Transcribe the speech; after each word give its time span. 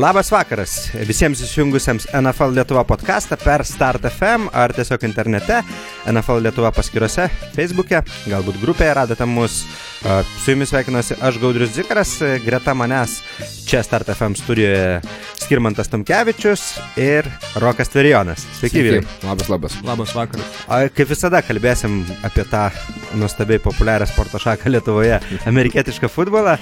Labas 0.00 0.30
vakaras 0.32 0.86
visiems 1.04 1.42
įsijungusiems 1.44 2.06
NFL 2.16 2.54
Lietuva 2.56 2.86
podcastą 2.88 3.36
per 3.36 3.66
Start 3.68 4.06
FM 4.08 4.46
ar 4.56 4.72
tiesiog 4.72 5.02
internete, 5.04 5.58
NFL 6.08 6.40
Lietuva 6.46 6.70
paskyrose, 6.74 7.28
Facebook'e, 7.54 8.02
galbūt 8.30 8.60
grupėje 8.62 8.94
radote 8.96 9.26
mus. 9.28 9.62
Su 10.40 10.54
jumis 10.54 10.70
sveikinuosi 10.72 11.18
aš 11.20 11.36
Gaudrius 11.42 11.74
Zikaras, 11.76 12.14
greta 12.44 12.72
manęs 12.72 13.18
čia 13.68 13.82
Start 13.84 14.08
FM 14.08 14.34
studijoje 14.34 15.00
Skirmantas 15.42 15.90
Tomkevičius 15.92 16.62
ir 16.96 17.28
Rokas 17.60 17.92
Tverijonas. 17.92 18.46
Sveiki, 18.56 18.82
vyrai. 18.86 19.02
Labas, 19.26 19.50
labas. 19.52 19.76
Labas 19.84 20.14
vakaras. 20.16 20.56
Kaip 20.96 21.12
visada 21.12 21.42
kalbėsim 21.44 22.00
apie 22.26 22.46
tą 22.48 22.64
nuostabiai 23.20 23.60
populiarią 23.62 24.08
sporto 24.08 24.40
šaką 24.40 24.72
Lietuvoje, 24.72 25.20
amerikietišką 25.50 26.10
futbolą, 26.10 26.56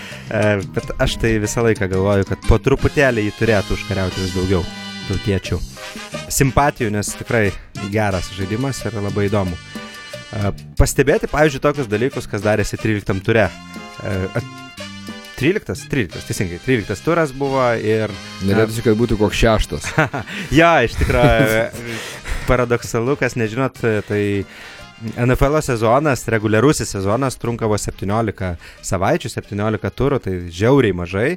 bet 0.74 0.92
aš 0.98 1.16
tai 1.22 1.36
visą 1.38 1.64
laiką 1.68 1.88
galvoju, 1.94 2.28
kad 2.32 2.44
po 2.50 2.58
truputėlį 2.58 3.28
jį 3.28 3.38
turėtų 3.38 3.78
užkariauti 3.78 4.26
vis 4.26 4.36
daugiau 4.36 4.66
tautiečių. 5.08 5.58
Simpatijų, 6.32 6.92
nes 6.94 7.12
tikrai 7.18 7.48
geras 7.92 8.30
žaidimas 8.36 8.80
ir 8.84 8.98
labai 9.00 9.28
įdomu. 9.28 9.56
Pastebėti, 10.78 11.30
pavyzdžiui, 11.32 11.64
tokius 11.64 11.88
dalykus, 11.90 12.28
kas 12.30 12.44
darėsi 12.44 12.78
13 12.80 13.24
ture. 13.24 13.48
13, 15.38 15.86
13, 15.88 16.24
teisingai, 16.26 16.58
13 16.64 17.04
turas 17.06 17.32
buvo 17.32 17.62
ir... 17.78 18.10
Norėtųsi, 18.42 18.82
kad 18.82 18.98
būtų 18.98 19.20
koks 19.20 19.38
šeštas. 19.38 19.86
ja, 20.60 20.72
iš 20.82 20.96
tikrųjų, 20.98 21.62
paradoksalu, 22.48 23.14
kas 23.20 23.38
nežinot, 23.38 23.78
tai 24.08 24.22
NFL 24.98 25.60
sezonas, 25.62 26.24
reguliarusis 26.28 26.90
sezonas 26.90 27.36
trunka 27.38 27.68
vos 27.70 27.84
17 27.86 28.54
savaičių, 28.82 29.30
17 29.30 29.90
turų, 29.94 30.18
tai 30.24 30.32
žiauriai 30.50 30.96
mažai, 30.96 31.28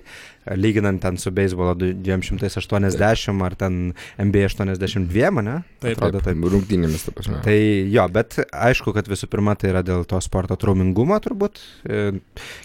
lyginant 0.58 1.02
ten 1.04 1.20
su 1.22 1.30
beisbolo 1.32 1.76
280 1.78 3.44
ar 3.46 3.56
ten 3.60 3.76
NBA 4.18 4.48
82, 4.50 5.44
ne? 5.46 5.60
Taip, 5.84 5.94
Atrodo, 5.94 6.24
taip, 6.24 6.40
taip. 6.40 6.48
rungtynėmis, 6.56 7.06
ta 7.06 7.14
prasme. 7.14 7.42
Tai 7.46 7.58
jo, 7.94 8.06
bet 8.16 8.40
aišku, 8.50 8.96
kad 8.98 9.10
visų 9.12 9.30
pirma 9.30 9.54
tai 9.54 9.70
yra 9.76 9.84
dėl 9.86 10.08
to 10.10 10.18
sporto 10.26 10.58
traumingumo 10.58 11.20
turbūt. 11.22 11.62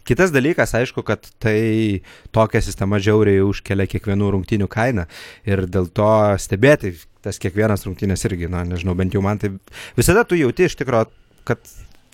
Kitas 0.09 0.33
dalykas, 0.33 0.73
aišku, 0.81 1.05
kad 1.05 1.29
tai 1.42 2.01
tokia 2.33 2.65
sistema 2.65 3.03
žiauriai 3.03 3.45
užkelia 3.45 3.89
kiekvienų 3.91 4.33
rungtynių 4.39 4.70
kainą 4.73 5.05
ir 5.45 5.67
dėl 5.69 5.92
to 5.92 6.09
stebėti 6.41 6.95
tas 7.27 7.41
kiekvienas 7.43 7.85
rungtynės 7.87 8.23
irgi, 8.29 8.51
na, 8.53 8.63
nežinau, 8.69 8.95
bent 8.99 9.15
jau 9.15 9.23
man 9.25 9.41
tai 9.43 9.51
visada 9.99 10.25
tu 10.29 10.39
jauti 10.39 10.69
iš 10.69 10.79
tikrųjų, 10.79 11.11
kad 11.47 11.63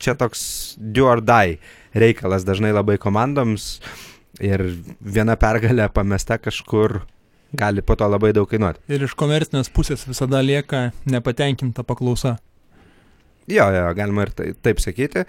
čia 0.03 0.17
toks 0.19 0.43
do 0.77 1.07
or 1.07 1.23
die 1.23 1.59
reikalas 1.95 2.47
dažnai 2.49 2.73
labai 2.73 2.99
komandoms 3.01 3.77
ir 4.43 4.65
viena 5.01 5.37
pergalė 5.39 5.89
pamesta 5.93 6.39
kažkur 6.41 7.03
gali 7.53 7.85
po 7.85 7.97
to 8.01 8.09
labai 8.09 8.33
daug 8.33 8.49
kainuoti. 8.49 8.81
Ir 8.89 9.05
iš 9.05 9.15
komercinės 9.19 9.69
pusės 9.73 10.07
visada 10.09 10.41
lieka 10.45 10.91
nepatenkinta 11.05 11.85
paklausa. 11.85 12.39
Jo, 13.51 13.67
jo, 13.75 13.87
galima 13.99 14.25
ir 14.27 14.33
tai, 14.37 14.53
taip 14.65 14.81
sakyti. 14.81 15.27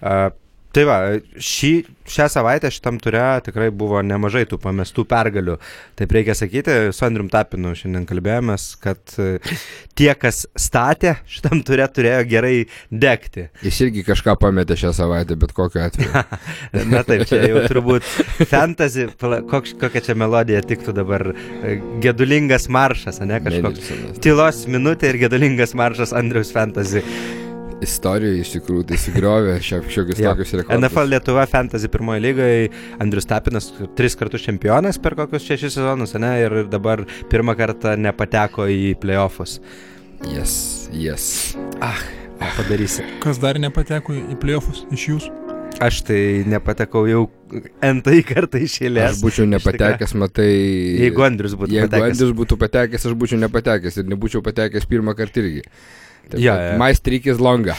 Uh, 0.00 0.30
Tai 0.70 0.84
va, 0.86 0.96
šį, 1.42 1.70
šią 2.10 2.26
savaitę 2.30 2.70
šitam 2.70 3.00
turė 3.02 3.24
tikrai 3.42 3.72
buvo 3.74 3.98
nemažai 4.06 4.44
tų 4.46 4.60
pamestų 4.62 5.02
pergalių. 5.10 5.56
Taip 5.98 6.14
reikia 6.14 6.36
sakyti, 6.38 6.76
su 6.94 7.06
Andrium 7.06 7.30
Tapinu 7.32 7.72
šiandien 7.78 8.06
kalbėjomės, 8.06 8.66
kad 8.82 9.16
e, 9.18 9.40
tie, 9.98 10.12
kas 10.14 10.44
statė 10.54 11.16
šitam 11.30 11.64
turė, 11.66 11.88
turėjo 11.90 12.22
gerai 12.30 12.54
degti. 12.90 13.48
Jis 13.66 13.82
irgi 13.88 14.06
kažką 14.06 14.36
pametė 14.38 14.78
šią 14.78 14.94
savaitę, 15.00 15.34
bet 15.42 15.56
kokiu 15.58 15.82
atveju. 15.88 16.24
Na 16.92 17.02
taip, 17.08 17.26
čia 17.30 17.42
jau 17.50 17.66
turbūt 17.66 18.06
fantasy, 18.46 19.08
kok, 19.18 19.74
kokia 19.82 20.06
čia 20.06 20.18
melodija 20.18 20.62
tiktų 20.70 20.94
dabar. 21.02 21.32
E, 21.34 21.80
gedulingas 22.04 22.70
maršas, 22.70 23.18
ne 23.26 23.42
kažkoks. 23.42 23.90
Tylos 24.22 24.64
minutė 24.70 25.10
ir 25.10 25.24
gedulingas 25.26 25.74
maršas 25.78 26.14
Andrius 26.14 26.54
fantasy 26.54 27.02
istorijoje 27.84 28.44
iš 28.44 28.52
tikrųjų 28.56 28.86
tai 28.90 28.98
sugriovė 29.00 29.56
šiokius 29.64 30.20
tokius 30.20 30.54
rekordus. 30.58 30.76
NFL 30.78 31.12
Lietuva 31.14 31.46
Fantasy 31.50 31.90
pirmoje 31.92 32.22
lygoje 32.24 32.70
Andrius 33.02 33.28
Tapinas 33.30 33.70
tris 33.98 34.16
kartus 34.18 34.44
čempionas 34.46 35.00
per 35.02 35.16
kokius 35.18 35.46
šešis 35.48 35.78
sezonus, 35.78 36.14
ne, 36.20 36.32
ir 36.44 36.56
dabar 36.70 37.04
pirmą 37.32 37.56
kartą 37.58 37.96
nepateko 38.00 38.68
į 38.70 38.94
playoffus. 39.02 39.58
Yes, 40.28 40.88
yes. 40.92 41.56
Ah, 41.80 42.00
padarysi. 42.58 43.06
Kas 43.24 43.40
dar 43.40 43.60
nepateko 43.60 44.16
į 44.16 44.40
playoffus 44.40 44.84
iš 44.92 45.06
jūsų? 45.14 45.36
Aš 45.80 46.02
tai 46.04 46.42
nepatekau 46.50 47.06
jau 47.08 47.22
entai 47.84 48.20
kartą 48.26 48.60
iš 48.60 48.80
eilės. 48.82 49.14
Aš 49.14 49.22
būčiau 49.22 49.46
nepatekęs, 49.48 50.12
matai. 50.18 50.50
Jeigu 51.00 51.24
Andrius 51.24 51.54
būtų 51.56 51.76
jeigu 51.76 51.86
patekęs. 51.86 52.02
Jeigu 52.02 52.16
Andrius 52.18 52.36
būtų 52.42 52.58
patekęs, 52.60 53.06
aš 53.08 53.16
būčiau 53.22 53.40
nepatekęs 53.46 54.00
ir 54.02 54.10
nebūčiau 54.10 54.42
patekęs 54.44 54.88
pirmą 54.90 55.14
kartą 55.16 55.44
irgi. 55.44 55.62
Taip, 56.28 56.40
ja, 56.42 56.54
ja. 56.70 56.76
My 56.80 56.92
streak 56.96 57.26
is 57.30 57.40
longa. 57.42 57.76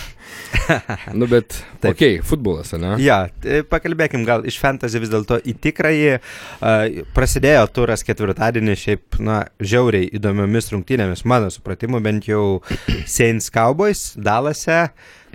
nu, 1.19 1.28
bet, 1.28 1.56
Taip. 1.79 1.94
ok, 1.94 2.25
futbolas, 2.28 2.72
ne? 2.79 2.94
Ja, 3.02 3.24
tai 3.44 3.62
pakalbėkim 3.68 4.24
gal 4.28 4.46
iš 4.47 4.57
fantasy 4.62 5.00
vis 5.02 5.12
dėlto 5.12 5.40
į 5.47 5.56
tikrąjį. 5.63 6.12
Uh, 6.18 7.02
prasidėjo 7.16 7.63
turas 7.75 8.03
ketvirtadienį, 8.07 8.75
šiaip, 8.79 9.19
na, 9.24 9.41
žiauriai 9.63 10.09
įdomiomis 10.18 10.72
rungtynėmis, 10.74 11.25
mano 11.29 11.52
supratimu, 11.53 12.02
bent 12.03 12.28
jau 12.29 12.62
Saints 13.16 13.52
Cowboys, 13.53 14.12
Dalase. 14.19 14.84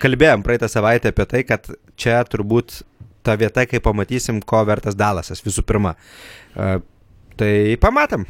Kalbėjom 0.03 0.45
praeitą 0.47 0.69
savaitę 0.71 1.13
apie 1.15 1.29
tai, 1.31 1.45
kad 1.49 1.71
čia 1.97 2.21
turbūt 2.29 2.83
ta 3.27 3.35
vieta, 3.41 3.65
kai 3.67 3.81
pamatysim, 3.83 4.43
ko 4.45 4.63
vertas 4.69 4.99
Dalasas 4.99 5.43
visų 5.45 5.65
pirma. 5.67 5.97
Uh, 6.55 6.79
tai 7.41 7.77
pamatom. 7.83 8.27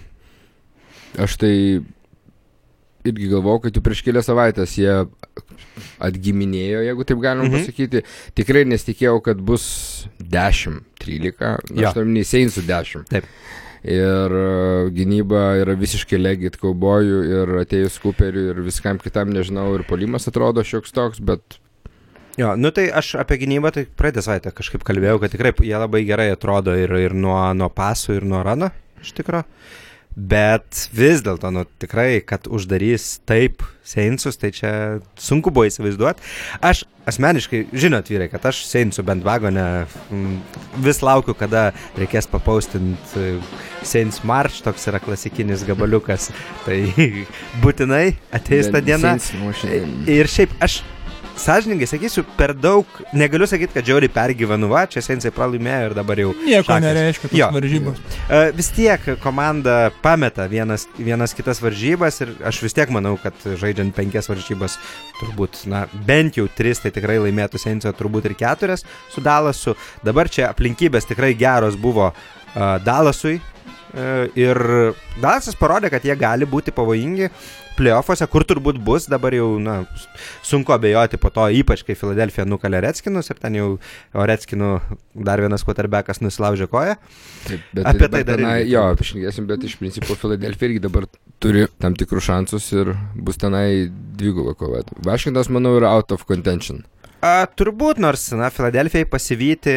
Aš 1.23 1.39
tai 1.41 1.53
irgi 3.11 3.31
galvojau, 3.33 3.65
kad 3.67 3.77
jau 3.77 3.83
prieš 3.84 4.03
kelias 4.06 4.28
savaitės 4.28 4.77
jie 4.78 4.94
atgiminėjo, 6.03 6.83
jeigu 6.87 7.06
taip 7.09 7.21
galima 7.25 7.49
mhm. 7.49 7.59
pasakyti. 7.59 8.03
Tikrai 8.39 8.65
nesitikėjau, 8.69 9.21
kad 9.25 9.43
bus 9.44 9.67
10, 10.21 10.83
13, 11.03 11.47
ja. 11.77 11.91
aš 11.91 12.00
tam 12.00 12.15
neįsein 12.15 12.53
su 12.53 12.65
10. 12.66 13.06
Taip. 13.12 13.28
Ir 13.87 14.33
uh, 14.34 14.89
gynyba 14.91 15.61
yra 15.61 15.77
visiškai 15.78 16.19
legit 16.19 16.56
kaubojų 16.59 17.21
ir 17.28 17.53
atėjus 17.61 18.00
Cooperiui 18.03 18.49
ir 18.50 18.65
viskam 18.66 18.99
kitam, 18.99 19.31
nežinau, 19.31 19.69
ir 19.77 19.84
polimas 19.87 20.27
atrodo 20.27 20.65
šioks 20.66 20.97
toks, 20.97 21.22
bet 21.22 21.61
Jo, 22.37 22.50
nu 22.61 22.69
tai 22.69 22.91
aš 22.93 23.15
apie 23.16 23.39
gynybą 23.41 23.71
tai 23.72 23.87
praeitą 23.89 24.21
savaitę 24.21 24.50
kažkaip 24.53 24.83
kalbėjau, 24.84 25.16
kad 25.22 25.33
tikrai 25.33 25.55
jie 25.65 25.78
labai 25.81 26.03
gerai 26.05 26.27
atrodo 26.34 26.75
ir, 26.77 26.93
ir 27.00 27.15
nuo, 27.16 27.39
nuo 27.56 27.71
pasų, 27.72 28.19
ir 28.19 28.27
nuo 28.28 28.43
rano, 28.45 28.69
iš 29.00 29.15
tikrųjų. 29.16 29.47
Bet 30.16 30.87
vis 30.97 31.21
dėlto, 31.21 31.50
nu 31.53 31.66
tikrai, 31.77 32.22
kad 32.25 32.47
uždarys 32.49 33.19
taip 33.28 33.60
Seinsus, 33.84 34.38
tai 34.41 34.49
čia 34.56 34.71
sunku 35.21 35.53
buvo 35.53 35.66
įsivaizduoti. 35.69 36.25
Aš 36.65 36.87
asmeniškai, 37.06 37.66
žinot 37.77 38.09
vyrai, 38.09 38.31
kad 38.32 38.49
aš 38.49 38.62
Seinsų 38.65 39.04
bent 39.06 39.27
vagone 39.27 39.84
vis 40.81 41.03
laukiu, 41.04 41.37
kada 41.37 41.69
reikės 42.00 42.31
papaustinti 42.32 43.37
Seins 43.84 44.22
March, 44.25 44.65
toks 44.65 44.88
yra 44.88 45.03
klasikinis 45.04 45.66
gabaliukas. 45.69 46.31
Tai 46.65 46.81
būtinai 47.62 48.06
ateis 48.41 48.72
ta 48.72 48.81
diena. 48.81 49.19
Ir 50.09 50.33
šiaip 50.33 50.56
aš 50.65 50.81
sąžininkai 51.41 51.87
sakysiu, 51.87 52.25
per 52.37 52.55
daug, 52.55 52.87
negaliu 53.17 53.47
sakyti, 53.49 53.75
kad 53.77 53.87
žiauriai 53.87 54.13
pergyvenu, 54.13 54.69
va, 54.71 54.85
čia 54.91 55.03
Sensei 55.05 55.33
pralaimėjo 55.35 55.91
ir 55.91 55.95
dabar 55.97 56.21
jau. 56.21 56.33
Nieko 56.45 56.67
šakės. 56.69 56.85
nereiškia, 56.87 57.31
tos 57.33 57.57
varžybos. 57.57 58.01
Uh, 58.27 58.51
vis 58.57 58.71
tiek 58.77 59.09
komanda 59.23 59.77
pameta 60.05 60.47
vienas, 60.51 60.87
vienas 60.99 61.37
kitas 61.37 61.61
varžybas 61.65 62.21
ir 62.25 62.33
aš 62.49 62.61
vis 62.65 62.77
tiek 62.77 62.93
manau, 62.95 63.17
kad 63.23 63.45
žaidžiant 63.47 63.95
penkias 63.97 64.31
varžybas, 64.33 64.78
turbūt, 65.21 65.65
na, 65.72 65.84
bent 66.09 66.41
jau 66.41 66.47
tris, 66.57 66.81
tai 66.83 66.95
tikrai 66.95 67.19
laimėtų 67.25 67.60
Sensei, 67.63 67.93
turbūt 67.97 68.31
ir 68.31 68.37
keturias 68.39 68.87
su 69.13 69.25
Dalasu. 69.25 69.77
Dabar 70.07 70.33
čia 70.33 70.49
aplinkybės 70.51 71.09
tikrai 71.10 71.34
geros 71.39 71.78
buvo 71.81 72.10
uh, 72.13 72.78
Dalasui. 72.84 73.39
Uh, 73.97 74.27
ir 74.37 74.59
Dalasas 75.22 75.57
parodė, 75.57 75.93
kad 75.93 76.05
jie 76.05 76.16
gali 76.19 76.49
būti 76.49 76.75
pavojingi 76.75 77.31
playoffuose, 77.77 78.27
kur 78.33 78.45
turbūt 78.49 78.78
bus, 78.83 79.07
dabar 79.11 79.34
jau 79.37 79.49
na, 79.63 79.78
sunku 80.47 80.75
abejoti 80.75 81.21
po 81.21 81.31
to, 81.34 81.47
ypač 81.61 81.84
kai 81.87 81.97
Filadelfija 81.99 82.47
nukalė 82.49 82.83
Redskinus 82.84 83.31
ir 83.33 83.41
ten 83.43 83.59
jau 83.59 83.69
Redskinų 84.13 84.73
dar 85.28 85.43
vienas 85.45 85.65
quarterbackas 85.67 86.23
nusilaužė 86.25 86.69
koją. 86.73 86.97
Taip, 87.47 87.65
bet, 87.73 87.83
apie 87.93 88.11
tai 88.13 88.23
dar. 88.27 88.43
Tenai, 88.43 88.59
jo, 88.71 88.84
pašnekėsim, 89.01 89.49
bet 89.51 89.67
iš 89.69 89.78
principo 89.81 90.19
Filadelfija 90.19 90.73
irgi 90.73 90.84
dabar 90.89 91.09
turi 91.43 91.67
tam 91.83 91.97
tikrus 91.99 92.28
šansus 92.28 92.69
ir 92.77 92.95
bus 93.15 93.41
tenai 93.41 93.89
dviguba 93.91 94.57
kova. 94.59 94.84
Vašingtonas, 95.07 95.53
manau, 95.53 95.77
yra 95.81 95.93
out 95.97 96.15
of 96.17 96.27
contention. 96.29 96.84
A, 97.25 97.47
turbūt, 97.49 98.01
nors, 98.03 98.29
na, 98.37 98.51
Filadelfijai 98.53 99.09
pasivyti 99.11 99.77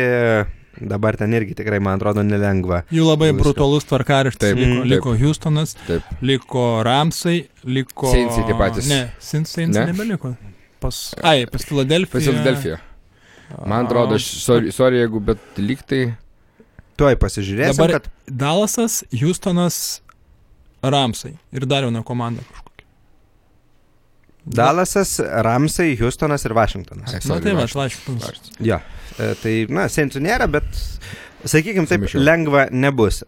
Dabar 0.80 1.18
ten 1.20 1.34
irgi 1.36 1.58
tikrai, 1.60 1.82
man 1.84 2.00
atrodo, 2.00 2.24
nelengva. 2.24 2.84
Jų 2.94 3.08
labai 3.08 3.34
Visko. 3.34 3.42
brutalus 3.44 3.88
tvarkaraštis. 3.90 4.54
Liko, 4.56 4.68
taip. 4.78 4.86
liko 4.94 5.16
Houstonas, 5.20 5.76
taip. 5.88 6.14
liko 6.24 6.66
Ramsai, 6.88 7.42
liko... 7.68 8.12
Seinsai 8.14 8.46
tie 8.48 8.56
patys. 8.60 8.88
Ne, 8.88 9.02
Seinsai 9.20 9.68
ne? 9.68 9.84
nebeliko. 9.92 10.36
Pas, 10.80 11.02
ai, 11.20 11.44
pas 11.52 11.66
Filadelfiją. 11.68 12.14
Pas 12.16 12.30
Filadelfiją. 12.30 12.78
Man 13.66 13.90
atrodo, 13.90 14.16
aš, 14.16 14.30
sorry, 14.44 14.72
sorry, 14.72 15.02
jeigu, 15.02 15.20
bet 15.32 15.60
lyg 15.60 15.82
tai... 15.90 16.04
Tuoj 17.00 17.18
pasižiūrėsim, 17.20 17.76
Dabar 17.80 17.98
kad... 17.98 18.08
Dalasas, 18.28 19.02
Houstonas, 19.16 20.00
Ramsai 20.84 21.34
ir 21.56 21.66
dar 21.68 21.88
viena 21.88 22.04
komanda 22.08 22.44
kažkokia. 22.48 22.88
Dalasas, 24.60 25.18
Ramsai, 25.46 25.92
Houstonas 26.00 26.46
ir 26.48 26.56
Vašingtonas. 26.56 27.20
Na 27.28 27.40
tai 27.44 27.56
va, 27.58 27.68
Vašingtonas. 27.68 28.52
Jo, 28.64 28.80
e, 28.80 28.99
tai, 29.18 29.54
na, 29.74 29.88
Sensų 29.92 30.22
nėra, 30.24 30.48
bet, 30.52 30.68
sakykime, 31.44 31.88
taip 31.90 32.04
Sumišiau. 32.06 32.24
lengva 32.24 32.68
nebus. 32.72 33.24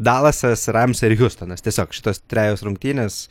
Dalasas, 0.00 0.64
Ramsai 0.72 1.10
ir 1.10 1.18
Houstonas. 1.20 1.64
Tiesiog 1.64 1.92
šitos 1.96 2.22
trejos 2.30 2.64
rungtynės, 2.64 3.22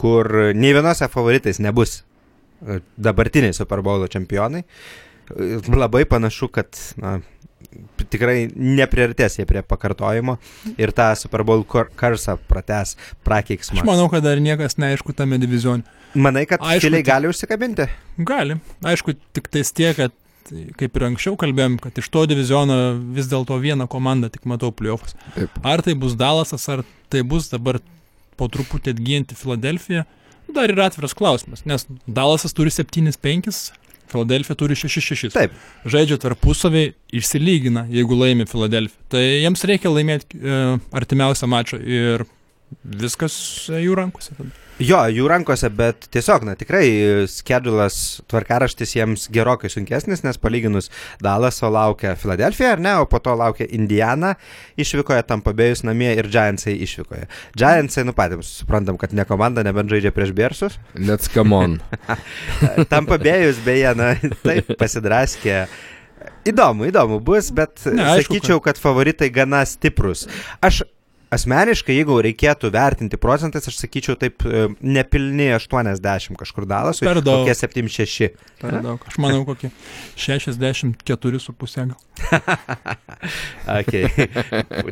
kur 0.00 0.28
nei 0.54 0.74
vienose 0.74 1.06
favoritais 1.12 1.60
nebus 1.62 2.00
e, 2.00 2.80
dabartiniai 2.98 3.54
Super 3.54 3.82
Bowl 3.86 4.06
čempionai. 4.10 4.64
E, 4.64 5.58
labai 5.74 6.04
panašu, 6.10 6.50
kad 6.54 6.74
na, 6.98 7.18
tikrai 8.10 8.48
nepriartės 8.54 9.38
jie 9.38 9.46
prie 9.48 9.62
pakartojimo 9.66 10.38
ir 10.78 10.92
tą 10.96 11.10
Super 11.18 11.44
Bowl 11.46 11.64
karsą 11.68 12.38
prates 12.50 12.96
prakeiksmą. 13.26 13.82
Aš 13.82 13.88
manau, 13.88 14.08
kad 14.12 14.24
dar 14.26 14.40
niekas 14.42 14.78
neaišku 14.80 15.14
tame 15.18 15.38
divizione. 15.42 15.86
Manai, 16.18 16.46
kad 16.48 16.62
Aišku, 16.64 17.02
gali 17.04 17.28
užsikabinti? 17.28 17.84
Gali. 18.26 18.56
Aišku, 18.86 19.12
tik 19.36 19.50
tais 19.52 19.70
tiek, 19.76 19.98
kad 19.98 20.14
kaip 20.78 20.98
ir 20.98 21.06
anksčiau 21.08 21.38
kalbėjom, 21.40 21.78
kad 21.82 21.98
iš 22.00 22.08
to 22.12 22.24
diviziono 22.30 22.78
vis 23.16 23.28
dėlto 23.30 23.58
vieną 23.62 23.88
komandą 23.90 24.30
tik 24.32 24.46
matau 24.48 24.72
pliuofus. 24.74 25.16
Ar 25.62 25.82
tai 25.84 25.96
bus 25.98 26.16
Dalasas, 26.18 26.68
ar 26.72 26.84
tai 27.12 27.24
bus 27.26 27.50
dabar 27.52 27.80
po 28.38 28.48
truputį 28.52 28.94
atgyjanti 28.94 29.36
Filadelfija, 29.38 30.06
dar 30.54 30.72
yra 30.72 30.88
atviras 30.88 31.16
klausimas, 31.16 31.64
nes 31.68 31.86
Dalasas 32.06 32.54
turi 32.56 32.72
7-5, 32.72 33.50
Filadelfija 34.08 34.56
turi 34.56 34.76
6-6. 34.78 35.34
Taip. 35.34 35.52
Žaidžia 35.88 36.16
tarpusavį, 36.22 36.86
išsilygina, 37.18 37.84
jeigu 37.92 38.16
laimi 38.16 38.48
Filadelfija. 38.48 39.04
Tai 39.12 39.20
jiems 39.20 39.64
reikia 39.68 39.92
laimėti 39.92 40.38
e, 40.40 40.60
artimiausią 40.96 41.48
mačą 41.50 41.80
ir 41.82 42.24
viskas 42.82 43.34
jų 43.72 43.96
rankose. 43.98 44.34
Jo, 44.78 45.00
jų 45.10 45.24
rankose, 45.26 45.66
bet 45.74 46.04
tiesiog, 46.14 46.44
na 46.46 46.52
tikrai, 46.54 46.84
skedulas, 47.26 48.20
tvarkaraštis 48.30 48.92
jiems 48.94 49.24
gerokai 49.34 49.66
sunkesnis, 49.72 50.22
nes 50.22 50.38
palyginus 50.38 50.86
Dalaso 51.24 51.66
laukia 51.74 52.12
Filadelfija, 52.18 52.76
ar 52.76 52.82
ne, 52.84 52.92
o 53.02 53.08
po 53.10 53.18
to 53.22 53.34
laukia 53.34 53.66
Indiana 53.74 54.36
išvykoje, 54.78 55.24
Tampabėjus 55.26 55.82
namie 55.88 56.12
ir 56.14 56.30
Giantsai 56.30 56.76
išvykoje. 56.86 57.26
Giantsai, 57.58 58.04
nu 58.06 58.14
patys, 58.14 58.52
suprantam, 58.60 59.00
kad 59.02 59.16
ne 59.18 59.26
komanda, 59.26 59.64
nebent 59.66 59.90
žaidžia 59.90 60.12
prieš 60.14 60.30
Bersus. 60.38 60.78
Let's 60.94 61.26
come 61.32 61.58
on. 61.58 61.74
Tampabėjus, 62.92 63.58
beje, 63.66 63.96
na 63.98 64.12
taip, 64.44 64.70
pasidraskė. 64.78 65.64
Įdomu, 66.46 66.86
įdomu 66.86 67.18
bus, 67.24 67.50
bet 67.54 67.82
ne, 67.90 68.14
aišku, 68.14 68.30
sakyčiau, 68.30 68.62
kad 68.62 68.78
favoritai 68.78 69.26
gana 69.34 69.64
stiprus. 69.66 70.28
Aš 70.62 70.84
Asmeniškai, 71.28 71.92
jeigu 71.98 72.14
reikėtų 72.24 72.70
vertinti 72.72 73.18
procentais, 73.20 73.66
aš 73.68 73.76
sakyčiau 73.82 74.16
taip 74.16 74.44
e, 74.48 74.62
nepilni 74.80 75.50
80 75.52 76.38
kažkur 76.40 76.64
dalas, 76.68 77.02
per 77.04 77.20
daug. 77.20 77.42
Kokie 77.44 77.56
76. 77.58 78.28
Per 78.62 78.78
daug. 78.84 79.02
Aš 79.04 79.18
manau, 79.20 79.42
kokie 79.44 79.68
64,5 80.16 81.84
gal. 81.90 81.98
okay. 83.78 84.08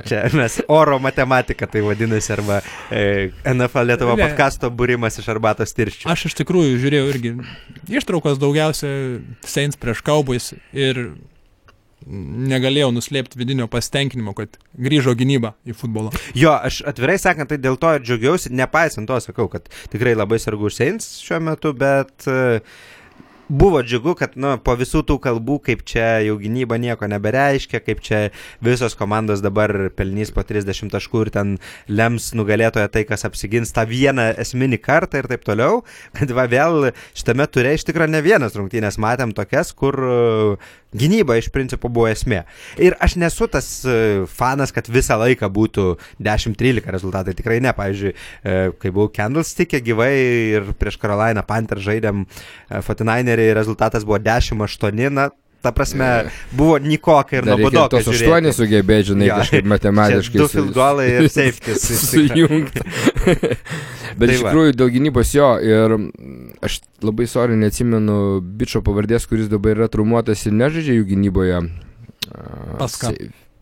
Čia 0.04 0.26
mes 0.36 0.58
oro 0.68 0.98
matematika 1.00 1.68
tai 1.70 1.80
vadinasi, 1.86 2.34
arba 2.36 2.60
e, 2.90 3.30
NFL 3.54 3.88
Lietuvo 3.88 4.18
ne. 4.18 4.26
podkasto 4.26 4.68
būrimas 4.68 5.16
iš 5.22 5.30
arbatos 5.32 5.72
tirščių. 5.76 6.10
Aš 6.12 6.28
iš 6.28 6.36
tikrųjų 6.42 6.76
žiūrėjau 6.84 7.08
irgi 7.14 7.32
ištraukos 7.96 8.36
daugiausia 8.42 8.92
Saints 9.46 9.80
prieš 9.80 10.04
Cowboys 10.04 10.52
ir 10.76 11.16
negalėjau 12.06 12.92
nuslėpti 12.94 13.38
vidinio 13.40 13.66
pasitenkinimo, 13.70 14.34
kad 14.38 14.58
grįžo 14.78 15.16
gynyba 15.18 15.54
į 15.66 15.76
futbolą. 15.76 16.12
Jo, 16.38 16.54
aš 16.54 16.82
atvirai 16.86 17.18
sakant, 17.20 17.50
tai 17.50 17.58
dėl 17.62 17.78
to 17.80 17.96
ir 17.96 18.04
džiaugiausi, 18.06 18.54
nepaisant 18.54 19.10
to 19.10 19.18
sakau, 19.24 19.48
kad 19.52 19.66
tikrai 19.92 20.14
labai 20.16 20.38
sargu 20.42 20.70
Seins 20.70 21.16
šiuo 21.24 21.40
metu, 21.48 21.74
bet 21.76 22.28
uh, 22.30 22.62
buvo 23.48 23.82
džiugu, 23.82 24.14
kad 24.18 24.34
nu, 24.38 24.56
po 24.62 24.74
visų 24.78 25.02
tų 25.06 25.16
kalbų, 25.22 25.58
kaip 25.68 25.82
čia 25.86 26.18
jau 26.26 26.36
gynyba 26.40 26.78
nieko 26.82 27.06
nebereiškia, 27.10 27.80
kaip 27.84 28.02
čia 28.04 28.20
visos 28.64 28.96
komandos 28.98 29.42
dabar 29.44 29.90
pelnys 29.96 30.32
po 30.34 30.42
30 30.46 30.90
taškų 30.92 31.26
ir 31.26 31.30
ten 31.34 31.52
lems 31.86 32.32
nugalėtoje 32.38 32.88
tai, 32.92 33.04
kas 33.08 33.26
apsigins 33.28 33.74
tą 33.76 33.86
vieną 33.88 34.32
esminį 34.42 34.80
kartą 34.82 35.22
ir 35.22 35.30
taip 35.30 35.46
toliau. 35.46 35.84
Bet 36.18 36.34
va 36.34 36.48
vėl 36.50 36.90
šitame 37.14 37.46
turė 37.46 37.76
iš 37.76 37.86
tikrųjų 37.86 38.16
ne 38.16 38.24
vienas 38.26 38.58
rungtynės 38.58 38.98
matėm 39.02 39.34
tokias, 39.36 39.72
kur 39.76 40.00
gynyba 40.96 41.36
iš 41.40 41.50
principo 41.54 41.90
buvo 41.92 42.08
esmė. 42.10 42.44
Ir 42.80 42.96
aš 43.02 43.18
nesu 43.20 43.50
tas 43.52 43.68
uh, 43.84 44.24
fanas, 44.30 44.72
kad 44.72 44.88
visą 44.88 45.18
laiką 45.20 45.50
būtų 45.52 45.86
10-13 46.22 46.88
rezultatai. 46.96 47.36
Tikrai 47.36 47.60
ne. 47.60 47.74
Pavyzdžiui, 47.76 48.14
uh, 48.16 48.72
kai 48.80 48.94
buvau 48.94 49.12
Candlestick'e 49.12 49.82
gyvai 49.84 50.12
ir 50.56 50.72
prieš 50.80 50.96
Carolina 51.02 51.42
Panther 51.44 51.82
žaidėm 51.82 52.24
Fortnite 52.86 53.26
treneriai 53.26 53.54
rezultatas 53.54 54.04
buvo 54.04 54.18
10-8, 54.18 55.10
na, 55.10 55.30
ta 55.66 55.72
prasme, 55.74 56.08
buvo 56.54 56.78
nikokai 56.82 57.40
ir 57.40 57.48
nuobodu. 57.50 57.84
Tos 57.90 58.10
aštuoni 58.12 58.52
sugebėjo, 58.54 59.10
žinai, 59.12 59.30
ja. 59.30 59.38
kažkaip 59.42 59.66
matematiškai. 59.72 60.40
Du 60.42 60.48
filgolai 60.52 61.06
ir 61.10 61.30
safekis. 61.36 61.86
Sujungti. 62.06 62.84
Bet 64.18 64.30
tai 64.30 64.36
iš 64.38 64.44
tikrųjų 64.46 64.76
dėl 64.78 64.92
gynybos 64.94 65.32
jo 65.34 65.48
ir 65.60 65.96
aš 66.64 66.78
labai 67.04 67.26
sorry 67.28 67.58
neatsimenu 67.60 68.38
bičio 68.60 68.80
pavardės, 68.86 69.26
kuris 69.28 69.50
dabar 69.52 69.74
yra 69.74 69.90
traumuotas 69.92 70.46
ir 70.46 70.54
nežaidžia 70.56 71.00
jų 71.00 71.08
gynyboje. 71.10 71.64
Paska. 72.78 73.12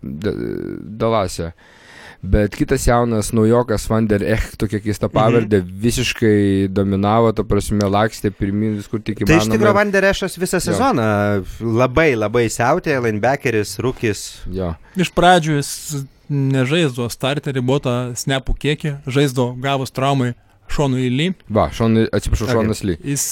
Dalase. 0.05 1.51
Uh, 1.55 1.83
Bet 2.25 2.55
kitas 2.56 2.87
jaunas 2.87 3.32
naujokas 3.37 3.85
Van 3.91 4.06
der 4.09 4.23
Echt, 4.25 4.56
tokia 4.61 4.81
keista 4.81 5.11
pavardė, 5.12 5.61
mhm. 5.61 5.81
visiškai 5.82 6.38
dominavo, 6.73 7.35
ta 7.37 7.44
prasme, 7.44 7.85
lakstė 7.91 8.32
pirmin 8.32 8.79
viskur 8.79 9.03
tik 9.05 9.21
įmanoma. 9.21 9.43
Tai 9.43 9.44
iš 9.44 9.53
tikrųjų 9.53 9.75
Van 9.76 9.93
der 9.93 10.09
Ešas 10.09 10.38
visą 10.41 10.61
sezoną 10.65 11.09
jo. 11.43 11.75
labai 11.82 12.15
labai 12.17 12.47
siautė, 12.53 12.97
linebackeris, 13.05 13.76
rūkis. 13.85 14.25
Jo. 14.56 14.73
Iš 14.97 15.12
pradžių 15.17 15.59
jis 15.59 15.75
nežaisdo 16.32 17.11
starterį, 17.12 17.61
botą 17.67 17.99
snapų 18.17 18.56
kiekį, 18.65 18.97
žaisdo 19.05 19.53
gavus 19.61 19.93
traumai. 19.94 20.32
Šonų 20.75 20.97
įly. 20.97 21.27
Va, 21.53 21.67
šonų, 21.77 22.06
atsiprašau, 22.17 22.47
okay. 22.49 22.56
šonas 22.56 22.79
ly. 22.88 22.94
Jis 23.05 23.25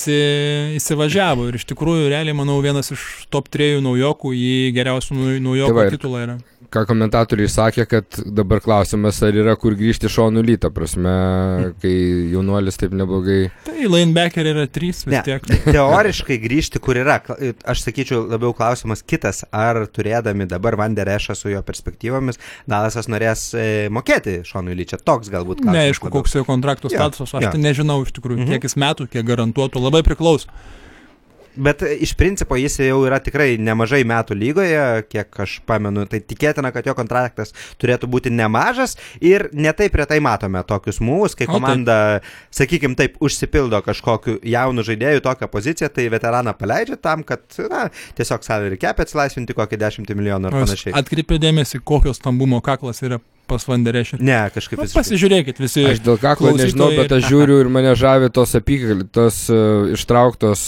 įsivažiavo 0.77 1.47
ir 1.49 1.57
iš 1.57 1.65
tikrųjų, 1.71 2.11
realiai, 2.13 2.37
manau, 2.37 2.59
vienas 2.63 2.93
iš 2.93 3.07
top 3.33 3.49
trejų 3.51 3.81
naujokų 3.87 4.35
į 4.37 4.53
geriausių 4.77 5.17
naujokų 5.41 5.79
tai 5.79 5.87
va, 5.89 5.95
titulą 5.97 6.21
yra 6.27 6.37
ką 6.73 6.83
komentatoriai 6.89 7.51
sakė, 7.51 7.85
kad 7.89 8.19
dabar 8.37 8.63
klausimas, 8.65 9.21
ar 9.25 9.37
yra 9.37 9.55
kur 9.61 9.77
grįžti 9.79 10.11
šonų 10.13 10.45
lytą, 10.47 10.71
prasme, 10.75 11.13
kai 11.83 11.93
jaunuolis 12.33 12.81
taip 12.81 12.95
neblogai. 12.97 13.41
Tai 13.67 13.77
linebacker 13.79 14.49
yra 14.55 14.67
trys 14.73 15.05
vis 15.07 15.15
ne, 15.17 15.23
tiek. 15.27 15.47
Teoriškai 15.77 16.39
grįžti, 16.43 16.83
kur 16.83 17.01
yra, 17.01 17.19
aš 17.69 17.85
sakyčiau, 17.87 18.25
labiau 18.31 18.55
klausimas 18.57 19.05
kitas, 19.05 19.45
ar 19.53 19.85
turėdami 19.93 20.49
dabar 20.51 20.79
Vanderešą 20.81 21.37
su 21.39 21.53
jo 21.53 21.63
perspektyvomis, 21.67 22.41
Dalasas 22.71 23.09
norės 23.13 23.49
e, 23.57 23.89
mokėti 23.93 24.41
šonų 24.49 24.77
lyčią. 24.83 25.03
Toks 25.05 25.33
galbūt 25.33 25.63
klausimas. 25.63 25.81
Neaišku, 25.81 26.13
koks 26.15 26.39
jo 26.39 26.47
kontrakto 26.49 26.93
statusas, 26.93 27.35
aš 27.37 27.49
ja. 27.49 27.55
tai 27.55 27.63
nežinau 27.63 28.03
iš 28.07 28.15
tikrųjų, 28.17 28.45
mhm. 28.45 28.55
kiek 28.55 28.71
jis 28.71 28.79
metų, 28.81 29.11
kiek 29.13 29.27
garantuotų, 29.29 29.83
labai 29.83 30.05
priklauso. 30.07 30.51
Bet 31.57 31.83
iš 31.83 32.15
principo 32.17 32.57
jis 32.57 32.79
jau 32.81 33.03
yra 33.05 33.19
tikrai 33.21 33.59
nemažai 33.61 34.03
metų 34.09 34.37
lygoje, 34.39 34.85
kiek 35.13 35.41
aš 35.45 35.59
pamenu, 35.69 36.07
tai 36.09 36.23
tikėtina, 36.25 36.71
kad 36.73 36.87
jo 36.89 36.95
kontraktas 36.97 37.53
turėtų 37.83 38.09
būti 38.13 38.33
nemažas 38.33 38.97
ir 39.21 39.49
netaip 39.53 39.99
retai 40.01 40.21
matome 40.25 40.63
tokius 40.69 41.03
mūvus, 41.05 41.37
kai 41.37 41.49
komanda, 41.51 41.97
sakykime 42.55 42.97
taip, 42.97 43.19
užsipildo 43.21 43.83
kažkokiu 43.85 44.39
jaunu 44.49 44.85
žaidėju 44.87 45.25
tokią 45.27 45.51
poziciją, 45.53 45.91
tai 45.93 46.09
veteraną 46.13 46.57
paleidžia 46.57 46.97
tam, 46.97 47.27
kad 47.27 47.45
na, 47.69 47.89
tiesiog 48.17 48.47
salary 48.47 48.81
cap 48.81 49.03
atsilaisvinti 49.05 49.57
kokį 49.59 49.81
10 49.85 50.17
milijonų 50.17 50.49
ar 50.49 50.59
panašiai. 50.63 50.97
Atkreipė 51.03 51.41
dėmesį, 51.43 51.83
kokio 51.85 52.17
stambumo 52.17 52.63
kaklas 52.65 53.05
yra 53.05 53.21
pas 53.51 53.67
Vanderešį. 53.69 54.23
Ne, 54.25 54.39
kažkaip. 54.55 54.81
Nu, 54.81 54.89
pasižiūrėkit 54.97 55.61
visi. 55.61 55.85
Aš 55.93 56.01
dėl 56.05 56.17
kaklo 56.23 56.55
nežinau, 56.57 56.89
bet 56.97 57.13
aš 57.13 57.29
žiūriu 57.29 57.61
ir 57.61 57.71
mane 57.73 57.93
žavi 57.99 58.33
tos 58.33 58.57
apykaklės, 58.57 59.11
tos 59.13 59.45
uh, 59.53 59.93
ištrauktos 59.93 60.65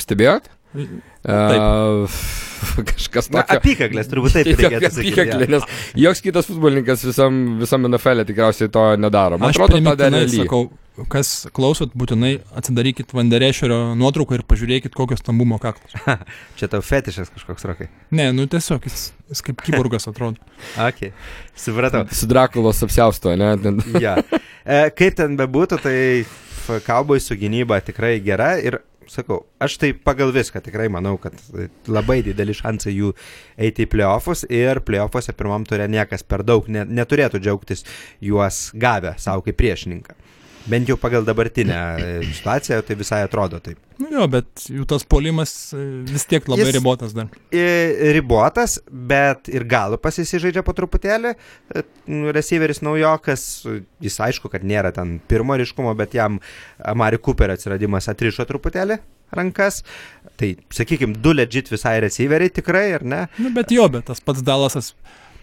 Stebėjot? 0.00 0.48
Uh, 0.72 2.08
kažkas 2.88 3.28
tokio. 3.28 3.36
Na, 3.36 3.58
apykaklės, 3.58 4.08
turbūt 4.08 4.36
taip 4.38 4.48
reikėtų 4.60 4.88
sakyti. 4.88 5.12
Apykaklė, 5.12 5.48
nes 5.52 5.66
joks 6.00 6.22
kitas 6.24 6.48
futbolininkas 6.48 7.04
visam, 7.04 7.40
visam 7.60 7.84
NFL 7.90 8.22
e 8.22 8.28
tikriausiai 8.30 8.72
to 8.72 8.84
nedaro. 9.00 9.40
Man 9.40 9.52
Aš 9.52 9.60
atrodo, 9.60 9.82
tą 9.90 9.94
darė. 10.00 10.22
Sakau, 10.32 10.62
kas 11.12 11.32
klausot, 11.52 11.92
būtinai 11.98 12.38
atsidarykit 12.56 13.12
Vanderešerio 13.16 13.80
nuotrauką 14.00 14.38
ir 14.38 14.44
pažiūrėkit, 14.48 14.94
kokios 14.96 15.20
stambumo 15.20 15.58
kaklas. 15.60 15.92
Čia 16.58 16.70
tau 16.72 16.80
fetišas 16.84 17.32
kažkoks 17.34 17.68
rokai. 17.68 17.90
Ne, 18.14 18.30
nu 18.36 18.48
tiesiog 18.50 18.88
jis, 18.88 19.10
jis 19.32 19.44
kaip 19.44 19.60
kiburgas 19.66 20.08
atrodo. 20.08 20.40
ok, 20.80 21.10
supratau. 21.66 22.06
Su 22.16 22.30
Drakulos 22.30 22.80
apsiausto, 22.88 23.36
ne? 23.36 23.52
ja. 24.00 24.16
e, 24.64 24.86
kaip 24.96 25.20
ten 25.20 25.36
bebūtų, 25.40 25.82
tai 25.84 25.98
Cowboys 26.86 27.28
su 27.28 27.36
gynyba 27.36 27.82
tikrai 27.84 28.16
gera 28.24 28.54
ir 28.62 28.80
sakau, 29.10 29.42
aš 29.62 29.78
tai 29.82 29.92
pagal 29.94 30.32
viską 30.34 30.62
tikrai 30.64 30.88
manau, 30.92 31.16
kad 31.20 31.36
labai 31.90 32.20
dideli 32.26 32.54
šansai 32.56 32.94
jų 32.94 33.12
eiti 33.56 33.86
į 33.86 33.90
playoffus 33.92 34.44
ir 34.50 34.82
playoffuose 34.86 35.34
pirmam 35.38 35.66
turė 35.68 35.88
niekas 35.90 36.26
per 36.26 36.44
daug 36.46 36.68
ne, 36.70 36.84
neturėtų 36.86 37.42
džiaugtis 37.42 37.86
juos 38.22 38.68
gavę 38.74 39.16
savo 39.22 39.44
kaip 39.46 39.58
priešininką. 39.60 40.18
Bent 40.70 40.86
jau 40.90 40.94
pagal 41.00 41.24
dabartinę 41.26 41.76
e, 41.98 42.10
situaciją 42.36 42.82
tai 42.86 42.94
visai 43.00 43.22
atrodo 43.26 43.58
taip. 43.62 43.78
Nu 43.98 44.10
jo, 44.12 44.26
bet 44.30 44.66
jų 44.70 44.84
tas 44.90 45.02
polimas 45.08 45.52
e, 45.74 45.80
vis 46.06 46.24
tiek 46.30 46.46
labai 46.50 46.68
Jis- 46.68 46.76
ribotas 46.76 47.14
dar. 47.16 47.30
Ribotas, 48.16 48.76
bet 48.90 49.50
ir 49.52 49.64
galupas 49.68 50.18
įsižaidžia 50.22 50.62
po 50.66 50.74
truputėlį. 50.76 51.34
E, 51.34 51.82
Receiveris 52.36 52.82
naujokas, 52.84 53.46
jis 54.02 54.20
aišku, 54.28 54.50
kad 54.52 54.62
nėra 54.66 54.92
ten 54.94 55.16
pirmo 55.30 55.56
ryškumo, 55.58 55.94
bet 55.98 56.14
jam 56.18 56.38
Amari 56.78 57.18
Cooper 57.22 57.54
atsiradimas 57.56 58.08
atrišo 58.12 58.46
truputėlį 58.48 59.00
rankas. 59.32 59.80
Tai, 60.38 60.52
sakykime, 60.74 61.16
du 61.24 61.32
legit 61.34 61.70
visai 61.72 61.98
receiveriai 62.04 62.52
tikrai, 62.52 62.86
ar 62.98 63.06
ne? 63.06 63.22
Nu, 63.40 63.50
bet 63.56 63.72
jo, 63.74 63.86
bet 63.92 64.06
tas 64.10 64.20
pats 64.20 64.44
Dalasas 64.44 64.92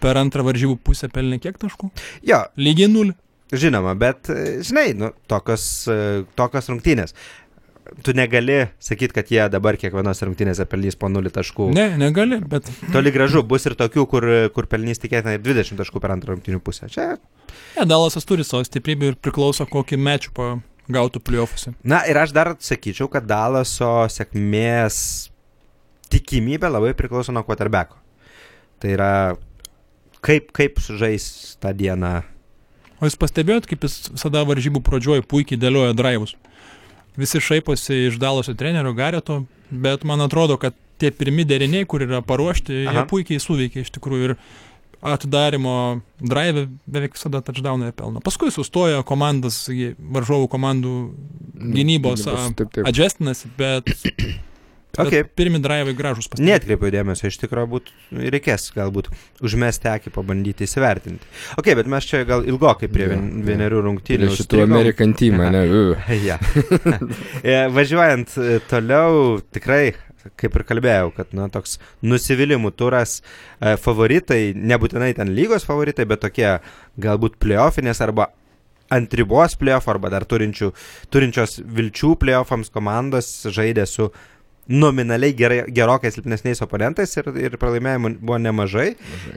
per 0.00 0.16
antrą 0.20 0.44
varžybų 0.46 0.78
pusę 0.86 1.10
pelnė 1.12 1.40
kiek 1.42 1.58
taškų? 1.60 1.90
Jo, 2.28 2.44
Lygiai 2.60 2.88
nulį. 2.92 3.16
Žinoma, 3.52 3.94
bet, 3.98 4.30
e, 4.30 4.60
žinai, 4.66 4.90
nu, 4.98 5.12
tokios, 5.30 5.64
e, 5.90 6.24
tokios 6.38 6.70
rungtynės. 6.70 7.16
Tu 8.06 8.12
negali 8.14 8.68
sakyti, 8.78 9.14
kad 9.16 9.30
jie 9.32 9.40
dabar 9.50 9.74
kiekvienos 9.80 10.20
rungtynėse 10.22 10.66
pelnys 10.70 10.94
po 11.00 11.08
0 11.10 11.32
taškų. 11.34 11.70
Ne, 11.74 11.88
negali, 11.98 12.38
bet 12.46 12.68
Toli 12.94 13.10
gražu, 13.10 13.42
bus 13.42 13.66
ir 13.66 13.74
tokių, 13.74 14.04
kur, 14.10 14.26
kur 14.54 14.68
pelnys 14.70 15.02
tikėtina 15.02 15.34
ir 15.34 15.42
20 15.42 15.80
taškų 15.80 16.02
per 16.02 16.14
antrą 16.14 16.36
rungtynių 16.36 16.62
pusę. 16.62 16.86
Čia 16.92 17.16
ne, 17.16 17.86
Dalasas 17.88 18.28
turi 18.28 18.46
savo 18.46 18.62
stiprybę 18.68 19.10
ir 19.10 19.18
priklauso 19.18 19.66
kokį 19.66 19.98
mečių 19.98 20.46
gautų 20.90 21.22
plyofuse. 21.24 21.74
Na 21.82 22.02
ir 22.06 22.18
aš 22.20 22.34
dar 22.36 22.54
sakyčiau, 22.62 23.08
kad 23.10 23.26
Dalaso 23.26 23.90
sėkmės 24.12 25.30
tikimybė 26.10 26.70
labai 26.70 26.92
priklauso 26.98 27.34
nuo 27.34 27.44
quarterbacko. 27.46 27.98
Tai 28.80 28.92
yra, 28.94 29.12
kaip, 30.24 30.50
kaip 30.56 30.80
sužais 30.82 31.56
tą 31.62 31.72
dieną. 31.76 32.20
O 33.00 33.08
jūs 33.08 33.16
pastebėjot, 33.20 33.66
kaip 33.70 33.86
jis 33.86 34.10
visada 34.12 34.42
varžybų 34.48 34.82
pradžioj 34.84 35.22
puikiai 35.28 35.60
dėlioja 35.60 35.94
draivus. 35.96 36.34
Visi 37.20 37.40
šaiposi 37.42 38.06
iš 38.08 38.18
Dalaso 38.20 38.54
trenerio 38.54 38.92
Gareto, 38.96 39.42
bet 39.70 40.04
man 40.08 40.20
atrodo, 40.24 40.58
kad 40.60 40.76
tie 41.00 41.10
pirmi 41.10 41.46
deriniai, 41.48 41.86
kur 41.88 42.04
yra 42.04 42.20
paruošti, 42.24 42.84
Aha. 42.84 43.00
Jie 43.00 43.06
puikiai 43.10 43.40
suveikia 43.42 43.84
iš 43.86 43.92
tikrųjų 43.96 44.30
ir 44.30 44.36
atidarimo 45.00 45.74
drive 46.20 46.66
beveik 46.84 47.16
visada 47.16 47.40
touchdowną 47.44 47.88
pelno. 47.96 48.20
Paskui 48.24 48.52
sustoja 48.52 49.00
komandas, 49.08 49.62
varžovų 50.12 50.50
komandų 50.52 50.94
gynybos 51.72 52.26
a, 52.28 52.36
Taip, 52.56 52.68
taip. 52.76 52.84
adjustinasi, 52.90 53.48
bet, 53.56 53.88
bet 53.88 54.20
Okay. 54.98 55.22
pirmi 55.22 55.60
drive 55.62 55.94
gražus 55.94 56.26
pastebėjimai. 56.26 56.56
Netkreipiau 56.56 56.92
dėmesio, 56.94 57.30
iš 57.30 57.38
tikrųjų 57.44 57.70
būt, 57.70 57.90
reikės 58.34 58.70
galbūt 58.74 59.10
užmesti 59.46 59.90
akį, 59.92 60.12
pabandyti 60.16 60.66
įsivertinti. 60.66 61.28
Ok, 61.60 61.70
bet 61.78 61.90
mes 61.90 62.08
čia 62.08 62.24
gal 62.28 62.42
ilgokai 62.48 62.90
prie 62.90 63.06
jo. 63.12 63.20
vienerių 63.46 63.84
rungtynių. 63.86 64.26
Ir 64.26 64.34
šitų 64.34 64.46
užstrigom. 64.46 64.76
American 64.76 65.14
team, 65.18 65.38
ne? 65.54 65.64
Ja. 66.30 66.40
E, 67.42 67.54
Važiuojant 67.72 68.34
e, 68.40 68.58
toliau, 68.70 69.38
tikrai, 69.54 69.92
kaip 70.40 70.58
ir 70.58 70.66
kalbėjau, 70.68 71.12
kad 71.16 71.30
na, 71.36 71.46
toks 71.52 71.78
nusivylimų 72.04 72.74
turas 72.76 73.20
e, 73.20 73.76
favoritai, 73.80 74.50
nebūtinai 74.58 75.12
ten 75.16 75.32
lygos 75.36 75.64
favoritai, 75.68 76.08
bet 76.10 76.24
tokie 76.26 76.50
galbūt 77.00 77.38
playoffinės 77.40 78.02
arba 78.04 78.32
ant 78.90 79.14
ribos 79.14 79.54
playoff 79.58 79.88
arba 79.90 80.10
dar 80.12 80.26
turinčių, 80.28 80.72
turinčios 81.14 81.60
vilčių 81.62 82.16
playoffams 82.20 82.72
komandos 82.74 83.30
žaidė 83.54 83.86
su 83.86 84.10
nominaliai 84.70 85.34
gerai, 85.36 85.60
gerokai 85.74 86.12
silpnesniais 86.14 86.62
oponentais 86.64 87.12
ir, 87.18 87.30
ir 87.42 87.56
pralaimėjimų 87.60 88.14
buvo 88.20 88.38
nemažai. 88.42 88.92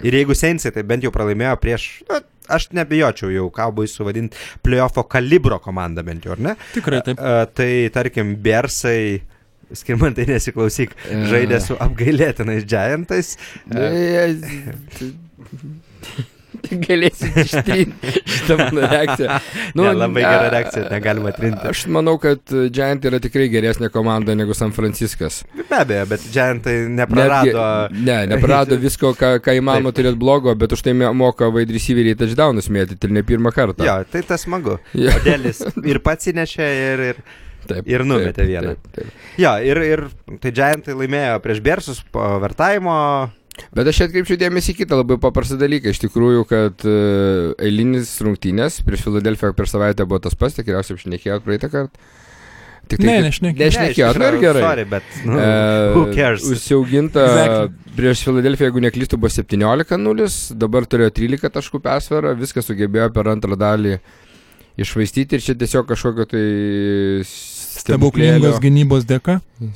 Ir 0.06 0.20
jeigu 0.20 0.38
Seinsai 0.38 0.74
tai 0.76 0.86
bent 0.88 1.06
jau 1.06 1.12
pralaimėjo 1.16 1.56
prieš, 1.62 1.88
na, 2.10 2.22
aš 2.54 2.70
nebijočiau 2.78 3.34
jau 3.34 3.48
kaubui 3.54 3.90
suvadinti 3.90 4.38
playoffo 4.66 5.06
kalibro 5.10 5.60
komandą 5.64 6.06
bent 6.06 6.28
jau, 6.28 6.36
ar 6.38 6.44
ne? 6.52 6.58
Tikrai 6.76 7.02
taip. 7.08 7.22
A, 7.22 7.46
tai 7.50 7.72
tarkim, 7.94 8.36
Bersai, 8.44 9.24
skirmantai 9.74 10.28
nesiklausyk, 10.30 10.94
E. 11.10 11.24
žaidė 11.32 11.58
su 11.64 11.78
apgailėtinais 11.82 12.68
Giantais. 12.70 13.36
Galėsi 16.64 17.28
ištrinti 17.42 18.12
šitą 18.24 18.56
mano 18.60 18.88
reakciją. 18.88 19.40
Nu, 19.76 19.84
ne, 19.88 19.92
labai 19.98 20.22
gera 20.24 20.50
reakcija, 20.54 20.84
negalima 20.92 21.32
trinti. 21.36 21.66
Aš 21.72 21.82
manau, 21.92 22.14
kad 22.22 22.40
Giant 22.74 23.04
yra 23.10 23.18
tikrai 23.24 23.48
geresnė 23.52 23.90
komanda 23.94 24.36
negu 24.38 24.54
San 24.58 24.72
Franciskas. 24.76 25.42
Be 25.58 25.80
abejo, 25.80 26.06
bet 26.12 26.26
Giantai 26.34 26.76
neprarado. 26.94 27.52
Netgi- 27.92 28.04
Ne, 28.06 28.18
neprarado 28.32 28.78
visko, 28.86 29.12
ką, 29.18 29.34
ką 29.44 29.58
įmanoma 29.60 29.92
turėti 29.98 30.20
blogo, 30.22 30.54
bet 30.56 30.76
už 30.78 30.86
tai 30.86 30.94
moka 30.96 31.50
vaid 31.54 31.72
receiveriai 31.74 32.16
touchdownus 32.20 32.70
mėtyti 32.74 33.10
ir 33.10 33.16
ne 33.18 33.24
pirmą 33.28 33.52
kartą. 33.56 33.84
Jo, 33.88 33.98
tai 34.14 34.22
tas 34.28 34.46
smagu. 34.46 34.78
Jo. 34.94 35.12
Odelis 35.20 35.64
ir 35.84 36.00
pats 36.06 36.30
įnešė 36.32 36.70
ir, 36.94 37.04
ir, 37.14 37.24
Taip, 37.68 37.88
ir 37.88 38.04
numetė 38.08 38.44
vieną. 38.50 38.74
Taip, 38.76 38.90
taip. 38.98 39.22
jo, 39.40 39.54
ir, 39.64 39.80
ir 39.90 40.02
tai 40.44 40.52
Giantai 40.56 40.96
laimėjo 41.00 41.38
prieš 41.44 41.62
Bersus 41.66 42.02
po 42.14 42.26
vertaimo. 42.44 42.96
Bet 43.74 43.88
aš 43.92 44.00
čia 44.00 44.06
atkreipčiau 44.10 44.40
dėmesį 44.42 44.74
į 44.74 44.78
kitą 44.82 44.98
labai 45.04 45.20
paprastą 45.22 45.60
dalyką. 45.62 45.92
Iš 45.94 46.00
tikrųjų, 46.08 46.42
kad 46.50 46.84
uh, 46.90 47.54
eilinis 47.62 48.16
rungtynės 48.26 48.80
prieš 48.86 49.04
Filadelfiją 49.06 49.54
per 49.58 49.70
savaitę 49.70 50.08
buvo 50.10 50.20
tas 50.26 50.34
pats, 50.38 50.58
tikriausiai 50.58 50.98
apšnekėjot 50.98 51.46
praeitą 51.46 51.70
kartą. 51.70 52.10
Tik 52.90 53.00
Ne, 53.00 53.14
kad- 53.22 53.28
nešnekėjau. 53.30 53.64
Nešnekėjot, 53.64 54.18
Ne, 54.20 54.30
iš 54.34 54.40
gerai. 54.42 54.64
Sorry, 54.66 54.84
bet. 54.92 55.04
Nu, 55.24 55.38
E, 55.40 55.94
who 55.94 56.02
cares? 56.18 56.44
Užsiauginta 56.52 57.22
Exactly. 57.30 57.94
prieš 57.96 58.24
Filadelfiją, 58.28 58.68
jeigu 58.72 58.82
neklystu, 58.84 59.18
buvo 59.22 59.32
17-0, 59.32 60.58
dabar 60.60 60.84
turėjo 60.90 61.14
13 61.16 61.54
taškų 61.56 61.80
persvarą, 61.86 62.34
viską 62.42 62.60
sugebėjo 62.66 63.08
per 63.16 63.30
antrą 63.32 63.56
dalį 63.56 64.00
išvaistyti 64.84 65.38
ir 65.38 65.46
čia 65.46 65.54
tiesiog 65.56 65.88
kažkokio 65.94 66.26
tai 66.28 66.44
Stebuklingos 67.74 68.60
gynybos 68.62 69.06
dėka. 69.10 69.40
Nu, 69.60 69.70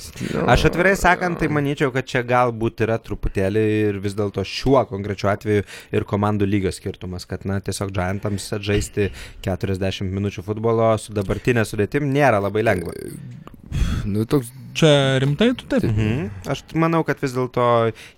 Aš 0.51 0.68
atvirai 0.70 0.94
sakant, 1.00 1.39
tai 1.42 1.50
manyčiau, 1.54 1.89
kad 1.96 2.08
čia 2.10 2.22
galbūt 2.27 2.84
yra 2.86 3.00
truputėlį 3.01 3.63
ir 3.88 4.00
vis 4.04 4.16
dėlto 4.18 4.44
šiuo 4.46 4.84
konkrečiu 4.89 5.32
atveju 5.32 5.66
ir 5.96 6.08
komandų 6.10 6.50
lygio 6.50 6.74
skirtumas, 6.75 7.25
kad 7.30 7.48
na, 7.50 7.60
tiesiog 7.63 7.94
Giantams 7.96 8.48
atžaisti 8.58 9.10
40 9.48 10.13
minučių 10.13 10.46
futbolo 10.46 10.94
su 11.01 11.16
dabartinė 11.18 11.66
sudėtim 11.68 12.10
nėra 12.13 12.42
labai 12.44 12.66
lengva. 12.68 12.94
Nu, 14.08 14.24
toks, 14.30 14.51
Čia 14.78 14.92
rimtai 15.24 15.50
tu 15.58 15.66
taip. 15.70 15.84
Mhm. 15.90 16.30
Aš 16.54 16.62
manau, 16.78 17.02
kad 17.08 17.18
vis 17.24 17.34
dėlto 17.36 17.66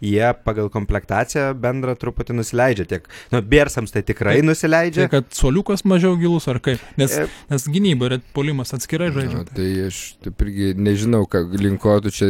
jie 0.03 0.29
pagal 0.45 0.67
komplektaciją 0.73 1.53
bendrą 1.59 1.95
truputį 1.99 2.35
nusileidžia 2.39 2.85
tiek. 2.89 3.07
Nu, 3.31 3.39
Bėrsams 3.41 3.93
tai 3.95 4.03
tikrai 4.03 4.37
Tai 4.39 4.45
nusileidžia. 4.49 5.07
kad 5.11 5.29
suoliukas 5.35 5.85
mažiau 5.87 6.17
gilus 6.19 6.47
ar 6.51 6.59
kaip. 6.59 6.81
Nes, 6.99 7.15
E, 7.19 7.27
nes 7.49 7.67
gynyba 7.71 8.09
ir 8.11 8.17
polimas 8.35 8.73
atskirai 8.75 9.09
na, 9.09 9.15
žaidžia. 9.21 9.45
tai 9.55 9.69
aš 9.87 9.99
taip 10.23 10.43
irgi 10.45 10.73
nežinau, 10.77 11.23
ką 11.29 11.45
linko 11.59 11.95
tu 12.03 12.11
čia 12.11 12.29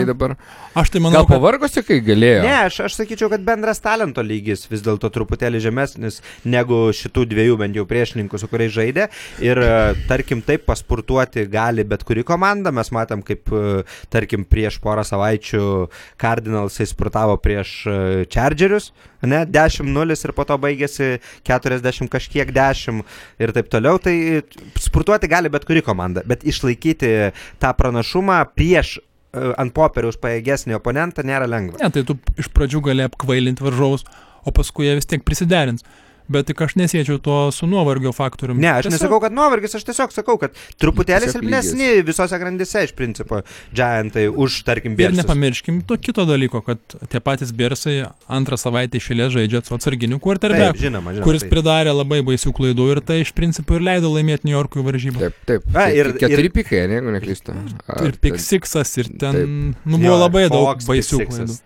Ne. 0.00 0.04
dabar. 0.04 0.36
Aš 0.74 0.90
tai 0.90 1.00
manau, 1.00 1.20
Gal 1.22 1.26
kad 1.26 1.36
pavargosi, 1.38 1.82
kai 1.86 2.00
galėjo? 2.00 2.42
Ne, 2.42 2.56
aš, 2.66 2.80
aš 2.88 2.94
sakyčiau, 2.98 3.30
kad 3.30 3.40
bendras 3.46 3.80
talento 3.80 4.22
lygis 4.22 4.66
vis 4.70 4.82
dėlto 4.82 5.10
truputėlį 5.10 5.60
žemesnis 5.62 6.20
negu 6.44 6.90
šitų 6.92 7.26
dviejų 7.30 7.56
bent 7.58 7.76
jau 7.78 7.86
priešininkų, 7.86 8.38
su 8.38 8.48
kuriais 8.50 8.72
žaidė. 8.74 9.08
Ir 9.44 9.60
tarkim, 10.08 10.42
taip 10.42 10.66
paspurtuoti 10.66 11.46
gali 11.50 11.84
bet 11.84 12.04
kuri 12.04 12.22
komanda. 12.26 12.72
Mes 12.72 12.90
matom, 13.20 13.22
kaip, 13.22 13.52
e, 13.52 13.84
tarkim, 14.10 14.44
prieš 14.44 14.80
porą 14.80 15.04
savaičių 15.04 15.88
Cardinalsai 16.20 16.86
spurtavo 16.86 17.36
prieš 17.36 17.86
e, 17.86 18.26
Chargerius, 18.30 18.92
ne, 19.22 19.44
10-0 19.46 20.24
ir 20.24 20.32
po 20.32 20.44
to 20.44 20.56
baigėsi 20.58 21.20
40 21.44 22.08
kažkiek 22.08 22.50
10 22.52 23.04
ir 23.38 23.52
taip 23.52 23.68
toliau. 23.70 23.98
Tai 23.98 24.42
spurtuoti 24.78 25.28
gali 25.28 25.48
bet 25.48 25.64
kuri 25.64 25.82
komanda, 25.82 26.22
bet 26.24 26.44
išlaikyti 26.44 27.32
tą 27.60 27.72
pranašumą 27.76 28.44
prieš 28.54 28.98
e, 28.98 29.52
ant 29.56 29.74
popieriaus 29.74 30.18
pajėgesnį 30.20 30.78
oponentą 30.78 31.22
nėra 31.22 31.48
lengva. 31.48 31.78
ne, 31.80 31.90
tai 31.90 32.04
tu 32.04 32.18
iš 32.38 32.50
pradžių 32.50 32.84
gali 32.90 33.06
apkvailinti 33.06 33.64
varžovus, 33.64 34.04
o 34.44 34.52
paskui 34.52 34.88
jie 34.88 34.96
vis 34.96 35.06
tiek 35.06 35.24
prisiderins. 35.24 35.84
Bet 36.30 36.46
tik 36.46 36.60
aš 36.62 36.76
nesiečiau 36.78 37.18
to 37.18 37.36
su 37.50 37.66
nuovargio 37.66 38.12
faktoriumi. 38.14 38.60
Ne, 38.62 38.68
aš 38.78 38.84
Tiesiog- 38.86 38.92
nesakau, 38.94 39.18
kad 39.24 39.32
nuovargis, 39.34 39.74
aš 39.74 39.82
tiesiog 39.88 40.12
sakau, 40.14 40.36
kad 40.38 40.52
truputėlį 40.78 41.26
silpnesni 41.32 41.88
visose 42.06 42.38
grandise 42.38 42.84
iš 42.86 42.92
principo 42.94 43.40
Giantai 43.74 44.28
už, 44.30 44.60
tarkim, 44.62 44.92
Ir 44.94 45.10
Bėrsus. 45.10 45.24
nepamirškim 45.24 45.80
to 45.86 45.96
kito 45.98 46.22
dalyko, 46.28 46.62
kad 46.62 46.78
tie 47.10 47.18
patys 47.18 47.50
Bersai 47.50 48.06
antrą 48.30 48.54
savaitę 48.54 49.00
išėlė 49.00 49.26
žaidžia 49.34 49.64
su 49.66 49.74
atsarginiu 49.74 50.20
žinoma. 51.18 51.24
kuris 51.26 51.42
taip. 51.42 51.50
pridarė 51.50 51.90
labai 51.98 52.20
baisių 52.22 52.52
klaidų 52.54 52.86
ir 52.94 53.00
tai 53.00 53.20
iš 53.26 53.32
principo 53.34 53.74
ir 53.74 53.80
leido 53.82 54.06
laimėti 54.14 54.44
New 54.46 54.54
Yorkui 54.54 54.86
varžybą. 54.86 55.18
Taip, 55.18 55.34
taip. 55.46 55.62
A, 55.74 55.90
ir- 55.90 56.12
Ket- 56.14 56.30
Keturi 56.30 56.46
ir- 56.46 56.54
pikai, 56.54 56.86
ne, 56.88 57.00
jeigu 57.00 57.10
neklystu. 57.18 57.50
Ar 57.88 58.06
Ir 58.06 58.12
ten- 58.12 58.20
Pixiksas, 58.30 58.96
ir 58.98 59.10
ten 59.18 59.34
Taip. 59.34 59.48
nu, 59.84 59.98
buvo 59.98 60.04
Jo, 60.04 60.16
labai 60.22 60.46
daug 60.48 60.66
Fox, 60.78 60.86
baisių 60.86 61.18
Pick 61.18 61.30
klaidų. 61.34 61.58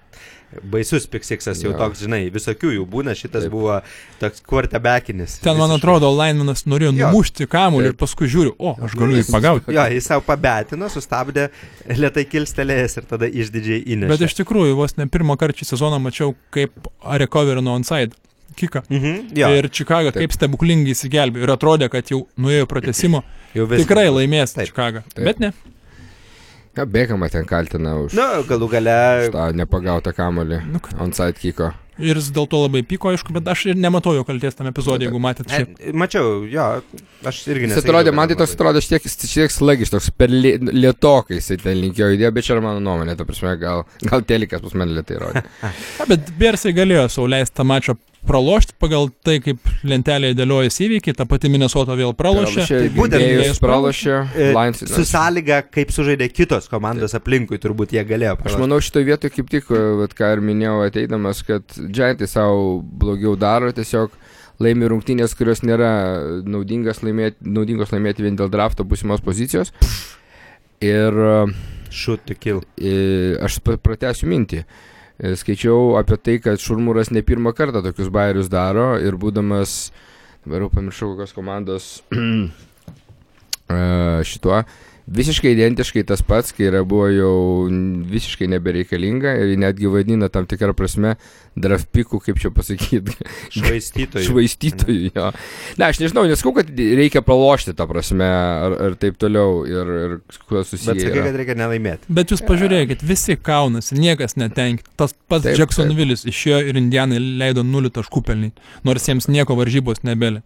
Baisus 0.62 1.06
piksiksas 1.10 1.60
jau 1.62 1.72
Jo. 1.72 1.78
toks, 1.78 2.00
žinai, 2.04 2.30
visokių 2.34 2.70
jų 2.78 2.86
būna, 2.90 3.14
šitas 3.18 3.46
Taip. 3.46 3.50
buvo 3.52 3.80
toks 4.20 4.42
quarterbackinis. 4.46 5.38
Ten, 5.44 5.56
man 5.58 5.70
atrodo, 5.74 6.10
Lainmanas 6.14 6.64
norėjo 6.66 6.92
Jo. 6.94 7.08
numušti 7.10 7.46
kamuolį 7.50 7.92
ir 7.92 7.96
paskui 8.00 8.28
žiūriu, 8.30 8.54
o, 8.58 8.74
aš 8.84 8.94
galiu 8.98 9.16
jį 9.20 9.26
pagauti. 9.32 9.72
Jo, 9.74 9.86
jis 9.90 10.04
savo 10.10 10.24
pabetino, 10.26 10.88
sustabdė, 10.92 11.48
lietai 11.88 12.24
kilstelėjęs 12.30 12.98
ir 13.00 13.08
tada 13.10 13.26
išdidžiai 13.26 13.82
įnešė. 13.96 14.08
Bet 14.14 14.20
iš 14.28 14.34
tikrųjų, 14.42 14.74
vos 14.78 14.96
ne 14.96 15.06
pirmą 15.06 15.36
kartą 15.40 15.58
šį 15.62 15.70
sezoną 15.74 15.98
mačiau, 16.00 16.34
kaip 16.54 16.72
recoverino 17.18 17.74
onside 17.74 18.12
kiką. 18.54 18.84
Mhm, 18.88 19.32
jo, 19.34 19.48
Ir 19.58 19.68
Čikaga 19.68 20.12
Taip. 20.14 20.22
kaip 20.22 20.32
stebuklingai 20.36 20.92
įsigelbėjo. 20.94 21.42
Ir 21.42 21.50
atrodė, 21.56 21.88
kad 21.90 22.06
jau 22.06 22.26
nuėjo 22.38 22.66
pratesimo. 22.70 23.24
jau 23.54 23.66
viskas. 23.66 23.86
Tikrai 23.88 24.06
laimės 24.14 24.54
Taip. 24.54 24.68
Čikaga. 24.70 25.02
Taip. 25.14 25.24
Bet 25.26 25.40
ne. 25.40 25.52
Ja, 26.76 26.84
Bekamą 26.86 27.28
ten 27.30 27.44
kaltina 27.46 27.94
už 28.02 28.16
Nu, 28.18 28.24
galų 28.48 28.68
gale, 28.72 28.98
tą 29.30 29.48
nepagautą 29.54 30.10
kamolį 30.16 30.62
Nu, 30.72 30.80
kad- 30.82 30.98
onside 31.00 31.36
kiko. 31.38 31.72
Ir 32.02 32.18
jis 32.18 32.32
dėl 32.34 32.48
to 32.50 32.58
labai 32.58 32.80
pyko, 32.82 33.12
aišku, 33.14 33.30
bet 33.36 33.46
aš 33.46 33.60
ir 33.70 33.76
nematau 33.78 34.16
jo 34.16 34.24
kalties 34.26 34.56
tame 34.58 34.72
epizode, 34.72 35.06
jeigu 35.06 35.20
matėt 35.22 35.46
šį. 35.46 35.66
e, 35.78 35.92
mačiau, 35.94 36.40
jo, 36.50 36.64
aš 37.22 37.36
irgi 37.46 37.68
Jis 37.68 37.70
nesakyčiau, 37.76 37.84
atrodė, 37.94 38.14
man 38.18 38.26
tai 38.32 38.36
toks 38.40 38.56
atrodė 38.56 38.82
šiek 38.82 39.06
tiek, 39.06 39.52
slagiš, 39.54 39.92
toks 39.94 40.10
per 40.10 40.26
lė- 40.34 40.58
lietokai 40.74 41.38
jisai 41.38 41.60
ten 41.62 41.78
linkėjo 41.78 42.08
idėją, 42.16 42.32
bet 42.34 42.48
čia 42.48 42.56
yra 42.56 42.64
mano 42.66 42.80
nuomonė, 42.82 43.14
ta 43.16 43.22
prasme, 43.28 43.54
gal, 43.62 43.84
gal 44.02 44.22
telikas 44.26 44.60
pas 44.66 44.74
mane 44.74 44.90
lietai 44.98 45.20
rodė. 45.22 45.44
Bet 46.10 46.32
Bersai 46.36 46.74
galėjo 46.74 47.06
sauliaisti 47.14 47.54
tą 47.54 47.62
mačą 47.70 47.94
pralošti 48.26 48.74
pagal 48.80 49.08
tai, 49.24 49.36
kaip 49.44 49.60
lentelėje 49.86 50.36
dėliojasi 50.38 50.86
įvykiai, 50.88 51.14
ta 51.18 51.26
pati 51.28 51.50
Minnesota 51.52 51.96
vėl 51.98 52.14
pralošė. 52.16 52.64
Tai 52.70 52.88
būtent 52.96 53.20
gynėjus 53.22 53.60
pralošė, 53.62 54.14
E, 54.34 54.48
Lions. 54.56 54.82
Su 54.90 55.04
sąlyga, 55.08 55.62
kaip 55.74 55.92
sužaidė 55.94 56.28
kitos 56.32 56.68
komandos 56.72 57.14
aplinkui, 57.18 57.58
turbūt 57.62 57.92
jie 57.96 58.04
galėjo. 58.08 58.36
Aš 58.36 58.42
pralošti. 58.42 58.62
manau, 58.64 58.80
šitoje 58.84 59.08
vietoje 59.10 59.34
kaip 59.36 59.50
tik, 59.52 59.68
vat, 60.00 60.14
ką 60.16 60.32
ir 60.36 60.42
minėjau 60.44 60.78
ateidamas, 60.88 61.42
kad 61.46 61.76
Giantai 61.90 62.28
savo 62.30 62.80
blogiau 62.82 63.36
daro, 63.36 63.72
tiesiog 63.76 64.14
laimi 64.62 64.86
rungtynės, 64.90 65.34
kurios 65.36 65.64
nėra 65.66 65.92
naudingas 66.46 67.02
laimėti, 67.02 67.40
naudingos 67.42 67.90
laimėti 67.92 68.22
vien 68.22 68.36
dėl 68.38 68.48
drafto 68.52 68.84
būsimos 68.86 69.20
pozicijos. 69.24 69.72
Ir 70.84 71.12
e, 71.12 71.36
Shoot 71.94 72.24
to 72.26 72.34
kill. 72.34 72.62
e, 72.78 73.36
aš 73.42 73.60
pa- 73.64 73.76
pratęsiu 73.78 74.26
mintį. 74.30 74.64
E, 74.64 74.92
Skaičiau 75.22 75.94
apie 76.00 76.16
tai, 76.18 76.38
kad 76.42 76.58
Šurmuras 76.58 77.12
ne 77.14 77.22
pirmą 77.22 77.52
kartą 77.54 77.84
tokius 77.84 78.10
bairius 78.10 78.48
daro 78.50 78.96
ir 78.98 79.14
būdamas, 79.20 79.92
dabar 80.42 80.64
jau 80.64 80.70
pamiršau 80.72 81.12
kokios 81.12 81.36
komandos 81.36 81.86
e, 83.70 83.78
šituo, 84.26 84.64
visiškai 85.06 85.52
identiškai 85.52 86.04
tas 86.08 86.22
pats, 86.24 86.52
kai 86.56 86.68
yra 86.70 86.80
buvo 86.88 87.08
jau 87.12 87.34
visiškai 88.10 88.48
nebereikalinga 88.54 89.34
ir 89.42 89.52
netgi 89.60 89.90
vadina 89.92 90.30
tam 90.32 90.46
tikrą 90.48 90.72
prasme 90.76 91.14
draft 91.54 91.90
pikų, 91.94 92.18
kaip 92.24 92.40
čia 92.42 92.50
pasakyti, 92.54 93.14
Švaistytojų. 93.56 94.24
švaistytojų. 94.26 95.10
Jo. 95.14 95.28
Na, 95.78 95.90
aš 95.92 96.00
nežinau, 96.02 96.24
neskau, 96.30 96.54
kad 96.56 96.72
reikia 96.72 97.22
pralošti 97.26 97.76
tą 97.76 97.86
prasme 97.90 98.26
ar, 98.26 98.74
ar 98.88 98.96
taip 98.98 99.20
toliau 99.20 99.62
ir, 99.68 99.92
ir 100.06 100.16
kuo 100.48 100.64
susiję. 100.64 100.96
Bet 100.96 101.04
sakai, 101.06 101.26
kad 101.28 101.38
reikia 101.42 101.58
nelaimėti. 101.60 102.10
Bet 102.20 102.34
jūs 102.34 102.42
pažiūrėkit, 102.48 103.04
visi 103.06 103.36
kaunasi, 103.38 103.98
niekas 104.00 104.38
netenkina. 104.40 104.88
Tas 104.98 105.14
pats 105.30 105.46
Taip, 105.46 105.60
Jacksonvillis 105.60 106.26
išėjo 106.30 106.64
ir 106.70 106.80
Indianai 106.80 107.20
leido 107.20 107.62
0 107.66 107.92
taškų 107.94 108.24
pelnyti, 108.26 108.74
nors 108.88 109.06
jiems 109.10 109.28
nieko 109.30 109.56
varžybos 109.60 110.02
nebelė. 110.06 110.42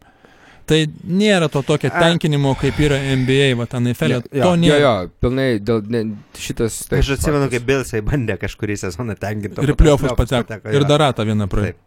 Tai 0.68 0.78
nėra 1.08 1.48
to 1.48 1.62
tokio 1.64 1.88
A. 1.88 2.02
tenkinimo, 2.02 2.52
kaip 2.60 2.76
yra 2.84 2.98
NBA, 3.16 3.54
va, 3.56 3.64
ten 3.70 3.88
Eifelė. 3.88 4.18
Jo, 4.20 4.22
To 4.28 4.38
Jo, 4.52 4.54
nėra. 4.60 4.78
jo, 4.82 4.92
pilnai 5.24 5.46
dėl 5.64 5.82
ne, 5.88 6.02
šitas. 6.36 6.82
taip, 6.90 7.00
Aš 7.00 7.14
atsimenu, 7.16 7.48
kaip 7.52 7.64
Bilsai 7.68 8.02
bandė 8.04 8.36
kažkurį 8.42 8.76
sezoną 8.84 9.16
tenkinti. 9.18 9.64
Ir 9.64 9.72
pliofus 9.80 10.12
pateko. 10.18 10.60
Ir 10.68 10.84
dar 10.88 11.00
ratą 11.08 11.24
vieną 11.28 11.48
praėjo. 11.48 11.78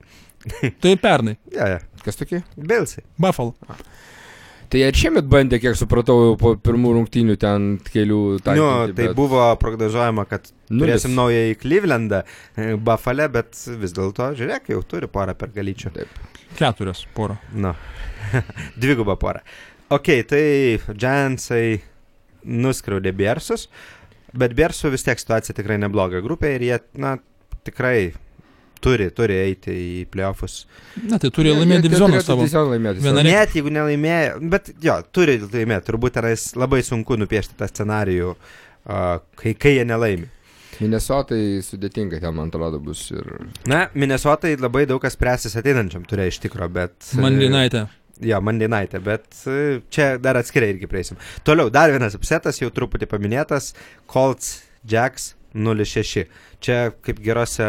Tai 0.82 0.96
pernai. 0.98 1.38
Ja, 1.58 1.68
ja. 1.76 1.80
Kas 2.02 2.18
tokie? 2.18 2.42
Bilsai. 2.58 3.04
Buffalo. 3.22 3.54
Tai 4.72 4.80
ir 4.80 4.96
šiemet 4.96 5.26
bandė, 5.28 5.58
kiek 5.60 5.76
supratau, 5.76 6.16
jau 6.30 6.36
po 6.40 6.54
pirmų 6.56 6.94
rungtynių 6.96 7.34
ten 7.38 7.66
kelių 7.92 8.20
Nu, 8.38 8.40
taikyti, 8.46 8.94
tai 8.96 9.08
bet 9.10 9.18
buvo 9.18 9.44
prognozuojama, 9.60 10.24
kad 10.30 10.48
nulis. 10.72 10.86
turėsim 10.86 11.14
naują 11.18 11.42
į 11.52 11.58
Clevelandą, 11.60 12.22
e, 12.56 12.70
Buffalo, 12.80 13.28
bet 13.34 13.52
vis 13.82 13.91
dėlto, 13.98 14.30
žiūrėk, 14.39 14.70
jau 14.72 14.80
turi 14.88 15.10
porą 15.12 15.36
pergalyčių. 15.36 15.91
Keturios 16.60 17.06
poro. 17.16 17.38
Nu, 17.54 17.74
dvigubą 18.82 19.16
porą. 19.20 19.40
Ok, 19.92 20.08
tai 20.30 20.80
Giantsai 20.96 21.82
nuskriaudė 22.48 23.12
Biersus, 23.16 23.68
bet 24.34 24.54
Biersų 24.58 24.92
vis 24.94 25.04
tiek 25.06 25.20
situacija 25.20 25.56
tikrai 25.58 25.78
nebloga 25.82 26.22
grupė 26.24 26.54
ir 26.58 26.64
jie, 26.70 26.78
na, 27.02 27.18
tikrai 27.68 28.14
turi, 28.82 29.10
turi 29.14 29.36
eiti 29.44 29.74
į 29.76 30.06
playoffs. 30.14 30.64
Na, 31.06 31.20
tai 31.22 31.30
turi 31.36 31.52
laimėti 31.54 31.92
turėtų 31.92 32.24
savo. 32.26 32.40
divizioną 32.42 32.72
laimėti 32.76 33.04
Viena- 33.04 33.12
savo. 33.12 33.26
Nereik- 33.28 33.38
Net 33.44 33.58
jeigu 33.60 33.74
nelaimėjo, 33.76 34.40
bet 34.56 34.72
jo, 34.82 34.96
turi 35.14 35.36
laimėti, 35.44 35.86
turbūt 35.92 36.16
tenais 36.18 36.48
labai 36.58 36.80
sunku 36.88 37.18
nupiešti 37.20 37.60
tą 37.60 37.68
scenarijų, 37.70 38.32
uh, 38.34 39.20
kai, 39.38 39.54
kai 39.54 39.76
jie 39.78 39.86
nelaimi. 39.86 40.30
Minnesotai 40.82 41.62
sudėtinga 41.65 42.20
ten, 42.22 42.36
man 42.38 42.50
atrodo, 42.50 42.80
bus 42.84 43.06
ir... 43.13 43.28
Na, 43.70 43.86
Minnesotai 43.94 44.56
labai 44.60 44.88
daug 44.89 45.02
kas 45.04 45.17
spręsis 45.17 45.58
ateinančiam 45.60 46.06
turė 46.10 46.30
iš 46.32 46.41
tikro, 46.44 46.67
bet... 46.74 46.96
Monday 47.22 47.52
night. 47.54 47.78
Jo, 48.22 48.41
Monday 48.46 48.70
night, 48.70 48.96
bet 49.06 49.30
e, 49.50 49.82
čia 49.94 50.15
dar 50.22 50.38
atskirai 50.41 50.72
irgi 50.76 50.89
prieisim. 50.89 51.20
Toliau, 51.48 51.72
dar 51.74 51.94
vienas 51.94 52.17
upsetas, 52.17 52.60
jau 52.62 52.70
truputį 52.74 53.10
paminėtas, 53.10 53.72
Colts 54.10 54.60
Jacks 54.88 55.34
06. 55.54 56.26
Čia 56.62 56.80
kaip 57.06 57.22
gerose 57.24 57.67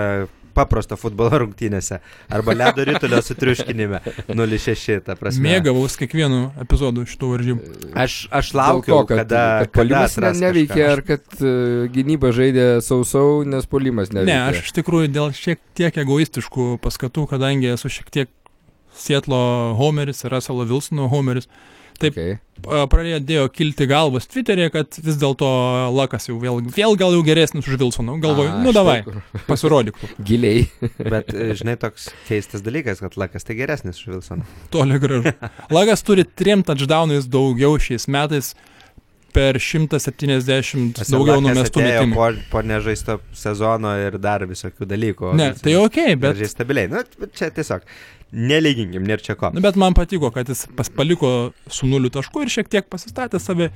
paprasto 0.55 0.97
futbolo 1.01 1.43
rungtynėse. 1.43 1.99
Arba 2.33 2.55
ledo 2.57 2.85
rytulio 2.89 3.21
sutriuškinime 3.25 4.03
06, 4.29 5.01
ta 5.07 5.17
prasme. 5.19 5.45
Mėgavaus 5.49 5.97
kiekvienu 6.01 6.43
epizodu 6.63 7.07
šitų 7.09 7.33
varžybų. 7.35 7.73
Aš, 8.05 8.19
aš 8.33 8.53
laukiu, 8.59 8.95
to, 8.95 9.01
kad, 9.11 9.25
kada, 9.25 9.43
kad 9.65 9.73
kada 9.73 9.81
polimas 9.81 10.17
ne, 10.17 10.23
atras 10.23 10.45
neveikia, 10.45 10.77
kažką. 10.77 10.93
ar 10.93 11.05
kad 11.09 11.41
uh, 11.41 11.89
gynyba 11.97 12.33
žaidė 12.37 12.69
sausau, 12.85 13.43
nes 13.49 13.69
polimas 13.71 14.13
neveikia. 14.15 14.31
Ne, 14.33 14.39
aš 14.53 14.69
iš 14.69 14.77
tikrųjų 14.79 15.13
dėl 15.13 15.35
šiek 15.37 15.61
tiek 15.79 16.01
egoistiškų 16.05 16.69
paskatų, 16.85 17.27
kadangi 17.35 17.73
esu 17.75 17.93
šiek 17.93 18.13
tiek 18.13 18.33
Sietlo 18.93 19.73
Homeris 19.79 20.21
ir 20.25 20.35
Russell 20.35 20.67
Wilsono 20.69 21.09
Homeris, 21.09 21.49
taip. 22.03 22.17
Okay. 22.17 22.87
pradėjo 22.93 23.47
kilti 23.55 23.87
galvas 23.91 24.29
Twitter'e, 24.31 24.69
kad 24.75 24.99
vis 25.03 25.19
dėlto 25.21 25.49
Lakas 25.95 26.29
jau 26.29 26.37
vėl, 26.43 26.61
vėl 26.75 26.97
gal 27.01 27.17
jau 27.17 27.23
geresnis 27.27 27.67
už 27.67 27.79
Wilsoną. 27.81 28.19
Galvoju, 28.23 28.53
A, 28.53 28.61
nu 28.63 28.75
davai, 28.77 29.01
pasirodyk. 29.51 29.99
Giliai. 30.23 30.67
Bet, 31.15 31.33
e, 31.35 31.53
žinai, 31.59 31.79
toks 31.81 32.11
keistas 32.29 32.65
dalykas, 32.67 33.03
kad 33.03 33.19
Lakas 33.21 33.49
tai 33.49 33.59
geresnis 33.59 34.03
už 34.03 34.17
Wilsoną. 34.17 34.47
Toli 34.75 35.01
gražu. 35.03 35.35
Lakas 35.73 36.05
turi 36.07 36.27
trim 36.29 36.67
touchdownais 36.67 37.31
daugiau 37.31 37.79
šiais 37.83 38.09
metais 38.11 38.53
per 39.33 39.59
170 39.63 41.03
daugiau 41.09 41.43
numestų 41.45 41.85
metimų. 41.85 42.17
Po, 42.17 42.31
po 42.53 42.63
nežaisto 42.67 43.19
sezono 43.37 43.95
ir 44.01 44.19
dar 44.23 44.45
visokių 44.49 44.89
dalykų. 44.89 45.33
Ne, 45.33 45.53
Wilsonas 45.53 45.65
tai 45.65 45.77
ok, 45.81 46.01
bet, 46.17 46.27
Gražiai 46.37 46.53
stabiliai. 46.53 46.91
Na, 46.93 47.03
bet 47.21 47.35
čia 47.39 47.51
tiesiog 47.55 47.87
nelyginkim, 48.33 49.05
nėra 49.05 49.25
čia 49.25 49.37
ko. 49.39 49.51
nu, 49.53 49.61
bet 49.65 49.77
man 49.81 49.97
patiko, 49.97 50.33
kad 50.33 50.49
jis 50.49 50.65
paliko 50.97 51.53
su 51.69 51.89
nuliu 51.89 52.11
tašku 52.13 52.45
ir 52.45 52.53
šiek 52.53 52.71
tiek 52.73 52.89
pasistatė 52.89 53.41
save 53.43 53.69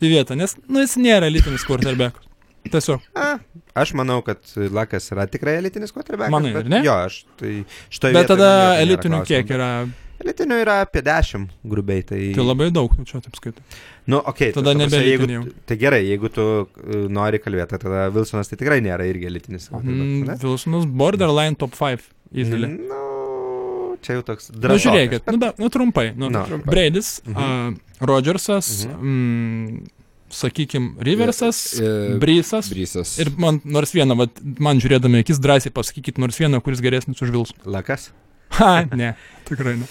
į 0.00 0.14
vietą, 0.14 0.38
nes 0.38 0.56
nu, 0.64 0.80
jis 0.84 0.96
nėra 1.00 1.28
elitinis 1.28 1.66
quarterbackas. 1.68 2.24
Tiesiog. 2.72 3.04
A, 3.16 3.38
aš 3.78 3.94
manau, 3.96 4.18
kad 4.26 4.42
Lakas 4.74 5.06
yra 5.14 5.28
tikrai 5.30 5.58
elitinis 5.60 5.92
quarterbackas. 5.94 6.32
Manai, 6.34 6.52
bet 6.56 6.68
ne? 6.68 6.82
Jo, 6.84 6.98
aš 7.06 7.22
tai 7.40 7.62
šitoje 7.88 8.16
Bet 8.16 8.28
tada 8.32 8.50
elitinių 8.82 9.22
kiek 9.28 9.52
yra, 9.56 9.70
Elitinių 10.18 10.56
yra 10.64 10.80
apie 10.82 11.02
10 11.06 11.44
grubiai. 11.70 12.02
Tai, 12.02 12.18
tai 12.34 12.42
labai 12.44 12.70
daug, 12.74 12.90
nu, 12.98 13.04
čia 13.06 13.20
taip 13.22 13.36
skaitai. 13.38 13.62
nu, 14.10 14.18
okay, 14.26 14.50
tada 14.56 14.72
nebeelitiniai 14.74 15.52
Tai 15.68 15.76
gerai, 15.78 16.00
jeigu 16.08 16.30
tu 16.34 16.42
uh, 16.42 17.04
nori 17.08 17.38
kalbėti, 17.38 17.78
tada 17.78 18.08
Wilsonas 18.14 18.50
tai 18.50 18.58
tikrai 18.58 18.80
nėra 18.82 19.06
irgi 19.06 19.28
elitinis. 19.30 19.68
Mm, 19.70 20.32
Wilsonas 20.42 20.86
borderline 20.90 21.54
top 21.60 21.76
5 21.78 22.02
ne? 22.32 22.42
įzilė. 22.42 22.70
Nu, 22.88 23.98
čia 24.02 24.18
jau 24.18 24.24
toks 24.26 24.50
Na, 24.50 24.58
drąsus. 24.66 24.88
žiūrėkit, 24.88 25.30
nu, 25.30 25.38
da, 25.42 25.52
nu 25.58 25.68
trumpai. 25.70 26.08
Nu, 26.18 26.28
Nu. 26.34 26.42
Trumpai. 26.50 26.70
Braidis, 26.74 27.20
Mhm. 27.26 27.78
uh, 27.78 28.06
Rodgersas, 28.10 28.86
Mhm. 28.86 28.98
mm, 29.06 29.86
sakykime, 30.30 30.90
Riversas, 31.00 31.78
E, 31.80 32.18
Brysas. 32.20 32.68
Brysas. 32.68 33.14
Ir 33.18 33.30
man 33.38 33.60
nors 33.64 33.94
vieną, 33.94 34.16
vat, 34.18 34.30
man 34.60 34.78
žiūrėdami 34.82 35.22
akis 35.24 35.38
drąsiai 35.40 35.72
pasakykit 35.72 36.18
nors 36.18 36.36
vieną, 36.38 36.60
kuris 36.60 36.82
geresnis 36.84 37.22
už 37.22 37.30
Vilsų. 37.32 37.54
Lakas. 37.64 38.10
Ha, 38.58 38.84
ne, 38.96 39.14
tikrai 39.48 39.76
ne. 39.78 39.86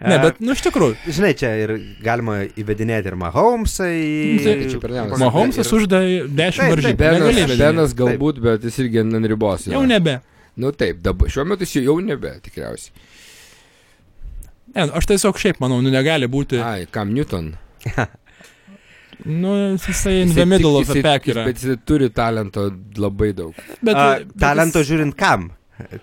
Ne, 0.00 0.16
bet, 0.22 0.38
nu, 0.40 0.54
iš 0.56 0.62
tikrųjų, 0.64 0.94
Žinai, 1.12 1.30
čia 1.36 1.50
ir 1.60 1.70
galima 2.00 2.38
įvedinėti 2.56 3.10
ir 3.10 3.16
Mahomesą 3.20 3.84
į... 3.92 4.38
Tai. 4.80 5.18
Mahomesas 5.20 5.68
ir- 5.68 5.76
uždė 5.76 6.00
10 6.24 6.36
Taip, 6.36 6.70
varžybų. 6.72 6.86
taip, 6.86 7.00
Benas, 7.02 7.26
įvedinėti. 7.34 7.58
Benas 7.60 7.94
galbūt, 7.98 8.40
bet 8.46 8.64
jis 8.64 8.78
irgi 8.80 9.02
ant 9.02 9.28
ribos. 9.28 9.66
yra. 9.68 9.74
Jau 9.76 9.82
nebe. 9.90 10.14
Nu 10.56 10.72
taip, 10.72 11.02
dabar, 11.04 11.28
šiuo 11.28 11.44
metu 11.52 11.68
jis 11.68 11.76
jau 11.84 11.98
nebe, 12.00 12.32
tikriausiai. 12.46 12.96
Ne, 14.72 14.86
aš 14.96 15.06
tiesiog 15.10 15.36
šiaip 15.42 15.60
manau, 15.60 15.82
nu 15.84 15.92
negali 15.92 16.28
būti. 16.30 16.60
Ai, 16.64 16.86
Cam 16.94 17.12
Newton. 17.12 17.52
Nu, 19.24 19.52
jisai 19.76 20.22
in 20.22 20.32
the 20.32 20.46
middle 20.48 20.76
of 20.80 20.88
the 20.88 21.02
pack 21.04 21.26
yra. 21.28 21.44
Bet 21.44 21.60
jis 21.60 21.76
turi 21.84 22.08
talento 22.08 22.70
labai 22.96 23.34
daug. 23.36 23.52
Bet, 23.84 23.94
A, 23.96 24.04
bet 24.24 24.32
talento 24.40 24.80
jis- 24.80 24.88
žiūrint 24.94 25.16
kam. 25.18 25.50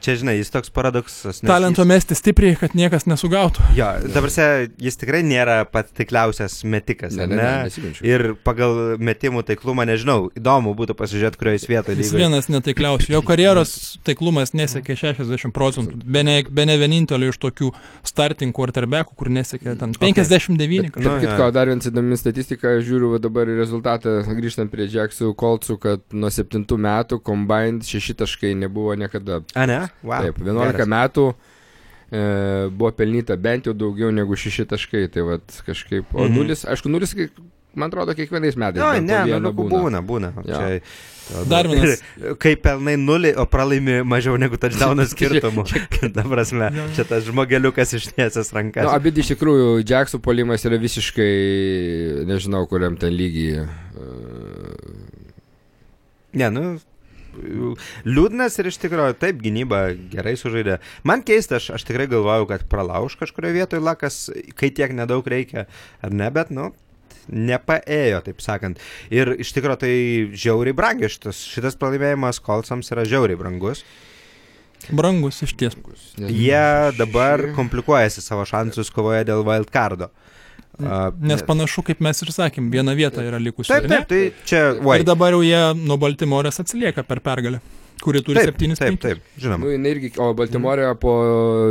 Čia, 0.04 0.16
žinai, 0.22 0.36
jis 0.40 0.50
toks 0.54 0.70
paradoksas. 0.74 1.42
nes 1.44 1.50
Talento 1.50 1.86
mesti 1.88 2.16
stipriai, 2.18 2.56
kad 2.60 2.74
niekas 2.78 3.06
nesugautų. 3.10 3.63
Jis, 3.72 3.78
jo, 3.80 3.90
dabar 4.16 4.32
jis 4.82 4.98
tikrai 5.02 5.22
nėra 5.24 5.60
pats 5.70 5.92
tikliausias 5.98 6.63
metikas, 6.63 7.16
Ne, 7.18 7.28
ne, 7.28 7.36
ne? 7.36 7.70
ne. 7.84 7.92
Ir 8.08 8.36
pagal 8.44 8.98
metimų 9.00 9.44
taiklumą, 9.48 9.86
nežinau, 9.90 10.30
įdomu 10.38 10.74
būtų 10.78 10.96
pasižiūrėti, 11.00 11.38
kurioje 11.42 11.60
jis 11.62 11.68
vietoje 11.72 11.98
Jis 11.98 12.12
lygoje. 12.12 12.24
vienas 12.26 12.50
netaikliausių. 12.54 13.12
Jo 13.13 13.22
karjeros 13.26 13.76
taiklumas 14.08 14.54
nesiekė 14.58 14.96
60 14.98 15.54
procentų. 15.56 16.02
Be 16.06 16.24
ne, 16.24 16.38
be 16.50 16.66
ne 16.66 16.78
vienintelio 16.82 17.30
iš 17.34 17.38
tokių 17.44 17.72
starting 18.08 18.54
quarterbackų, 18.56 19.16
kur 19.18 19.30
nesiekė 19.34 19.76
ten 19.80 19.94
59. 20.00 20.88
Nu, 20.88 20.92
kažkaip. 20.92 21.06
jo. 21.06 21.18
Kitko, 21.28 21.50
dar 21.56 21.70
vienas 21.70 21.88
įdomi 21.90 22.18
statistika, 22.20 22.76
žiūriu 22.84 23.20
dabar 23.22 23.48
rezultatą, 23.50 24.18
grįžtant 24.38 24.72
prie 24.74 24.88
Jacksų 24.90 25.34
Kolcų, 25.38 25.78
kad 25.84 26.04
nuo 26.16 26.30
7 26.34 26.66
metų 26.66 27.20
combined 27.26 27.86
6 27.88 28.16
taškai 28.24 28.54
nebuvo 28.58 28.96
niekada. 28.98 29.42
A, 29.54 29.67
ne? 29.68 29.82
Wow. 30.04 30.24
Taip, 30.30 30.40
11 30.46 30.74
Geras. 30.80 30.92
metų 30.96 31.28
e, 32.08 32.24
buvo 32.72 32.94
pelnyta 32.96 33.36
bent 33.36 33.68
jau 33.68 33.76
daugiau 33.76 34.14
negu 34.16 34.36
6 34.40 34.66
taškai, 34.72 35.06
tai 35.12 35.26
vad 35.28 35.44
kažkaip. 35.68 36.06
O 36.16 36.24
Mhm. 36.26 36.36
nulis, 36.40 36.64
aišku, 36.66 36.88
nulis, 36.90 37.12
kai- 37.14 37.30
man 37.78 37.92
atrodo, 37.92 38.16
kiekvienais 38.18 38.56
metais. 38.58 38.80
Jo, 38.82 38.94
bent 38.96 39.06
ne, 39.06 39.18
nu, 39.38 39.40
nu, 39.40 39.52
būna, 39.54 40.00
būna. 40.02 40.32
Jo. 40.48 40.56
Čia, 40.56 40.82
Dar 41.52 41.68
vienas. 41.68 42.00
Kai 42.42 42.54
pelnai 42.56 42.96
nulį, 42.96 43.34
o 43.38 43.44
pralaimi 43.46 43.98
mažiau 44.08 44.38
negu 44.40 44.56
touchdowno 44.58 45.04
skirtumų. 45.12 45.66
Dabar 46.16 46.30
prasme, 46.40 46.70
čia 46.96 47.04
tas 47.04 47.28
žmogeliukas 47.28 47.92
ištiesęs 48.00 48.54
rankas. 48.56 48.88
Nu, 48.88 48.94
abi 48.96 49.12
iš 49.12 49.34
tikrųjų, 49.36 49.84
Jacksų 49.84 50.22
polimas 50.24 50.64
yra 50.66 50.80
visiškai, 50.80 52.24
nežinau, 52.32 52.64
kuriam 52.72 52.96
ten 52.98 53.12
lygiai. 53.14 53.68
Ne, 56.34 56.50
nu, 56.50 56.80
liūdnas 58.08 58.58
ir 58.60 58.71
iš 58.71 58.80
tikrųjų 58.84 59.17
taip 59.21 59.39
gynyba 59.43 59.84
gerai 60.12 60.36
sužaidė. 60.39 60.80
Man 61.08 61.23
keista, 61.28 61.62
aš, 61.62 61.71
aš 61.78 61.88
tikrai 61.88 62.10
galvojau, 62.12 62.47
kad 62.50 62.67
pralauž 62.71 63.17
kažkurioje 63.19 63.60
vietoje 63.60 63.84
lakas, 63.84 64.19
kai 64.58 64.71
tiek 64.73 64.93
nedaug 64.95 65.28
reikia, 65.28 65.67
ar 66.04 66.13
ne, 66.15 66.30
bet, 66.34 66.52
nu, 66.54 66.71
nepaėjo, 67.28 68.21
taip 68.28 68.43
sakant. 68.43 68.82
Ir 69.13 69.36
iš 69.38 69.54
tikrųjų 69.56 69.82
tai 69.84 69.95
žiauriai 70.36 70.76
brangiai 70.78 71.12
šitas, 71.12 71.41
šitas 71.52 71.80
pralaimėjimas 71.80 72.41
Kolsams 72.43 72.93
yra 72.95 73.08
žiauriai 73.08 73.39
brangus. 73.39 73.84
Brangus 74.93 75.41
iš 75.43 75.56
ties. 75.60 75.76
Jie 76.17 76.93
dabar 76.95 77.50
komplikuojasi 77.58 78.23
savo 78.23 78.45
šansus 78.47 78.91
kovoje 78.93 79.26
dėl 79.28 79.43
wildcardo. 79.47 80.12
A, 80.84 81.12
Nes 81.22 81.42
panašu, 81.42 81.82
kaip 81.88 82.00
mes 82.06 82.22
ir 82.22 82.30
sakėm, 82.36 82.68
viena 82.74 82.94
vieta 82.98 83.24
yra 83.26 83.40
likusi. 83.42 83.72
Taip, 83.74 83.88
taip, 83.90 84.06
tai 84.12 84.20
čia, 84.46 84.62
oi. 84.78 85.00
Ir 85.00 85.06
dabar 85.08 85.34
jau 85.34 85.42
jie 85.42 85.62
nuo 85.80 85.98
Baltimorės 85.98 86.60
atsilieka 86.62 87.02
per 87.08 87.18
pergalę, 87.26 87.58
kuri 88.04 88.22
turi 88.22 88.38
Taip, 88.38 88.52
septynis 88.52 88.78
taip, 88.78 88.94
penkis. 89.00 89.18
taip, 89.18 89.40
žinoma. 89.42 89.66
Nu, 89.66 89.90
irgi, 89.90 90.12
o 90.22 90.28
Baltimorė 90.38 90.92
po 91.02 91.16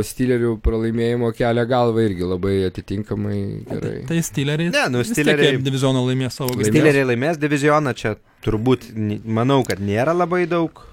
Steelerių 0.03 0.57
pralaimėjimo 0.65 1.29
kelia 1.37 1.63
galvą 1.69 2.03
irgi 2.09 2.27
labai 2.27 2.57
atitinkamai 2.67 3.39
gerai. 3.69 3.93
Tai 4.09 4.19
Steeleriai. 4.27 4.73
Ne, 4.75 4.83
nu, 4.91 5.05
Steeleriai- 5.07 5.61
divizioną 5.63 6.03
laimės 6.09 6.35
savo 6.41 6.51
galimybę. 6.51 6.73
Steeleriai 6.75 7.07
laimės 7.13 7.39
divizioną, 7.39 7.95
čia 7.95 8.17
turbūt, 8.43 8.89
manau, 9.23 9.61
kad 9.67 9.79
nėra 9.79 10.11
labai 10.15 10.43
daug 10.51 10.83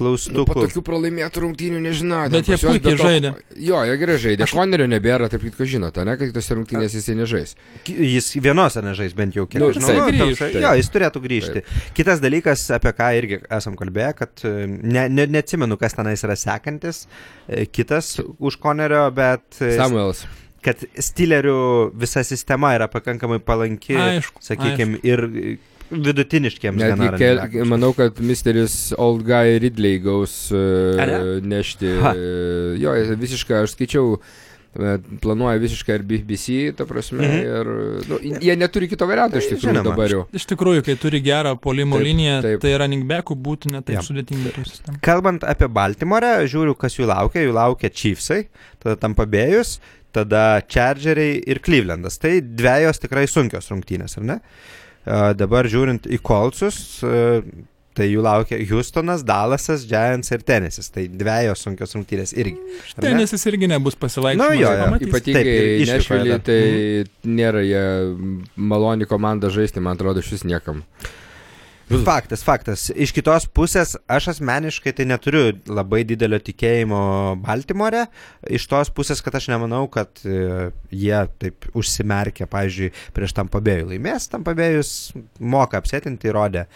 Nu, 0.00 0.44
po 0.44 0.54
klaustukų. 0.54 0.64
tokių 0.64 0.82
pralaimėtų 0.86 1.42
rungtynių 1.44 1.80
nežinau. 1.84 2.22
Bet 2.32 2.48
jie 2.48 2.56
puikiai 2.56 2.96
to- 2.96 3.04
žaidė. 3.04 3.32
Jo, 3.56 3.82
jie 3.84 3.96
gerai 4.00 4.16
žaidė. 4.22 4.48
Konerio 4.50 4.86
nebėra, 4.88 5.28
taip 5.28 5.42
kaip 5.44 5.60
žinote, 5.68 6.04
ne, 6.08 6.16
kad 6.16 6.32
kitose 6.32 6.56
rungtynėse 6.56 6.96
jisai 7.00 7.14
nežais. 7.20 7.54
Jis 7.86 8.32
vienose 8.40 8.80
nežais 8.82 9.12
bent 9.14 9.34
jau 9.36 9.46
kiek 9.46 9.60
Nu, 9.60 9.68
aš 9.70 9.76
žinau. 9.76 9.88
jisai 9.88 9.96
Nu, 10.00 10.06
grįš, 10.10 10.36
toksai- 10.38 10.52
taip. 10.52 10.62
Jo, 10.62 10.72
jis 10.80 10.90
turėtų 10.90 11.22
grįžti. 11.28 11.62
Kitas 11.94 12.20
dalykas, 12.20 12.64
apie 12.74 12.92
ką 12.96 13.10
irgi 13.20 13.40
esam 13.50 13.76
kalbėję, 13.76 14.14
kad 14.16 14.30
e, 14.44 14.66
ne, 14.66 15.08
ne, 15.08 15.26
neatsimenu, 15.26 15.76
kas 15.78 15.92
tenais 15.94 16.22
yra 16.24 16.36
sekantis, 16.36 17.06
e, 17.48 17.66
kitas 17.66 18.18
už 18.38 18.56
Konerio, 18.56 19.10
bet 19.12 19.42
e, 19.60 19.76
Samuelas. 19.76 20.24
kad 20.62 20.76
Steelerių 20.96 21.92
visa 21.94 22.22
sistema 22.24 22.74
yra 22.76 22.88
pakankamai 22.88 23.38
palanki, 23.40 23.94
Aišku, 23.96 24.40
sakykime, 24.44 25.00
ir 25.04 25.18
e, 25.24 25.58
vidutiniškiams 25.90 26.78
Netgi, 26.80 27.08
kel, 27.18 27.40
manau, 27.68 27.92
kad 27.96 28.18
Misteris 28.24 28.92
Old 28.98 29.24
Guy 29.26 29.58
Ridley 29.62 29.98
gaus 30.02 30.50
uh, 30.54 31.40
nešti. 31.42 31.90
Ha. 32.02 32.12
Uh, 32.14 32.78
jo, 32.80 32.94
visiškai, 33.20 33.64
aš 33.64 33.74
skaičiau, 33.74 34.16
e, 34.70 34.96
planuoja 35.22 35.58
visiškai 35.58 35.96
ir 35.98 36.04
BBC, 36.06 36.58
ta 36.78 36.86
prasme, 36.86 37.26
Mhm. 37.26 37.38
ir 37.42 37.70
nu, 38.08 38.18
jie 38.40 38.54
neturi 38.56 38.86
kito 38.88 39.06
varianto 39.10 39.38
iš 39.40 39.48
Tai 39.48 39.56
tikrųjų 39.56 39.72
žinoma. 39.74 39.90
dabar 39.90 40.08
jau. 40.14 40.22
Iš 40.32 40.46
tikrųjų, 40.52 40.84
kai 40.86 40.94
turi 40.96 41.20
gerą 41.26 41.56
polimo 41.60 41.98
Taip, 41.98 42.06
liniją, 42.06 42.36
taip. 42.42 42.60
tai 42.62 42.76
running 42.78 43.04
backų 43.10 43.34
būtų 43.42 43.72
netaip 43.74 43.98
Jo. 43.98 44.02
sudėtinga. 44.06 45.00
Kalbant 45.02 45.42
apie 45.42 45.66
Baltimorę, 45.68 46.46
žiūriu, 46.46 46.76
kas 46.78 46.94
jų 46.98 47.06
laukia. 47.10 47.42
Jų 47.48 47.52
laukia 47.58 47.90
Chiefsai, 47.90 48.44
tada 48.78 48.94
Tampa 48.96 49.26
Bay'us, 49.26 49.80
tada 50.12 50.62
Chargeriai 50.68 51.42
ir 51.46 51.58
Clevelandas. 51.58 52.18
Tai 52.18 52.40
dviejos 52.40 52.98
tikrai 53.02 53.26
sunkios 53.26 53.68
rungtynės, 53.70 54.18
ar 54.18 54.22
ne? 54.22 54.32
A, 54.34 54.40
dabar 55.06 55.68
žiūrint 55.70 56.08
į 56.10 56.18
Kolcus, 56.24 56.80
tai 57.96 58.06
jų 58.06 58.22
laukia 58.24 58.58
Houstonas, 58.70 59.24
Dallasas, 59.26 59.84
Giants 59.88 60.30
ir 60.32 60.44
Tenisis. 60.46 60.90
Tai 60.94 61.04
dviejos 61.10 61.64
sunkios 61.66 61.96
rungtynės 61.96 62.34
irgi. 62.36 62.56
ar 62.96 63.06
ne? 63.08 63.24
Irgi 63.52 63.70
nebus 63.70 63.98
pasivaikščiojimas. 64.00 64.54
Nu, 64.54 64.60
jo, 64.60 64.70
jo. 64.70 64.84
pamatysi. 64.86 65.10
Ypatingai 65.10 65.44
Taip, 65.44 65.56
ir 65.56 65.70
išvykoje 65.86 66.20
Nešvilį, 66.20 66.36
tai 66.46 67.32
nėra 67.40 67.64
jie 67.66 67.84
maloni 68.70 69.08
komanda 69.10 69.50
žaisti, 69.52 69.82
man 69.84 69.98
atrodo, 69.98 70.24
šis 70.24 70.46
niekam. 70.48 70.84
Faktas, 71.90 72.44
faktas. 72.46 72.84
Iš 72.94 73.10
kitos 73.16 73.48
pusės, 73.50 73.96
aš 74.06 74.28
asmeniškai 74.36 74.92
tai 74.94 75.08
neturiu 75.10 75.56
labai 75.66 76.04
didelio 76.06 76.38
tikėjimo 76.46 77.00
Baltimore. 77.42 78.04
Iš 78.46 78.68
tos 78.70 78.92
pusės, 78.94 79.22
kad 79.24 79.34
aš 79.34 79.48
nemanau, 79.50 79.82
kad 79.90 80.22
e, 80.22 80.70
jie 80.94 81.18
taip 81.42 81.66
užsimerkia, 81.74 82.46
pavyzdžiui, 82.50 82.92
prieš 83.16 83.34
tam 83.34 83.50
pabėjų 83.50 83.90
laimės. 83.90 84.30
Tam 84.30 84.46
pabėjus 84.46 84.92
moka 85.42 85.82
apsėtinti, 85.82 86.30
įrodė 86.30 86.68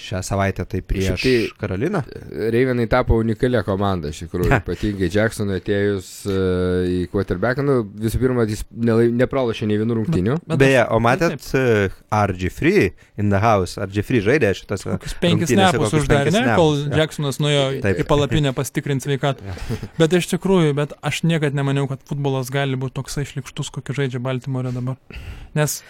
šią 0.00 0.20
savaitę 0.26 0.64
tai 0.68 0.80
prieš 0.82 1.22
tai- 1.22 1.50
Karoliną. 1.60 2.00
Reivenai 2.54 2.86
tapo 2.90 3.18
unikalia 3.20 3.62
komanda, 3.66 4.10
iš 4.12 4.24
tikrųjų, 4.26 4.50
ypatingai 4.62 5.10
Jacksonui 5.12 5.58
atėjus 5.60 6.08
uh, 6.28 6.88
į 6.88 7.00
quarterbacką, 7.12 7.64
nu, 7.66 7.76
visų 8.04 8.20
pirma, 8.22 8.46
jis 8.50 8.64
nelai- 8.74 9.10
nepralašė 9.20 9.68
nei 9.70 9.78
vienų 9.82 9.98
rungtynių. 10.00 10.38
Bet 10.50 10.62
Beje, 10.64 10.80
aš- 10.84 10.92
o 10.96 11.00
matėt 11.04 11.48
uh, 11.58 11.98
RG 12.20 12.50
Free 12.56 12.90
in 13.20 13.30
the 13.34 13.40
house, 13.44 13.76
RG 13.80 14.04
Free 14.08 14.22
žaidė 14.24 14.52
šitas. 14.58 14.86
Kokius 14.88 15.16
penkis 15.20 15.52
nepus 15.56 15.94
uždarė, 16.00 16.32
ne, 16.34 16.44
kol 16.58 16.76
jo. 16.80 16.90
Jacksonas 17.00 17.40
nuėjo 17.42 17.66
Taip. 17.84 18.00
į 18.02 18.06
palapinę 18.10 18.54
pasitikrinti 18.56 19.08
sveikatą. 19.08 19.56
Bet 20.00 20.14
iš 20.16 20.30
tikrųjų, 20.34 20.72
bet 20.78 20.94
aš 21.06 21.22
niekad 21.28 21.54
nemaniau, 21.56 21.86
kad 21.90 22.02
futbolas 22.08 22.48
gali 22.52 22.78
būti 22.80 22.96
toksai 23.00 23.26
šlikštus, 23.28 23.70
kokį 23.74 23.96
žaidžia 24.00 24.20
Baltimore 24.24 24.72
dabar. 24.74 24.96
Nes 25.56 25.80
e, 25.80 25.84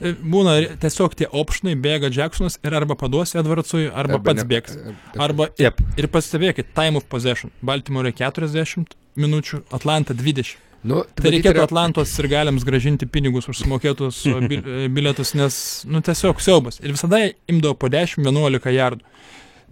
būna 0.00 0.54
re- 0.60 0.76
tiesiog 0.80 1.14
tie 1.14 1.26
opšnai, 1.30 1.74
bėga 1.80 2.10
Jacksonas 2.12 2.58
ir 2.64 2.74
arba 2.74 2.94
paduosi 2.98 3.38
Edwardsui, 3.38 3.86
arba 3.94 4.18
pats 4.18 4.42
ne- 4.42 4.48
bėgs. 4.50 4.76
Taip. 4.76 5.20
Arba 5.20 5.48
Jep. 5.58 5.80
ir 5.96 6.08
pastebėkit, 6.08 6.72
time 6.74 6.96
of 6.96 7.04
possession. 7.08 7.50
Baltimore 7.62 8.10
40 8.12 8.86
minučių, 9.16 9.62
Atlanta 9.72 10.14
20. 10.14 10.56
Nu, 10.84 11.02
Tai 11.16 11.30
reikėtų 11.30 11.54
yra- 11.56 11.64
Atlantos 11.64 12.18
ir 12.18 12.26
galiams 12.28 12.64
gražinti 12.64 13.06
pinigus 13.08 13.48
už 13.48 13.62
sumokėtus 13.62 14.26
e, 14.28 14.88
bilietus, 14.92 15.32
nes, 15.34 15.84
nu, 15.88 16.02
tiesiog 16.04 16.40
siaubas. 16.44 16.76
Ir 16.84 16.92
visada 16.92 17.22
imdavo 17.48 17.74
po 17.78 17.88
10-11 17.88 18.68
jardų. 18.74 19.00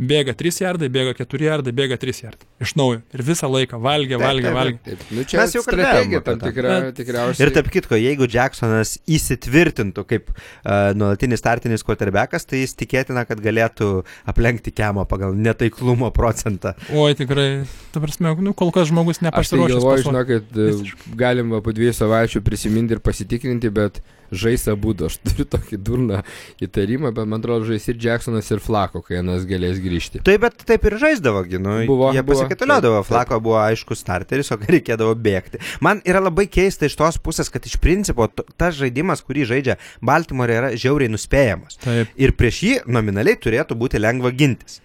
Bėga 0.02 0.32
3 0.34 0.56
jardai, 0.64 0.88
bėga 0.92 1.12
4 1.18 1.44
jardai, 1.46 1.72
bėga 1.76 1.96
3 2.00 2.22
jardai. 2.24 2.46
Iš 2.64 2.72
naujo. 2.78 3.00
Ir 3.14 3.22
visą 3.26 3.46
laiką 3.50 3.78
valgė, 3.82 4.16
Taip, 4.16 4.24
valgė, 4.24 4.46
taip, 4.48 4.56
valgė. 4.56 4.78
Taip, 4.86 5.02
nu, 5.14 5.24
čia 5.28 5.38
Mes 5.38 5.54
jau 5.54 5.62
strategija 5.62 6.20
tam 6.26 6.40
tikra, 6.42 6.72
tikriausiai. 6.96 7.44
Ir 7.46 7.52
tarp 7.54 7.68
kitko, 7.74 7.98
jeigu 8.00 8.26
Jacksonas 8.32 8.96
įsitvirtintų 9.06 10.04
kaip 10.10 10.32
uh, 10.32 10.90
nuolatinis 10.98 11.42
startinis 11.42 11.84
quarterbackas, 11.86 12.48
tai 12.48 12.62
jis 12.64 12.74
tikėtina, 12.80 13.22
kad 13.28 13.42
galėtų 13.44 13.90
aplenkti 14.32 14.72
kemo 14.74 15.04
pagal 15.10 15.36
netaiklumo 15.38 16.10
procentą. 16.14 16.74
Oi, 16.90 17.12
tikrai, 17.18 17.46
ta 17.94 18.02
prasme, 18.02 18.34
nu, 18.42 18.56
kol 18.58 18.72
kas 18.74 18.90
žmogus 18.90 19.20
Aš 19.20 19.22
tai 19.22 19.28
nepasiruošęs. 19.30 19.76
galvoju, 19.78 20.08
žinokit, 20.08 20.50
Visiškai. 20.56 21.14
galima 21.20 21.62
po 21.62 21.76
dviejų 21.76 21.94
savaičių 22.00 22.42
prisiminti 22.46 22.96
ir 22.98 23.04
pasitikrinti, 23.04 23.70
bet 23.70 24.02
žais 24.32 24.64
abu, 24.72 24.94
aš 25.04 25.18
turiu 25.20 25.44
tokį 25.52 25.76
durną 25.84 26.22
įtarimą, 26.64 27.10
bet 27.12 27.28
man 27.28 27.42
atrodo, 27.42 27.66
žais 27.68 27.84
ir 27.92 27.98
Jacksonas, 28.00 28.48
ir 28.48 28.62
Flako, 28.64 29.02
kai 29.04 29.18
vienas 29.18 29.44
galės 29.48 29.76
grįžti. 29.76 29.91
Tai 30.26 30.37
bet 30.42 30.64
taip 30.68 30.87
ir 30.88 30.96
žaisdavo, 31.02 31.42
gi, 31.48 31.61
nu, 31.62 31.78
Buvo, 31.88 32.11
jie 32.14 32.22
Taip, 32.22 33.02
Flako 33.07 33.40
buvo 33.44 33.59
aiškus 33.62 34.02
starteris, 34.05 34.52
o 34.55 34.59
reikėdavo 34.61 35.14
bėgti. 35.18 35.61
Man 35.85 36.02
yra 36.09 36.22
labai 36.24 36.46
keista 36.52 36.88
iš 36.88 36.96
tos 37.00 37.18
pusės, 37.22 37.50
kad 37.52 37.66
iš 37.68 37.76
principo 37.83 38.28
tas 38.57 38.78
žaidimas, 38.78 39.24
kurį 39.26 39.48
žaidžia 39.55 39.78
Baltimore, 40.05 40.55
yra 40.62 40.72
žiauriai 40.78 41.12
nuspėjamas. 41.12 41.78
Taip. 41.83 42.14
Ir 42.16 42.33
prieš 42.38 42.62
jį 42.68 42.78
nominaliai 42.87 43.38
turėtų 43.40 43.78
būti 43.78 44.00
lengva 44.02 44.33
gintis. 44.35 44.81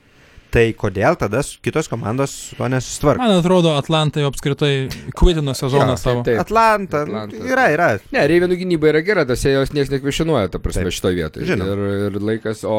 Tai 0.48 0.64
kodėl 0.80 1.18
tada 1.20 1.42
kitos 1.44 1.90
komandos 1.92 2.32
su 2.32 2.56
tuo 2.56 2.70
nesusitvarko? 2.72 3.20
Man 3.20 3.42
atrodo, 3.42 3.74
Atlantai 3.78 4.24
apskritai 4.26 4.88
kvitino 5.12 5.52
sezoną 5.58 5.92
Jo, 5.92 5.98
savo. 6.00 6.24
taip. 6.24 6.40
Atlanta, 6.40 7.02
Atlanta. 7.04 7.36
Atlanta. 7.36 7.50
Yra, 7.52 7.66
yra. 7.74 7.90
Ne, 8.16 8.24
Reivenų 8.32 8.58
gynyba 8.62 8.94
yra 8.94 9.02
gera, 9.04 9.26
tas 9.28 9.44
jos 9.44 9.74
niekas 9.76 9.92
nekvešinuoja, 9.92 10.48
ta 10.54 10.62
prasme, 10.64 10.88
Taip. 10.88 10.96
šitoje 10.96 11.20
vietoje. 11.20 11.50
Žinoma. 11.52 11.76
Ir, 11.76 12.06
ir 12.16 12.28
laikas, 12.32 12.64
o 12.64 12.78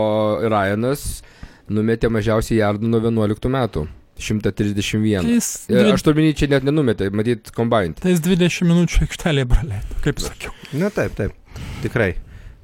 Ryanas 0.48 1.04
numetė 1.72 2.10
mažiausiai 2.12 2.60
jardų 2.62 2.90
nuo 2.90 3.00
11 3.04 3.50
metų. 3.54 3.86
131. 4.18 5.22
Tai 5.22 5.30
jis, 5.36 5.48
E, 5.70 5.76
dvi, 5.78 5.92
Aš 5.94 6.02
turminį 6.02 6.32
čia 6.34 6.48
net 6.50 6.64
nenumetė, 6.66 7.06
matyt, 7.14 7.52
combined. 7.54 8.00
tai 8.02 8.10
jis 8.16 8.22
20 8.24 8.66
minučių 8.66 9.04
aikštelėje 9.06 9.46
praleido, 9.52 9.98
kaip 10.02 10.18
sakiau. 10.18 10.50
Na 10.74 10.90
taip, 10.90 11.14
taip, 11.14 11.36
tikrai. 11.84 12.16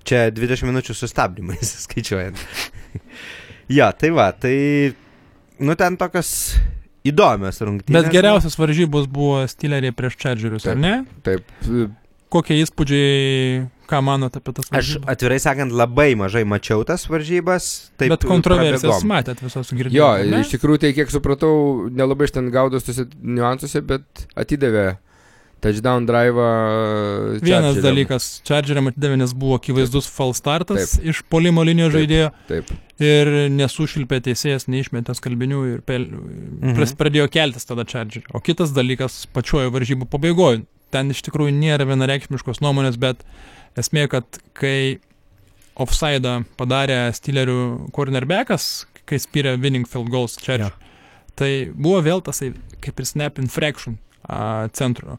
Čia 0.04 0.24
20 0.34 0.66
minučių 0.66 0.96
sustabdymais 0.98 1.70
skaičiuojant. 1.86 2.42
jo, 3.70 3.86
tai 4.00 4.10
va, 4.10 4.32
tai, 4.34 4.56
nu 5.62 5.76
ten 5.78 5.94
tokios 6.00 6.32
įdomios 7.06 7.62
rungtynės. 7.62 8.02
Bet 8.02 8.10
geriausias 8.12 8.58
varžybos 8.58 9.06
buvo 9.06 9.44
Steeleriai 9.48 9.94
prieš 9.94 10.18
Chargerius, 10.18 10.66
ar 10.66 10.76
ne? 10.80 10.96
Taip, 11.22 11.46
Kokie 12.34 12.56
įspūdžiai, 12.64 13.60
ką 13.88 14.00
manote 14.04 14.40
apie 14.40 14.54
tas 14.56 14.66
Aš 14.70 14.74
varžybas? 14.74 15.12
atvirai 15.14 15.38
sakant 15.42 15.72
labai 15.76 16.10
mažai 16.18 16.44
mačiau 16.48 16.84
tas 16.88 17.06
varžybas. 17.10 17.70
Taip, 18.00 18.14
Bet 18.16 18.26
kontroversijas 18.28 18.82
prabėgom. 18.84 19.10
matėt 19.12 19.42
visos 19.44 19.70
jo, 19.72 19.78
girdėjote. 19.78 20.40
iš 20.40 20.52
tikrųjų, 20.56 20.82
tai 20.84 20.92
kiek 20.96 21.10
supratau, 21.14 21.54
nelabai 21.90 22.28
iš 22.28 22.36
ten 22.38 22.50
gaudos 22.54 22.86
tuose 22.88 23.06
niuansuose, 23.22 23.82
bet 23.86 24.26
atidavė 24.36 24.96
touchdown 25.64 26.04
drive. 26.04 26.44
Vienas 27.44 27.78
dalykas, 27.80 28.26
Chargeriam 28.44 28.90
atidavė, 28.90 29.16
nes 29.22 29.32
buvo 29.36 29.56
akivaizdus 29.60 30.08
false 30.12 30.42
startas 30.42 30.98
iš 31.00 31.22
polimo 31.32 31.64
linijos 31.64 31.92
Taip. 31.94 32.00
žaidėjo 32.02 32.28
Taip, 32.50 32.72
ir 33.04 33.30
nesušilpė 33.54 34.20
teisėjas, 34.28 34.68
neišmetė 34.68 35.16
skalbinių 35.16 35.62
ir 35.72 35.80
pel... 35.86 36.06
Mhm. 36.10 36.94
pradėjo 37.00 37.30
keltis 37.32 37.64
tada 37.68 37.86
Chargeriai. 37.88 38.28
O 38.36 38.42
kitas 38.44 38.74
dalykas, 38.76 39.24
pačiojo 39.32 39.72
varžybų 39.74 40.08
pabaigoje, 40.12 40.64
ten 40.94 41.10
iš 41.10 41.24
tikrųjų 41.26 41.54
nėra 41.56 41.88
vienareikšmiškos 41.88 42.60
nuomonės, 42.62 43.00
bet 43.00 43.24
esmė, 43.80 44.06
kad 44.12 44.40
kai 44.56 44.98
offside 45.80 46.36
padarė 46.58 46.98
Steelerių 47.16 47.90
cornerbackas, 47.94 48.84
kai 49.08 49.18
spyrė 49.20 49.56
winning 49.60 49.88
field 49.90 50.10
goals 50.12 50.36
Chargeriai, 50.40 50.72
tai 51.38 51.50
buvo 51.74 52.00
vėl 52.04 52.22
tasai 52.24 52.52
kaip 52.84 53.00
ir 53.00 53.08
snap 53.08 53.40
infraction 53.42 53.98
a, 54.28 54.68
centro. 54.76 55.18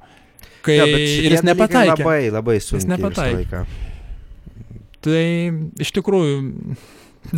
Kai 0.65 0.79
šitie 0.81 1.25
ir 1.27 1.35
jis 1.35 1.45
nepataikė. 1.45 2.01
Labai, 2.01 2.21
labai 2.33 2.59
sunkiai. 2.63 2.91
nepataikė. 2.95 3.41
visą 3.41 3.41
laiką. 3.41 3.91
Tai 5.05 5.25
iš 5.85 5.91
tikrųjų, 5.93 6.37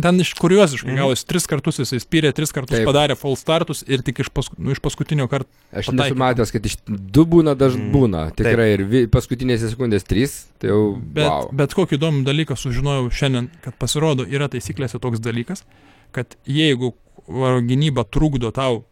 ten 0.02 0.20
iš 0.20 0.34
kurioziškai 0.38 0.90
Mhm. 0.92 0.98
gavosi, 1.00 1.24
tris 1.26 1.46
kartus 1.46 1.78
jisai 1.80 1.98
spyrė, 2.02 2.32
tris 2.34 2.52
kartus 2.52 2.76
Taip. 2.76 2.84
Taip. 2.84 2.88
padarė 2.90 3.16
false 3.16 3.40
startus 3.40 3.84
ir 3.88 4.02
tik 4.02 4.20
iš, 4.20 4.28
pasku, 4.34 4.54
nu, 4.58 4.70
iš 4.72 4.80
paskutinio 4.84 5.28
karto. 5.28 5.48
aš 5.72 5.86
Pataikė. 5.88 5.96
nesu 6.02 6.14
matęs, 6.20 6.52
kad 6.52 6.66
iš 6.66 6.76
du 6.88 7.24
būna 7.24 7.54
dažnai 7.56 7.88
Mm. 7.88 7.92
būna. 7.92 8.22
Tikrai 8.34 8.68
ir 8.74 8.84
vi, 8.84 9.06
paskutinėse 9.06 9.70
sekundės 9.74 10.04
trys, 10.04 10.46
tai 10.58 10.68
jau... 10.70 10.96
Bet, 11.00 11.26
wow. 11.26 11.48
bet 11.52 11.74
kokį 11.74 11.98
įdomų 11.98 12.24
dalyką 12.24 12.56
sužinojau 12.56 13.10
šiandien, 13.10 13.50
kad 13.62 13.74
pasirodo 13.78 14.24
yra 14.26 14.48
taisyklėse 14.48 15.00
toks 15.00 15.20
dalykas, 15.20 15.64
kad 16.12 16.36
jeigu 16.46 16.94
gynyba 17.28 18.04
trukdo 18.08 18.50
tau 18.52 18.84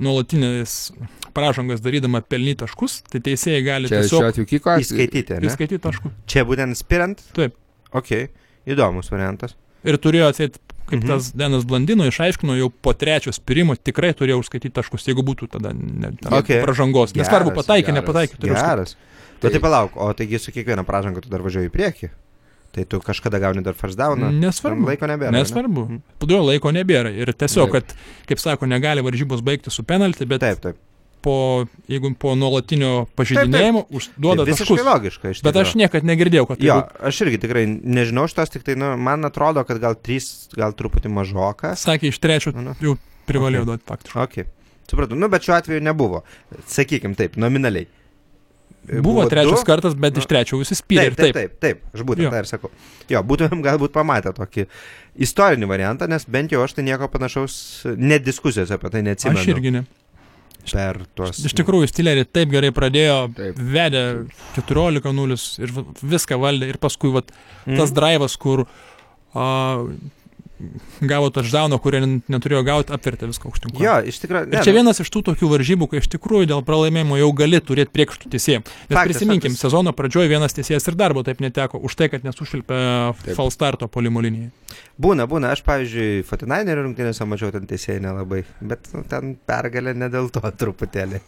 nuolatinės 0.00 0.92
pražangas 1.36 1.80
darydama 1.84 2.22
pelnyti 2.24 2.62
taškus, 2.64 3.02
tai 3.10 3.20
teisėjai 3.20 3.62
gali 3.64 3.88
Čia 3.90 4.00
šiuo 4.02 4.08
tiesiog 4.08 4.28
atveju 4.30 4.46
kiko. 4.50 4.76
Įskaityti, 4.82 5.36
ne? 5.40 5.48
įskaityti 5.50 5.80
taškų. 5.84 6.10
Čia 6.26 6.44
būtent 6.48 6.78
spirant? 6.78 7.20
Taip. 7.36 7.54
Ok, 7.92 8.10
įdomus 8.66 9.10
variantas. 9.12 9.54
Ir 9.84 9.98
turėjo 9.98 10.28
atsėti, 10.30 10.58
kaip 10.86 11.00
Mhm. 11.02 11.08
tas 11.08 11.32
Denas 11.32 11.64
Blandino 11.64 12.04
išaiškino, 12.06 12.54
jau 12.58 12.70
po 12.70 12.92
trečio 12.92 13.32
spirimo 13.32 13.74
tikrai 13.76 14.12
turėjo 14.14 14.38
užskaityti 14.42 14.72
taškus, 14.78 15.06
jeigu 15.08 15.22
būtų 15.26 15.48
tada 15.50 15.72
ne, 15.74 16.12
ten 16.20 16.32
Okay. 16.32 16.62
pražangos. 16.62 17.14
Nesvarbu, 17.14 17.50
pataikė, 17.56 17.92
nepataikė. 17.92 18.38
Geras. 18.38 18.96
Bet 19.42 19.52
tai 19.52 19.58
palauk, 19.60 19.96
o 19.96 20.12
taigi 20.14 20.38
su 20.38 20.52
kiekviena 20.52 20.84
pražanga 20.86 21.20
tu 21.20 21.28
dar 21.28 21.40
važiuoji 21.40 21.68
į 21.68 21.72
priekį. 21.74 22.10
Tai 22.72 22.84
tu 22.84 23.00
kažkada 23.00 23.38
gauni 23.40 23.60
dar 23.62 23.74
first 23.74 23.98
downą. 23.98 24.30
Ten 24.30 24.40
Nesvarbu. 24.40 24.86
Laiko 24.86 25.04
nebėra. 25.06 25.30
ne? 25.32 25.42
Nesvarbu. 25.42 25.82
Mhm. 25.88 26.02
Todėl 26.20 26.46
laiko 26.46 26.70
nebėra. 26.72 27.10
Ir 27.12 27.26
tiesiog, 27.34 27.68
Taip. 27.70 27.72
kad, 27.88 27.94
kaip 28.26 28.38
sako, 28.38 28.64
negali 28.66 29.02
varžybos 29.02 29.42
baigti 29.42 29.70
su 29.70 29.82
penalti, 29.82 30.24
bet 30.26 30.40
Taip, 30.40 30.60
taip. 30.60 30.76
Po, 31.22 31.34
jeigu 31.90 32.10
po 32.18 32.34
nuolatinio 32.38 33.06
pažeidinėjimo 33.18 33.84
užduoda 33.94 34.44
tai 34.44 34.52
visiškai 34.52 34.76
taškus. 34.76 34.88
logiška. 34.90 35.32
iš 35.36 35.42
Bet 35.46 35.58
aš 35.62 35.74
niekad 35.78 36.04
negirdėjau, 36.08 36.46
kad 36.50 36.60
tai 36.60 36.66
Jo, 36.68 36.76
būtų. 36.82 37.02
aš 37.10 37.20
irgi 37.26 37.40
tikrai 37.46 37.64
nežinau 37.70 38.26
šitos, 38.30 38.52
tik 38.56 38.66
tai, 38.66 38.76
nu, 38.80 38.92
man 38.98 39.24
atrodo, 39.28 39.64
kad 39.68 39.80
gal 39.82 39.94
trys, 39.96 40.48
gal 40.58 40.74
truputį 40.76 41.12
mažokas. 41.14 41.86
Sakė, 41.86 42.10
iš 42.12 42.18
trečio 42.22 42.52
Nu, 42.56 42.62
nu. 42.70 42.76
jau 42.82 42.96
privalėjo 43.30 43.62
Okay. 43.64 43.70
duoti 43.72 43.88
faktiškai. 43.88 44.22
Ok. 44.22 44.52
Supratau, 44.92 45.16
nu, 45.16 45.28
bet 45.32 45.46
šiuo 45.46 45.54
atveju 45.56 45.80
nebuvo. 45.80 46.22
Sakykim 46.68 47.14
taip, 47.16 47.36
nominaliai. 47.40 47.86
Buvo 48.82 49.22
trečias 49.30 49.60
du. 49.60 49.66
kartas, 49.66 49.94
bet 49.94 50.16
iš 50.18 50.26
trečio 50.26 50.58
visi 50.58 50.74
spyrė. 50.74 51.12
Taip, 51.14 51.16
taip, 51.20 51.36
taip, 51.38 51.52
taip, 51.62 51.82
aš 51.94 52.02
būtent 52.02 52.32
tą 52.34 52.40
ir 52.42 52.48
sakau. 52.50 52.70
Jo, 53.12 53.20
būtumėm 53.22 53.60
galbūt 53.62 53.92
pamatę 53.94 54.32
tokį 54.34 54.64
istorinį 55.22 55.68
variantą, 55.70 56.08
nes 56.10 56.26
bent 56.26 56.50
jau 56.50 56.64
aš 56.64 56.74
tai 56.74 56.82
nieko 56.88 57.06
panašaus, 57.12 57.54
net 57.94 58.24
diskusijos 58.26 58.72
apie 58.74 58.90
tai 58.90 59.04
neatsimenu. 59.06 59.38
Aš 59.38 59.52
irgi 59.54 59.70
ne. 59.76 59.84
Per 60.70 61.00
tuos. 61.18 61.40
Iš 61.44 61.54
tikrųjų, 61.58 61.88
Stilerį 61.90 62.22
taip 62.30 62.52
gerai 62.52 62.70
pradėjo, 62.70 63.16
Taip. 63.34 63.56
vedė 63.58 64.02
14-0 64.54 65.36
ir 65.64 65.72
viską 66.14 66.38
valdė. 66.38 66.68
Ir 66.70 66.78
paskui 66.78 67.10
vat, 67.12 67.32
Mm. 67.66 67.76
tas 67.78 67.90
drivas, 67.94 68.36
kur 68.36 68.66
a, 69.34 69.86
gavo 71.00 71.30
touchdowną, 71.34 71.78
kurio 71.82 72.02
neturėjo 72.06 72.62
gauti, 72.66 72.94
apvertė 72.94 73.28
viską 73.30 73.50
aukštyn. 73.50 73.74
Jo, 73.82 73.98
iš 74.08 74.20
tikrųjų. 74.22 74.50
Ir 74.52 74.66
čia 74.66 74.74
vienas 74.76 75.02
iš 75.02 75.10
tų 75.12 75.24
tokių 75.30 75.50
varžybų, 75.54 75.88
kai 75.92 76.02
iš 76.02 76.08
tikrųjų 76.14 76.50
dėl 76.52 76.64
pralaimėjimo 76.66 77.18
jau 77.20 77.30
gali 77.36 77.60
turėti 77.62 77.94
priekštų 77.96 78.32
teisėjams. 78.32 78.68
Nes 78.68 78.96
Faktas, 78.96 79.10
prisiminkim, 79.10 79.54
faktas. 79.54 79.66
sezono 79.66 79.94
pradžioje 79.96 80.32
vienas 80.32 80.56
teisėjas 80.56 80.88
ir 80.88 80.98
darbo 80.98 81.24
taip 81.26 81.42
neteko 81.44 81.80
už 81.82 81.98
tai, 81.98 82.10
kad 82.12 82.26
nesušilpė 82.26 82.80
Taip. 83.22 83.36
false 83.38 83.56
starto 83.56 83.88
polimo 83.92 84.22
linijai. 84.24 84.50
Būna, 85.02 85.26
būna, 85.28 85.52
aš 85.54 85.62
pavyzdžiui, 85.66 86.24
Fortinainerių 86.28 86.84
rungtynėse 86.86 87.26
mačiau 87.28 87.52
ten 87.54 87.66
teisėjai 87.68 88.02
nelabai, 88.04 88.42
bet 88.60 88.90
nu, 88.94 89.02
ten 89.08 89.34
pergalė 89.48 89.94
ne 89.98 90.08
dėl 90.12 90.28
to 90.32 90.42
truputėlį. 90.62 91.20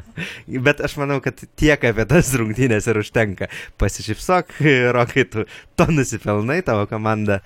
bet 0.68 0.82
aš 0.84 0.96
manau, 1.00 1.20
kad 1.24 1.40
tiek 1.58 1.86
apie 1.90 2.06
tas 2.10 2.32
rungtynės 2.38 2.90
ir 2.90 3.00
užtenka. 3.02 3.50
Pasišypsok, 3.82 4.58
rokai, 4.96 5.26
tu 5.30 5.46
to 5.78 5.88
nusipelnai, 5.92 6.60
tavo 6.66 6.86
komanda 6.90 7.42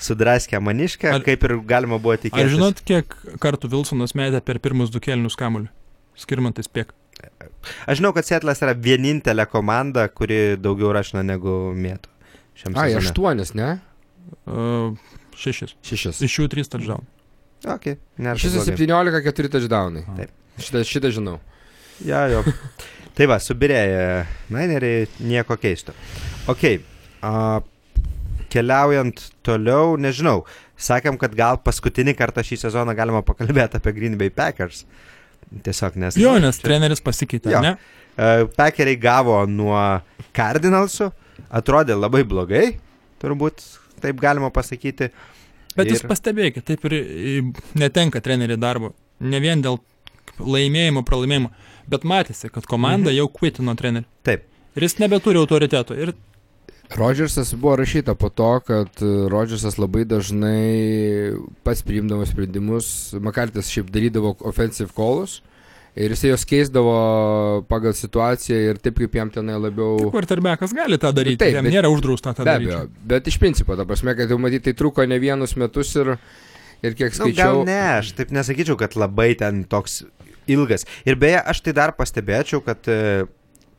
sudraskė 0.00 0.60
maniškę, 0.62 1.12
Ar- 1.12 1.24
kaip 1.26 1.44
ir 1.48 1.56
galima 1.68 1.98
buvo 2.02 2.16
tikėtis. 2.16 2.46
Ar 2.46 2.50
žinot, 2.52 2.82
kiek 2.86 3.16
kartų 3.42 3.70
Vilsonas 3.72 4.16
metė 4.18 4.42
per 4.44 4.60
pirmus 4.62 4.92
du 4.92 5.02
kelnius 5.02 5.36
kamuolį? 5.38 5.70
Skirmantai 6.18 6.64
spėk. 6.66 6.92
Aš 7.86 8.00
žinau, 8.00 8.10
kad 8.16 8.26
Sietlas 8.26 8.62
yra 8.64 8.74
vienintelė 8.74 9.46
komanda, 9.50 10.08
kuri 10.10 10.58
daugiau 10.60 10.90
rašina 10.96 11.22
negu 11.26 11.72
mėtų. 11.76 12.10
Ai, 12.74 12.92
sezone. 12.92 12.98
aštuonis, 13.00 13.54
ne? 13.58 13.68
Uh, 14.46 14.96
šešis. 15.38 15.76
Šešis. 15.86 16.22
Iš 16.26 16.38
jų 16.40 16.48
trys 16.52 16.70
touchdown. 16.72 17.06
Okay, 17.62 17.96
Šis 18.18 18.56
taip 18.56 18.74
blogai. 18.74 19.20
17, 19.22 19.22
4 19.38 19.52
touchdownai. 19.54 20.02
Taip. 20.18 20.32
Šitą, 20.58 20.82
šitą 20.86 21.12
žinau. 21.14 21.36
Ja, 22.04 22.24
jo. 22.30 22.42
tai 23.16 23.28
va, 23.30 23.38
subirėję 23.42 24.24
Nineriai, 24.52 25.06
nieko 25.22 25.56
keisto. 25.62 25.94
Ok, 26.50 26.64
a, 27.22 27.62
keliaujant 28.52 29.22
toliau, 29.46 29.96
nežinau, 30.00 30.42
sakėm, 30.76 31.16
kad 31.20 31.34
gal 31.38 31.58
paskutinį 31.64 32.14
kartą 32.18 32.44
šį 32.44 32.58
sezoną 32.66 32.94
galima 32.98 33.22
pakalbėti 33.26 33.78
apie 33.80 33.94
Green 33.96 34.18
Bay 34.20 34.30
Packers. 34.30 34.84
Tiesiog 35.64 35.96
nes... 36.00 36.16
Jo, 36.20 36.36
nes 36.40 36.56
čia- 36.60 36.68
treneris 36.68 37.02
pasikeitė, 37.04 37.52
Jo. 37.56 37.60
ne? 37.64 37.74
E, 38.16 38.46
Packeriai 38.56 38.96
gavo 39.00 39.42
nuo 39.48 39.76
Cardinalsų, 40.36 41.10
atrodė 41.52 41.96
labai 41.98 42.22
blogai, 42.28 42.66
turbūt 43.20 43.60
taip 44.04 44.20
galima 44.22 44.48
pasakyti. 44.54 45.10
Bet 45.76 45.88
Ir- 45.88 45.94
jūs 45.96 46.04
pastebėkite, 46.08 46.64
taip 46.72 46.84
ir 46.88 46.96
netenka 47.80 48.20
trenerių 48.24 48.56
darbo. 48.60 48.92
Ne 49.20 49.40
vien 49.44 49.60
dėl 49.64 49.78
laimėjimo, 50.40 51.02
pralaimėjimo, 51.08 51.50
bet 51.92 52.04
matėsi, 52.08 52.50
kad 52.52 52.66
komanda 52.68 53.10
Mhm. 53.10 53.16
jau 53.20 53.28
kvitino 53.28 53.74
trenerių. 53.78 54.08
Taip. 54.24 54.44
Ir 54.76 54.82
jis 54.86 54.96
nebeturi 54.98 55.36
autoriteto. 55.40 55.92
Ir 55.96 56.14
Rodžersas 56.96 57.54
buvo 57.56 57.76
rašyta 57.80 58.14
po 58.14 58.28
to, 58.28 58.60
kad 58.66 58.88
e, 59.00 59.10
Rodžersas 59.32 59.78
labai 59.80 60.04
dažnai 60.04 61.32
pats 61.64 61.82
priimdavo 61.86 62.26
sprendimus, 62.28 63.12
Makartis 63.20 63.70
šiaip 63.72 63.88
darydavo 63.94 64.34
offensive 64.48 64.92
callus 64.96 65.40
ir 65.96 66.12
jisai 66.14 66.30
jos 66.32 66.44
keisdavo 66.48 66.92
pagal 67.68 67.92
situaciją 67.96 68.60
ir 68.72 68.78
taip, 68.80 68.96
kaip 69.02 69.16
jam 69.18 69.28
tenai 69.32 69.58
labiau... 69.60 70.08
quarterbackas 70.12 70.72
gali 70.76 70.96
tą 71.00 71.10
daryti. 71.12 71.36
Taip, 71.42 71.56
Jam 71.58 71.66
bet- 71.68 71.74
nėra 71.74 71.90
uždrausta 71.92 72.32
tą 72.36 72.46
Be 72.46 72.54
daryti. 72.54 72.72
abejo, 72.72 73.08
bet 73.12 73.28
iš 73.28 73.36
principo, 73.42 73.76
ta 73.76 73.84
prasme, 73.88 74.14
kad 74.16 74.32
jau 74.32 74.38
matyti, 74.40 74.70
tai 74.70 74.76
truko 74.78 75.04
ne 75.08 75.18
vienus 75.20 75.52
metus 75.60 75.92
ir, 76.00 76.14
ir 76.80 76.96
kiek 76.96 77.12
Nu, 77.20 77.28
gal 77.28 77.34
skaičiau... 77.34 77.60
ne, 77.68 77.80
aš 77.98 78.14
taip 78.16 78.32
nesakyčiau, 78.32 78.78
kad 78.80 78.96
labai 78.96 79.34
ten 79.36 79.64
toks 79.68 80.00
ilgas. 80.48 80.86
Ir 81.04 81.20
beje, 81.20 81.42
aš 81.52 81.60
tai 81.68 81.76
dar 81.76 81.92
pastebėčiau, 82.00 82.62
kad 82.64 82.88
e, 82.88 82.98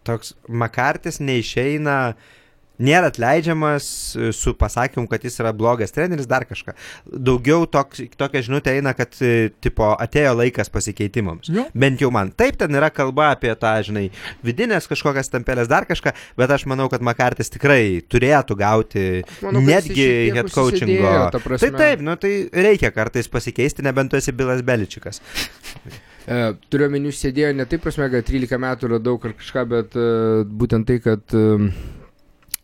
toks 0.05 0.35
Makartis 0.47 1.17
neišeina 1.19 1.97
Nėra 2.81 3.11
atleidžiamas 3.11 3.87
e, 4.17 4.31
su 4.33 4.55
pasakymu, 4.57 5.05
kad 5.11 5.21
jis 5.21 5.37
yra 5.43 5.51
blogas 5.53 5.93
treneris, 5.93 6.25
dar 6.29 6.41
kažką. 6.49 6.73
Daugiau 7.05 7.67
toks, 7.69 8.01
tokia 8.17 8.41
žinutė 8.45 8.73
eina, 8.79 8.95
kad 8.97 9.13
e, 9.21 9.51
tipo, 9.61 9.91
atėjo 10.01 10.31
laikas 10.39 10.73
pasikeitimams. 10.73 11.51
Jo. 11.53 11.67
Bent 11.77 12.01
jau 12.01 12.09
man. 12.13 12.31
Taip, 12.33 12.57
ten 12.57 12.73
yra 12.73 12.89
kalba 12.93 13.29
apie 13.35 13.53
tą, 13.61 13.75
žinai, 13.85 14.07
vidinės 14.45 14.89
kažkokias 14.89 15.29
tampelės, 15.29 15.69
dar 15.69 15.85
kažką, 15.89 16.15
bet 16.39 16.55
aš 16.57 16.65
manau, 16.71 16.89
kad 16.89 17.05
Makartis 17.05 17.53
tikrai 17.53 18.01
turėtų 18.09 18.57
gauti 18.57 19.05
Manau, 19.45 19.61
netgi 19.69 20.09
head 20.33 20.49
coachingo. 20.53 21.13
ta 21.33 21.43
prasme. 21.43 21.69
Tai 21.69 21.85
taip, 21.85 22.01
nu 22.01 22.17
tai 22.17 22.33
reikia 22.49 22.89
kartais 22.95 23.29
pasikeisti, 23.29 23.85
nebent 23.85 24.09
tu 24.09 24.17
esi 24.17 24.33
Bilas 24.33 24.65
Beličikas. 24.65 25.21
E, 26.23 26.35
turiu 26.71 26.87
omeny, 26.87 27.11
sėdėjo 27.13 27.49
ne 27.57 27.65
taip 27.69 27.83
prasme, 27.83 28.07
kad 28.11 28.25
13 28.25 28.61
metų 28.63 28.87
yra 28.89 28.99
daug 29.03 29.25
ar 29.27 29.33
kažką, 29.37 29.63
bet 29.69 29.97
e, 29.99 30.05
būtent 30.47 30.87
tai, 30.87 31.01
kad 31.03 31.35
e, 31.35 31.43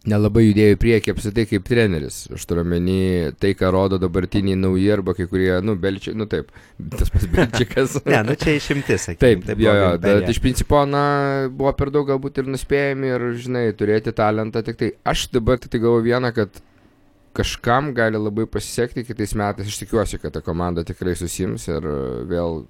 nelabai 0.09 0.45
judėjo 0.47 0.75
į 0.75 0.79
priekį 0.81 1.13
apsitai 1.13 1.45
kaip 1.49 1.65
treneris. 1.67 2.21
Aš 2.35 2.45
turiu 2.49 2.63
omeny 2.65 3.31
tai, 3.41 3.53
ką 3.57 3.71
rodo 3.73 3.99
dabartiniai 4.01 4.57
nauji 4.59 4.87
arba 4.93 5.15
kai 5.17 5.27
kurie, 5.31 5.51
nu, 5.65 5.75
Belčiai, 5.79 6.17
nu 6.19 6.27
taip, 6.29 6.53
tas 6.95 7.11
pats 7.13 7.27
Belčikas. 7.33 7.99
Ne, 8.09 8.21
nu 8.25 8.33
čia 8.39 8.55
išimtis, 8.57 9.05
sakykime. 9.05 9.21
Taip, 9.21 9.43
tai 9.45 9.55
jo, 9.61 9.73
jo, 9.75 9.89
bet 10.01 10.29
iš 10.31 10.39
principo, 10.43 10.81
na, 10.89 11.03
buvo 11.53 11.73
per 11.77 11.91
daug 11.93 12.07
galbūt 12.09 12.41
ir 12.41 12.49
nuspėjami 12.49 13.13
ir, 13.13 13.27
žinai, 13.43 13.67
turėti 13.77 14.13
talentą. 14.15 14.63
Tik 14.65 14.79
tai 14.79 14.89
aš 15.07 15.27
dabar 15.35 15.61
tik 15.61 15.75
tai 15.75 15.83
galvoju 15.83 16.07
vieną, 16.07 16.33
kad 16.35 16.61
kažkam 17.37 17.93
gali 17.93 18.17
labai 18.17 18.47
pasisekti 18.49 19.05
kitais 19.07 19.35
metais. 19.37 19.69
Aš 19.69 19.79
tikiuosi, 19.83 20.19
kad 20.21 20.33
ta 20.35 20.41
komanda 20.45 20.83
tikrai 20.87 21.15
susims 21.19 21.67
ir 21.69 21.85
vėl 22.29 22.63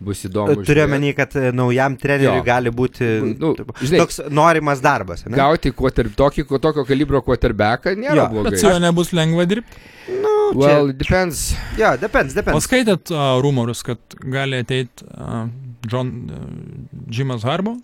bus 0.00 0.24
įdomu. 0.28 0.60
Turiu 0.66 0.84
omeny, 0.84 1.12
kad 1.16 1.32
e, 1.40 1.50
naujam 1.56 1.96
treneriui 1.96 2.40
Jo. 2.42 2.44
gali 2.44 2.70
būti 2.74 3.06
Nu, 3.40 3.54
žinai, 3.80 4.02
toks 4.02 4.20
norimas 4.28 4.82
darbas. 4.84 5.24
Ne? 5.26 5.36
Gauti 5.38 5.72
quarter, 5.72 6.10
tokį, 6.12 6.44
tokio 6.60 6.84
kalibro 6.88 7.22
quarterbacką 7.24 7.94
nėra 7.96 8.26
Jo, 8.26 8.28
blogai. 8.34 8.52
Bet 8.52 8.60
su 8.60 8.68
juo 8.68 8.78
nebus 8.82 9.12
lengva 9.16 9.46
dirbti. 9.48 9.80
Nu, 10.20 10.34
čia- 10.52 10.60
Well, 10.60 10.90
it 10.92 10.98
depends. 11.00 11.54
Jo, 11.80 11.96
depends, 11.98 12.36
depends. 12.36 12.60
Paskaitėt 12.60 13.10
uh, 13.10 13.40
rumorus, 13.42 13.82
kad 13.82 13.98
gali 14.22 14.60
ateiti 14.62 15.08
uh, 15.16 15.48
John 15.90 16.12
uh, 16.30 16.44
Jimas 17.10 17.42
Harbo? 17.48 17.78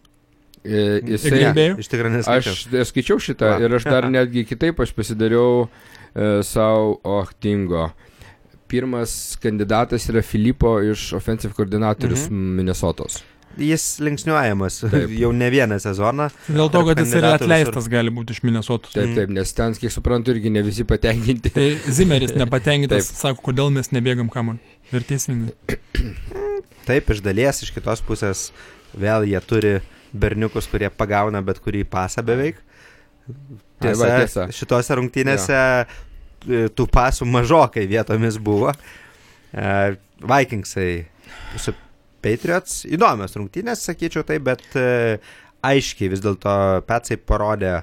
E, 0.63 1.01
Jisai, 1.03 1.33
Įgelbėjo? 1.41 1.79
Iš 1.83 1.89
tikrųjų 1.91 2.21
aš 2.21 2.29
neskaičiau. 2.29 2.85
skaičiau 2.87 3.19
šitą 3.25 3.49
Va. 3.57 3.65
ir 3.65 3.73
aš 3.81 3.89
dar 3.89 4.07
netgi 4.15 4.45
kitaip 4.47 4.79
aš 4.85 4.93
pasidariau 4.95 5.65
e, 6.15 6.43
savo, 6.47 7.01
oh, 7.03 7.27
tingo. 7.43 7.89
Pirmas 8.73 9.37
kandidatas 9.43 10.09
yra 10.09 10.23
Filipo 10.25 10.79
iš 10.81 11.11
offensive 11.19 11.53
koordinatorius 11.57 12.27
Mhm. 12.31 12.57
Minnesotos. 12.57 13.21
Jis 13.61 13.99
linksniuojamas 14.01 14.79
Taip. 14.95 15.11
jau 15.13 15.29
ne 15.37 15.51
vieną 15.53 15.77
sezoną. 15.85 16.31
Dėl 16.49 16.71
to, 16.73 16.81
kad 16.89 17.03
jis 17.03 17.13
yra 17.19 17.35
atleistas 17.37 17.85
gali 17.93 18.09
būti 18.17 18.33
iš 18.33 18.41
Minnesotos. 18.49 18.95
Taip, 18.95 19.11
Mhm. 19.11 19.15
taip, 19.19 19.29
nes 19.37 19.53
ten, 19.53 19.75
kiek 19.77 19.93
suprantu, 19.93 20.33
irgi 20.33 20.51
ne 20.55 20.63
visi 20.65 20.87
patenkinti. 20.89 21.53
Tai 21.53 21.67
Zimeris 21.93 22.33
nepatenkintas, 22.33 23.11
Taip. 23.13 23.21
sako, 23.21 23.45
kodėl 23.53 23.69
mes 23.77 23.93
nebėgam 23.93 24.31
kamuolį. 24.33 24.59
Ir 24.93 25.05
teisingai. 25.05 25.53
Taip, 26.87 27.11
iš 27.13 27.21
dalies, 27.23 27.61
iš 27.63 27.71
kitos 27.77 28.01
pusės 28.03 28.47
vėl 28.99 29.27
jie 29.29 29.41
turi 29.45 29.75
berniukus, 30.13 30.67
kurie 30.73 30.89
pagauna 30.91 31.45
bet 31.45 31.61
kurį 31.63 31.85
pasą 31.85 32.25
beveik. 32.25 32.57
Ai, 33.83 33.93
va, 33.95 34.07
Tiesa, 34.09 34.09
tiesa. 34.19 34.47
šitose 34.55 34.97
rungtynėse 34.99 35.55
e, 35.55 35.87
tų 36.47 36.87
pasų 36.93 37.29
mažokai 37.29 37.87
vietomis 37.91 38.39
buvo. 38.43 38.73
E, 39.53 39.95
Vikingsai 40.23 40.91
su 41.59 41.75
Patriots. 42.23 42.83
Įdomios 42.87 43.35
rungtynės, 43.39 43.85
sakyčiau 43.89 44.27
taip, 44.27 44.45
bet 44.47 44.77
e, 44.79 45.19
aiškiai 45.67 46.11
vis 46.13 46.23
dėlto 46.23 46.55
Petsai 46.89 47.19
parodė 47.19 47.81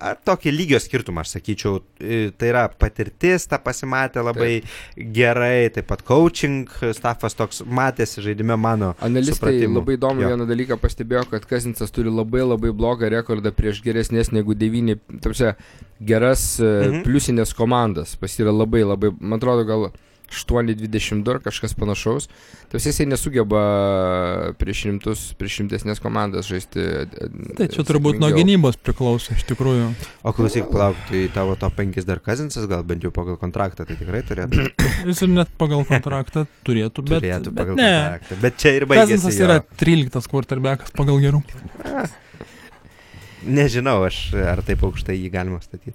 ar 0.00 0.16
tokį 0.24 0.52
lygio 0.54 0.78
skirtumą, 0.80 1.20
aš 1.24 1.36
sakyčiau. 1.36 1.80
E, 2.00 2.30
Tai 2.38 2.48
yra 2.52 2.64
patirtis, 2.68 3.46
ta 3.50 3.58
pasimatė 3.58 4.22
labai 4.24 4.60
taip. 4.60 5.12
gerai, 5.14 5.70
taip 5.74 5.86
pat 5.90 6.02
coaching 6.06 6.68
staffas 6.94 7.34
toks 7.34 7.62
matėsi 7.66 8.22
žaidime 8.22 8.56
mano. 8.58 8.94
Analistai 9.00 9.34
supratimu. 9.58 9.80
labai 9.80 9.96
įdomu 9.98 10.22
Jo. 10.22 10.28
vieną 10.34 10.46
dalyką 10.48 10.78
pastebėjo, 10.82 11.24
kad 11.30 11.44
Kazinsas 11.50 11.90
turi 11.90 12.10
labai 12.10 12.42
labai 12.46 12.70
blogą 12.72 13.08
rekordą 13.10 13.50
prieš 13.52 13.82
geresnės 13.82 14.32
negu 14.32 14.54
9, 14.54 14.98
tarsi 15.20 15.54
geras 16.00 16.58
Mhm. 16.60 16.90
mhm. 16.90 17.02
pliusinės 17.04 17.54
komandas. 17.54 18.16
Pas 18.16 18.38
yra 18.38 18.52
labai 18.52 18.84
labai, 18.84 19.10
man 19.20 19.38
atrodo, 19.38 19.64
gal 19.66 19.90
8-22 20.28 21.34
ar 21.34 21.40
kažkas 21.44 21.74
panašaus. 21.78 22.28
Tarsi 22.68 22.90
jisai 22.90 23.06
nesugeba 23.08 23.62
prieš 24.60 24.84
rimtus, 24.90 25.22
prieš 25.40 25.62
rimtesnės 25.62 26.02
komandas 26.04 26.50
žaisti. 26.50 26.84
e, 27.06 27.30
Tai 27.58 27.68
čia 27.72 27.84
turbūt 27.88 28.20
nuo 28.20 28.28
gynybos 28.34 28.76
priklauso, 28.84 29.32
iš 29.36 29.46
tikrųjų. 29.48 29.88
O 30.28 30.34
klausyk, 30.36 30.68
palauk, 30.72 31.00
tai 31.08 31.24
tavo 31.34 31.56
top 31.60 31.78
5 31.80 32.04
dar 32.08 32.20
kazinsas, 32.24 32.68
gal 32.70 32.84
bent 32.86 33.06
jau 33.06 33.12
pagal 33.14 33.40
kontraktą, 33.40 33.88
tai 33.88 33.96
tikrai 34.00 34.22
turėtų. 34.28 34.68
Jis 35.08 35.24
ir 35.24 35.32
net 35.32 35.52
pagal 35.60 35.84
kontraktą 35.88 36.46
turėtų, 36.68 37.06
bet, 37.08 37.24
turėtų 37.24 37.52
bet 37.52 37.60
pagal 37.62 37.80
ne. 37.80 37.90
kontraktą. 37.90 38.40
Bet 38.44 38.60
čia 38.60 38.76
ir 38.76 38.88
baigėsi. 38.90 39.16
Kazinsas 39.16 39.40
jo. 39.40 39.48
yra 39.48 39.60
13 39.80 40.32
quarterbackas 40.32 40.96
pagal 40.96 41.22
gerų. 41.24 41.44
Nežinau, 43.58 44.00
aš 44.04 44.32
ar 44.34 44.60
taip 44.66 44.82
aukštai 44.84 45.16
jį 45.16 45.30
galima 45.32 45.60
statyti. 45.62 45.94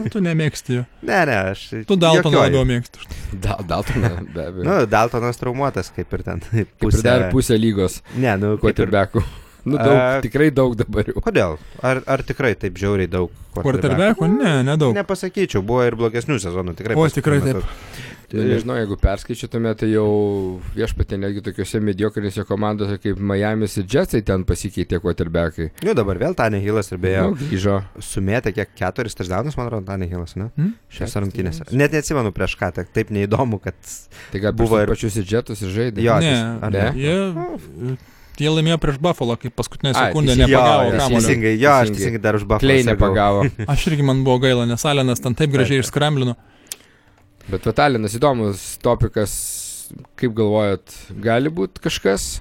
Nu, 0.00 0.08
tu 0.12 0.22
nemėgsti 0.24 0.78
jo. 0.78 0.84
Ne, 1.04 1.18
ne, 1.28 1.36
aš. 1.52 1.66
Tu 1.88 1.96
Daltoną 2.00 2.46
labiau 2.46 2.64
mėgsti. 2.68 3.04
Da, 3.42 3.58
Daltoną, 3.60 4.14
be 4.32 4.46
abejo. 4.46 4.64
Nu, 4.66 4.78
Daltonas 4.90 5.40
traumuotas, 5.40 5.92
kaip 5.96 6.16
ir 6.16 6.24
ten. 6.26 6.42
Kaip 6.50 6.64
ir 6.64 6.74
Pusė... 6.80 7.04
dar 7.06 7.28
pusė 7.34 7.60
lygos 7.60 8.00
Ne, 8.16 8.32
nu, 8.40 8.56
kaip 8.62 8.80
ir... 8.80 8.92
Nu, 9.60 9.76
daug, 9.76 9.92
A- 9.92 10.20
tikrai 10.24 10.48
daug 10.56 10.72
dabar 10.78 11.08
jau. 11.10 11.20
Kodėl? 11.20 11.58
Ar, 11.84 12.00
ar 12.08 12.22
tikrai 12.24 12.54
taip 12.56 12.78
žiauriai 12.80 13.10
daug? 13.12 13.34
Quarterbackų? 13.52 14.28
Ne, 14.38 14.54
nedaug. 14.64 14.94
Nepasakyčiau, 14.96 15.60
buvo 15.66 15.84
ir 15.84 15.96
blogesnių 16.00 16.38
sezonų, 16.40 16.72
tikrai. 16.78 16.96
O, 16.96 17.04
tikrai 17.12 17.42
metu. 17.44 17.60
Nu, 18.32 18.44
nežinau, 18.46 18.76
jeigu 18.78 18.94
perskaičiutume, 19.00 19.72
tai 19.74 19.88
jau 19.90 20.60
viešpatė 20.76 21.16
netgi 21.18 21.40
tokiuose 21.48 21.80
mediokrinėse 21.82 22.44
komandose 22.46 22.98
kaip 23.02 23.18
Miami's 23.18 23.74
ir 23.80 23.88
Jetsai 23.90 24.20
ten 24.22 24.44
pasikeitė 24.46 25.00
quarterbackai. 25.02 25.70
Nu, 25.82 25.94
dabar 25.98 26.20
vėl 26.20 26.36
Tanė 26.38 26.60
Hilas 26.62 26.92
ir 26.94 27.00
beje, 27.02 27.24
Nu, 27.26 27.34
grįžo. 27.40 27.80
sumėtė 27.98 28.52
kiek 28.54 28.70
keturis 28.78 29.18
taždaunus, 29.18 29.56
man 29.58 29.66
atrodo, 29.66 29.86
Tanė 29.90 30.06
Hilas, 30.12 30.36
ne? 30.38 30.46
Hmm? 30.54 30.70
Šiose 30.94 31.24
rungtynėse. 31.24 31.66
Net 31.74 31.90
neatsimenu 31.96 32.30
prieš 32.36 32.54
ką, 32.60 32.70
tai 32.78 32.84
taip 32.86 33.10
neįdomu, 33.10 33.58
kad... 33.64 33.74
Tai 34.30 34.44
gal 34.46 34.54
Buvo 34.54 34.78
ir- 34.78 34.86
ir 34.86 34.94
pačius 34.94 35.16
ir 35.18 35.26
Jetus 35.26 35.62
ir 35.66 35.74
žaidė. 35.74 36.06
Jo, 36.06 36.20
Ne, 36.22 36.36
ar 36.62 36.70
ne? 36.70 36.86
Jie, 36.94 37.96
jie 38.40 38.48
laimėjo 38.54 38.78
prieš 38.80 38.98
Buffalo, 39.02 39.34
kaip 39.40 39.52
paskutinę 39.58 39.90
sekundę 39.96 40.36
nepagavo 40.38 40.86
jo, 40.94 41.08
teisingai, 41.10 41.56
jo, 41.60 41.74
aš 41.82 41.90
Teisingai. 41.92 42.22
dar 42.22 42.38
už 42.38 42.46
Buffalo. 42.46 42.62
Klei 42.62 42.86
nepagavo. 42.86 43.42
Aš 43.66 43.88
irgi 43.90 44.06
man 44.06 44.22
buvo 44.24 44.38
gaila, 44.46 44.64
nes 44.70 44.86
Alenas 44.88 45.20
ten 45.20 45.34
taip 45.36 45.50
gražiai 45.52 45.82
Taip. 45.82 45.90
Bet 47.50 47.64
Vatalinas 47.66 48.14
įdomus 48.14 48.60
topikas, 48.84 49.32
kaip 50.20 50.34
galvojat, 50.38 50.94
gali 51.24 51.50
būti 51.50 51.82
kažkas? 51.82 52.36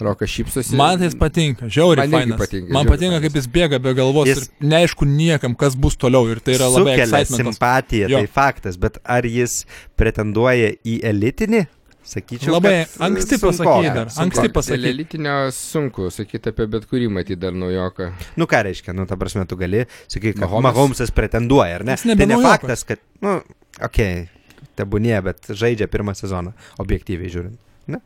Rokas 0.00 0.30
šypsosi. 0.32 0.72
Man 0.80 0.96
tai 0.96 1.10
jis 1.10 1.16
patinka, 1.20 1.66
žiauriai 1.68 2.08
Man 2.08 2.30
patinka, 2.40 2.72
Man 2.72 2.86
patinka, 2.88 3.18
fainas. 3.18 3.24
kaip 3.26 3.34
jis 3.36 3.48
bėga 3.52 3.80
be 3.84 3.92
galvos 3.98 4.30
Jis- 4.30 4.46
ir 4.46 4.70
neaišku 4.72 5.04
niekam, 5.04 5.52
kas 5.60 5.76
bus 5.76 5.98
toliau 6.00 6.24
ir 6.32 6.40
tai 6.40 6.54
yra 6.56 6.70
labai 6.72 6.94
simpatiją, 7.28 8.08
Jo. 8.08 8.22
tai 8.22 8.26
faktas, 8.32 8.78
bet 8.80 8.96
ar 9.04 9.28
jis 9.28 9.66
pretenduoja 10.00 10.72
į 10.88 11.02
elitinį? 11.04 11.66
Sakyčiau, 12.10 12.54
Labai 12.56 12.72
kad, 12.88 12.96
anksti 13.10 13.36
pasakei 13.44 13.90
dar, 13.92 14.08
sunkoka. 14.08 14.22
anksti 14.24 14.48
pasakyti. 14.56 14.88
elitinio 14.88 15.34
sunku 15.52 16.08
sakyti 16.10 16.48
apie 16.48 16.66
bet 16.66 16.86
kurį 16.88 17.10
matyti 17.12 17.36
dar 17.38 17.52
naujoką. 17.52 18.08
Nu 18.40 18.46
ką 18.48 18.62
reiškia, 18.64 18.94
nu 18.96 19.04
ta 19.06 19.16
prasme, 19.20 19.44
tu 19.46 19.54
gali 19.60 19.84
sakyti, 20.08 20.32
kad 20.40 20.48
Mahomes- 20.48 20.62
Mahomesas 20.72 21.10
pretenduoja, 21.12 21.74
ar 21.76 21.84
ne? 21.84 21.96
Tai 22.00 22.26
ne 22.26 22.40
faktas, 22.40 22.84
kad, 22.88 22.98
nu, 23.20 23.42
okay, 23.78 24.26
tebūnie, 24.78 25.16
bet 25.24 25.50
žaidžia 25.50 25.88
pirmą 25.90 26.14
sezoną, 26.18 26.54
objektyviai 26.82 27.32
žiūrint. 27.32 27.60
Ne? 27.90 28.00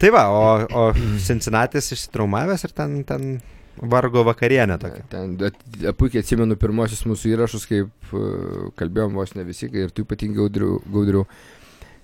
Tai 0.00 0.10
va, 0.14 0.24
o, 0.28 0.44
o 0.68 0.86
Cincinnati's 1.28 1.92
išsitraumavęs 1.96 2.66
ir 2.66 2.74
ten, 2.76 3.00
ten 3.08 3.36
vargo 3.78 4.24
vakarienė 4.26 4.78
tokia. 4.82 5.04
Ten, 5.10 5.34
bet, 5.40 5.58
puikiai 5.98 6.22
atsimenu 6.24 6.58
pirmosius 6.60 7.04
mūsų 7.08 7.34
įrašus, 7.34 7.66
kaip 7.70 8.14
uh, 8.14 8.68
kalbėjom 8.78 9.18
vos 9.18 9.34
ne 9.38 9.46
visi, 9.46 9.70
ir 9.70 9.94
tu 9.94 10.06
ypatingai 10.06 10.46
gaudriu, 10.46 11.24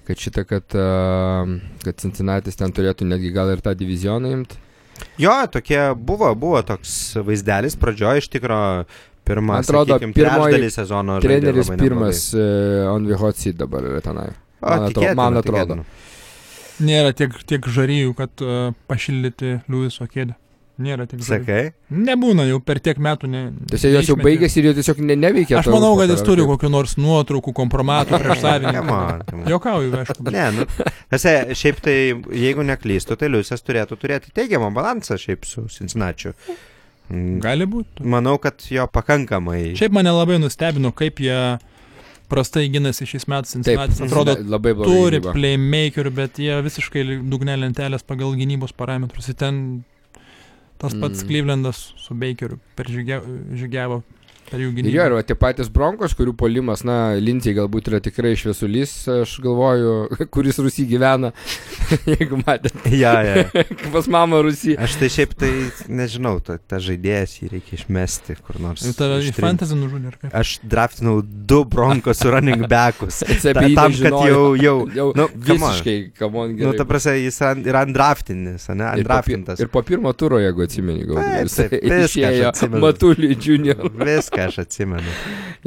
kad 0.08 0.18
šitą, 0.18 0.46
kad, 0.48 0.66
uh, 0.74 1.54
kad 1.84 2.02
Cincinnati's 2.02 2.58
ten 2.58 2.74
turėtų 2.74 3.06
netgi 3.06 3.30
gal 3.34 3.52
ir 3.54 3.62
tą 3.64 3.76
divizioną 3.78 4.34
imti. 4.38 4.66
Jo, 5.20 5.32
tokie 5.52 5.78
buvo, 5.96 6.28
buvo 6.36 6.60
toks 6.66 7.16
vaizdelis 7.24 7.76
pradžioje 7.80 8.24
iš 8.24 8.28
tikro 8.32 8.58
pirmą, 9.30 9.54
Man 9.54 9.64
atrodo, 9.64 9.96
sakykim, 9.96 10.12
pirmoji 10.18 10.70
sezono. 10.74 11.16
žaidė 11.22 11.40
Treneris 11.46 11.72
pirmas 11.80 12.22
uh, 12.34 12.90
on 12.92 13.06
the 13.08 13.18
hot 13.22 13.38
seat 13.40 13.56
dabar 13.62 13.86
yra 13.94 14.02
tenai. 14.04 14.28
O, 14.60 14.68
man 14.68 14.86
atro- 14.90 14.94
tikėtina, 14.98 15.16
man 15.22 15.40
atrodo. 15.40 15.80
tikėtina. 15.80 16.06
Nėra 16.80 17.10
tiek, 17.12 17.34
tiek 17.48 17.66
žaryjų, 17.68 18.14
kad 18.16 18.44
uh, 18.44 18.70
pašildyti 18.88 19.58
Liuviso 19.68 20.06
kėdę. 20.08 20.36
Nėra 20.80 21.04
tiek 21.04 21.20
žaryjų. 21.20 21.44
Sakai? 21.44 21.72
Nebūna 21.92 22.46
jau 22.48 22.56
per 22.64 22.78
tiek 22.80 22.96
metų. 23.04 23.28
Ne, 23.28 23.40
Tiesiog 23.68 23.98
jos 23.98 24.06
jau 24.08 24.16
baigėsi 24.16 24.62
ir 24.62 24.70
jau 24.70 24.72
tiesiog 24.78 25.02
ne, 25.04 25.16
neveikia. 25.20 25.58
Aš 25.60 25.68
manau, 25.74 25.90
kad 25.98 26.08
jis 26.08 26.22
turi 26.24 26.46
kokiu 26.48 26.70
nors 26.72 26.94
nuotraukų, 26.96 27.52
kompromatų 27.58 28.16
prieš 28.22 28.40
savininką. 28.46 29.44
Jokauju, 29.52 29.92
aišku. 30.00 30.24
Bet... 30.24 30.32
Ne, 30.38 30.46
nu, 30.56 30.88
tasė, 31.12 31.34
šiaip 31.60 31.82
tai, 31.84 31.96
jeigu 32.32 32.64
neklystu, 32.64 33.18
tai 33.20 33.28
Liusas 33.28 33.60
turėtų 33.66 34.00
turėti 34.00 34.32
teigiamą 34.40 34.72
balansą 34.80 35.20
šiaip 35.20 35.44
su 35.44 35.66
Cincinnati'u. 35.76 36.32
Mm, 37.10 37.40
Gali 37.42 37.66
būti. 37.66 38.04
Manau, 38.06 38.38
kad 38.38 38.54
jo 38.70 38.86
pakankamai. 38.86 39.74
Šiaip 39.76 39.92
mane 39.92 40.10
labai 40.14 40.38
nustebino, 40.38 40.92
kaip 40.94 41.18
jie 41.18 41.58
prastai 42.30 42.68
ginasi 42.70 43.06
šiais 43.10 43.26
metais. 43.26 43.52
Taip, 43.52 43.66
Cincinnati 43.90 44.02
atrodo, 44.06 44.36
labai 44.46 44.74
blogai. 44.78 44.94
turi 44.94 45.20
playmakerių, 45.20 46.12
bet 46.14 46.38
jie 46.38 46.60
visiškai 46.62 47.02
dugne 47.28 47.56
lentelės 47.58 48.02
pagal 48.06 48.36
gynybos 48.38 48.70
parametrus. 48.72 49.28
Ir 49.28 49.34
ten 49.34 49.84
tas 50.78 50.94
pats 50.94 51.24
Mm. 51.24 51.26
Clevelandas 51.28 51.92
su 51.98 52.14
Bakeriu 52.14 52.58
per 52.76 52.86
Ir 54.90 54.94
jo, 54.94 55.04
ir 55.20 55.26
tie 55.28 55.36
patys 55.38 55.68
bronkos, 55.72 56.14
kurių 56.18 56.34
polimas, 56.38 56.82
na, 56.86 57.14
Lincijai 57.20 57.54
galbūt 57.60 57.90
yra 57.92 58.00
tikrai 58.02 58.32
šviesulys, 58.38 58.92
aš 59.22 59.36
galvoju, 59.44 59.92
kuris 60.34 60.58
Rusy 60.62 60.86
gyvena, 60.90 61.32
jeigu 62.14 62.40
matėte, 62.42 62.76
Ja, 63.00 63.12
ja. 63.24 63.44
pas 63.94 64.08
mamą 64.10 64.42
Rusy. 64.46 64.74
Aš 64.80 64.96
tai 65.00 65.08
šiaip 65.12 65.34
tai 65.38 65.50
nežinau, 65.88 66.38
ta, 66.44 66.58
ta 66.58 66.80
žaidėjas 66.82 67.36
jį 67.40 67.50
reikia 67.54 67.78
išmesti 67.78 68.36
kur 68.46 68.58
nors. 68.62 68.82
Ir 68.88 68.96
tave 68.98 69.20
į 69.20 69.28
ištrint. 69.28 69.44
fantasy 69.46 69.78
nužudė, 69.78 70.10
ar 70.12 70.18
kaip? 70.20 70.34
Aš 70.40 70.56
draftinau 70.66 71.20
du 71.22 71.60
bronkos 71.70 72.20
su 72.22 72.30
running 72.32 72.66
backus. 72.70 73.22
Jis 73.28 73.46
Ta, 73.50 73.62
tam, 73.74 73.94
kad 73.94 74.16
jau, 74.26 74.42
jau, 74.58 74.74
jau 74.94 75.06
nu, 75.16 75.26
visiškai, 75.46 75.96
kamon, 76.18 76.56
nu, 76.58 76.72
ta 76.78 76.84
prasme, 76.88 77.14
jis 77.22 77.40
yra 77.64 77.84
andraftinis, 77.86 78.66
ne, 78.70 78.74
Ir 78.74 78.86
po, 78.86 78.98
andraftintas. 79.00 79.60
ir 79.62 79.70
po 79.72 79.82
pirmo 79.86 80.12
turo, 80.18 80.38
jeigu 80.42 80.64
atsimeni, 80.66 81.06
gal 81.08 81.20
Taip, 81.20 81.48
jisai 81.48 81.66
taip, 81.72 81.86
viską 81.86 82.00
aš 82.04 82.16
išėjo. 82.20 82.70
Matulį 82.84 83.30
junior. 83.38 83.86
Viską 84.00 84.39
aš 84.46 84.62
atsimenu. 84.64 85.14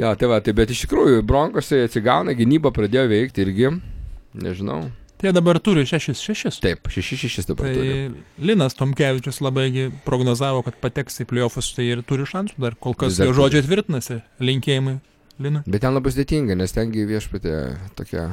Jo, 0.00 0.12
tai 0.18 0.28
va, 0.30 0.40
tai 0.44 0.54
bet 0.56 0.72
iš 0.74 0.84
tikrųjų, 0.84 1.22
bronkosai 1.26 1.84
atsigauna, 1.86 2.34
gynyba 2.38 2.72
pradėjo 2.74 3.06
veikti 3.12 3.44
irgi, 3.46 3.72
nežinau. 4.42 4.82
Tai 5.24 5.32
dabar 5.32 5.56
turi 5.62 5.86
6-6. 5.88 6.58
Taip, 6.60 6.88
6-6 6.90 7.46
dabar 7.48 7.70
turi. 7.72 7.92
Tai 7.94 8.44
Linas 8.44 8.76
Tomkevičius 8.76 9.38
labai 9.44 9.70
gi 9.72 9.84
prognozavo, 10.04 10.64
kad 10.66 10.76
pateks 10.82 11.22
į 11.24 11.28
playoffus, 11.30 11.70
tai 11.76 11.86
ir 11.94 12.02
turi 12.04 12.26
šansų 12.28 12.60
dar. 12.60 12.76
Kol 12.76 12.96
kas 12.98 13.20
jo 13.22 13.32
žodžiai 13.36 13.64
tvirtinasi. 13.64 14.18
Linkėjimai 14.44 14.98
Linui. 15.40 15.64
Bet 15.66 15.82
ten 15.82 15.96
labai 15.96 16.12
sudėtinga, 16.14 16.58
nes 16.58 16.74
tengi 16.74 17.06
viešpatė 17.08 17.54
tokia. 17.98 18.26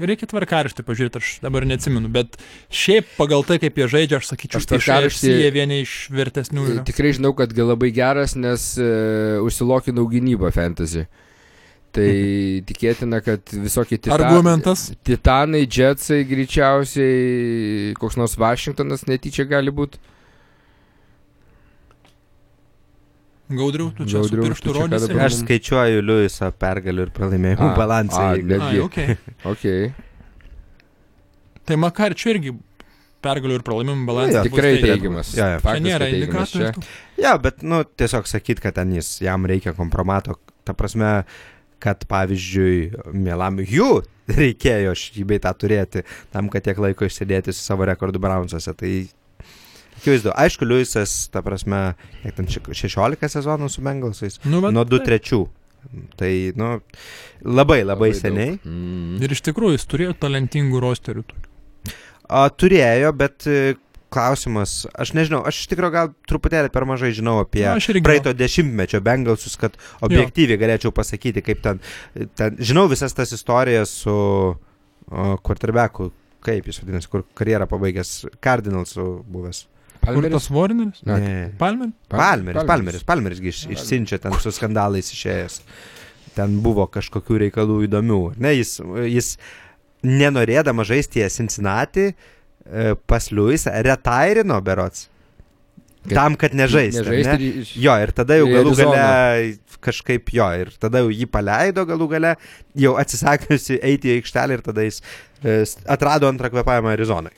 Reikia 0.00 0.26
tvarkaraštį 0.30 0.84
pažiūrėti, 0.86 1.20
aš 1.22 1.28
dabar 1.44 1.66
neatsimenu, 1.68 2.08
bet 2.12 2.38
šiaip 2.74 3.10
pagal 3.18 3.44
tai, 3.46 3.58
kaip 3.62 3.76
jie 3.78 3.86
žaidžia, 3.92 4.18
aš 4.22 4.30
sakyčiau, 4.32 4.62
Aš 4.62 4.68
tvarkaraštį- 4.72 5.34
jie 5.42 5.50
vieni 5.54 5.80
iš 5.84 5.92
vertesnių. 6.14 6.64
Yra. 6.72 6.84
Tikrai 6.88 7.12
žinau, 7.16 7.34
kad 7.36 7.52
gal 7.56 7.70
labai 7.72 7.92
geras, 7.94 8.34
nes 8.34 8.74
e, 8.78 8.88
užsilokinau 9.44 10.06
gynybą 10.10 10.50
fantasy. 10.54 11.06
Tai 11.94 12.08
tikėtina, 12.70 13.20
kad 13.22 13.46
visokie 13.54 13.98
titanai. 14.00 14.18
Argumentas. 14.26 14.88
Titanai, 15.06 15.64
Jetsai 15.70 16.24
greičiausiai, 16.26 17.94
koks 18.00 18.16
nors 18.18 18.34
Vašingtonas 18.40 19.06
netyčia 19.10 19.46
gali 19.48 19.70
būti. 19.74 20.00
Gaudriau, 23.48 23.90
tu 23.92 24.06
čia 24.08 24.22
su 24.24 24.30
Gaudriau, 24.32 24.54
ką 24.56 24.72
rodysi. 24.78 25.08
dabar- 25.10 25.26
Aš 25.26 25.34
skaičiuoju 25.42 26.00
Liuiso 26.02 26.48
pergalių 26.58 27.02
ir 27.06 27.10
pralaimėjimų 27.12 27.66
A, 27.70 27.74
balansą. 27.76 28.22
a, 28.32 28.36
netgi. 28.40 28.80
okay. 28.80 29.16
Ok. 29.44 29.64
Tai 31.64 31.76
Makarčiu 31.80 32.32
irgi 32.34 32.54
pergalių 33.24 33.58
ir 33.58 33.64
pralaimimų 33.64 34.06
balansas. 34.08 34.36
Jo, 34.36 34.42
bus 34.44 34.52
Tikrai 34.52 34.72
teigiamas. 34.84 35.30
Jo, 35.36 35.44
jo. 35.54 35.58
Čia 35.58 35.62
Faktas, 35.64 35.84
nėra 35.86 36.08
indikatorių. 36.12 36.84
Ja, 37.20 37.34
bet, 37.40 37.62
nu, 37.64 37.82
tiesiog 37.84 38.28
sakyt, 38.28 38.60
kad 38.64 38.76
ten 38.76 38.92
jis, 38.96 39.14
jam 39.24 39.46
reikia 39.48 39.72
kompromato. 39.76 40.36
Ta 40.64 40.72
prasme, 40.76 41.24
kad 41.84 42.04
pavyzdžiui, 42.08 43.12
mielam 43.16 43.60
jų 43.64 43.90
reikėjo 44.40 44.92
šį 44.96 45.24
bei 45.28 45.40
tą 45.44 45.52
turėti, 45.56 46.04
tam, 46.32 46.48
kad 46.52 46.64
tiek 46.64 46.78
laiko 46.80 47.04
išsėdėti 47.08 47.52
su 47.52 47.60
savo 47.64 47.84
rekordų 47.88 48.20
Brownsuose. 48.24 48.72
Tai 48.76 48.92
akivaizdu, 50.04 50.32
aišku, 50.36 50.68
Liujisas, 50.68 51.16
ta 51.32 51.40
prasme, 51.42 51.94
kiek 52.22 52.36
ten 52.36 52.46
šek- 52.52 52.70
16 52.76 53.32
sezonų 53.32 53.70
su 53.72 53.80
Bengalsais, 53.84 54.36
Nu, 54.44 54.60
bet, 54.60 54.76
nuo 54.76 54.84
2-3. 54.84 55.46
Tai, 56.16 56.30
nu, 56.56 56.68
labai, 57.44 57.82
labai 57.84 58.10
daug. 58.12 58.20
seniai. 58.20 58.58
Mm. 58.64 59.18
Ir 59.24 59.32
iš 59.36 59.42
tikrųjų 59.44 59.76
jis 59.76 59.84
turėjo 59.88 60.14
talentingų 60.16 60.80
rosterių. 60.80 61.24
A, 62.24 62.46
turėjo, 62.48 63.10
bet 63.12 63.44
e, 63.46 63.74
klausimas, 64.08 64.86
aš 64.96 65.12
nežinau, 65.12 65.42
aš 65.44 65.58
iš 65.64 65.68
tikrųjų 65.74 65.92
gal 65.92 66.12
truputėlį 66.30 66.70
per 66.72 66.86
mažai 66.88 67.10
žinau 67.12 67.36
apie 67.42 67.66
Na, 67.66 67.76
praeito 68.06 68.32
dešimtmečio 68.32 69.02
Bengalsus, 69.04 69.58
kad 69.60 69.76
objektyviai 70.00 70.56
galėčiau 70.60 70.92
pasakyti, 70.96 71.42
kaip 71.44 71.60
ten, 71.64 71.80
ten 72.38 72.56
žinau 72.60 72.86
visas 72.88 73.12
tas 73.12 73.32
istorijas 73.36 73.92
su 74.04 74.16
Quarterbacku, 75.10 76.08
kaip 76.44 76.64
jis 76.70 76.80
vadinasi, 76.80 77.10
kur 77.12 77.26
karjerą 77.36 77.68
pabaigęs 77.68 78.14
Cardinalsų 78.44 79.04
buvęs. 79.28 79.66
Kur 80.04 80.22
Palmeris? 80.22 81.00
Na, 81.06 81.16
Ne. 81.18 81.50
Palmeris? 81.58 81.92
Palmeris, 82.08 82.64
Palmeris, 82.68 83.04
Palmeris 83.08 83.40
gi 83.40 83.48
iš, 83.52 83.62
išsiunčia 83.76 84.18
ten 84.22 84.32
su 84.40 84.52
skandalais 84.54 85.10
išėjęs. 85.14 85.60
Ten 86.34 86.58
buvo 86.64 86.86
kažkokių 86.90 87.38
reikalų 87.46 87.80
įdomių. 87.88 88.20
Ne, 88.42 88.54
jis, 88.58 88.76
jis 89.06 89.34
nenorėdama 90.04 90.84
žaisti 90.86 91.22
į 91.24 91.28
Cincinnati 91.32 92.08
e, 92.10 92.94
pas 93.06 93.30
Liujisą 93.30 93.72
retairino 93.86 94.60
berots. 94.66 95.08
Kad 96.04 96.12
Tam, 96.18 96.34
kad 96.36 96.52
nežaisti. 96.52 97.00
Nežaisti 97.00 97.36
Ne? 97.38 97.52
iš- 97.62 97.76
Jo, 97.80 97.94
ir 98.02 98.10
tada 98.12 98.36
jau 98.36 98.48
galų 98.50 98.74
gale 98.76 99.54
kažkaip 99.84 100.28
jo, 100.36 100.48
ir 100.60 100.72
tada 100.80 101.00
jau 101.00 101.08
jį 101.12 101.26
paleido 101.32 101.84
galų 101.88 102.08
gale, 102.10 102.34
jau 102.76 102.92
atsisakiusi 103.00 103.78
eiti 103.84 104.10
į 104.12 104.18
aikštelę 104.20 104.58
ir 104.58 104.62
tada 104.66 104.84
jis 104.84 105.00
e, 105.44 105.64
atrado 105.88 106.28
antrą 106.28 106.50
kvepavimą 106.52 106.92
Arizonai. 106.92 107.32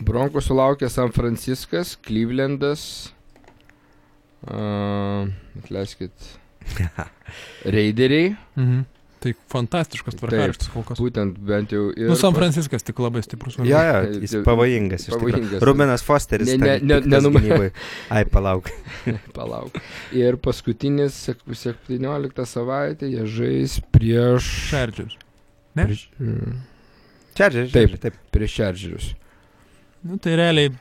Bronkų 0.00 0.40
sulaukė 0.44 0.88
San 0.90 1.12
Franciskas, 1.12 1.96
Clevelandas. 2.06 3.12
Uh, 4.46 5.28
atleiskit. 5.60 6.12
Raideriai. 7.76 8.32
Mhm. 8.56 8.86
Tai 9.20 9.34
fantastiškas 9.52 10.14
tvarkaraštis 10.16 10.70
kol 10.72 10.84
kas. 10.88 10.96
Būtent 11.02 11.34
bent 11.44 11.74
jau. 11.74 11.90
Ir 11.92 12.08
Nu, 12.08 12.14
San 12.16 12.32
Franciskas 12.32 12.80
tik 12.86 12.96
labai 13.04 13.20
stiprus. 13.20 13.58
Jo, 13.60 13.76
jo, 13.84 13.98
jis 14.22 14.32
Jau- 14.38 14.40
pavojingas. 14.46 15.04
pavojingas. 15.12 15.60
Rubenas 15.68 16.04
Fosteris. 16.06 16.48
Ne- 16.54 16.56
ne- 16.56 16.78
ne- 16.80 17.00
piktas 17.02 17.12
nenum- 17.12 17.36
gynybai. 17.36 17.68
Ai, 18.16 18.22
palauk. 18.24 18.70
Palauk. 19.36 19.76
Ir 20.16 20.38
paskutinis 20.40 21.12
sek- 21.26 21.44
17 21.52 22.48
savaitė 22.48 23.10
jie 23.12 23.26
žais 23.28 23.76
prieš. 23.92 24.48
Šerdžius. 24.70 25.18
Ne? 25.76 25.84
Prieš, 25.84 26.06
mm, 26.16 26.56
Čerdžiai, 27.36 27.68
Taip. 27.76 28.00
taip. 28.00 28.16
prieš 28.32 28.56
Čerdžerius. 28.56 29.10
Nu, 30.02 30.16
tai 30.16 30.34
realiai 30.40 30.72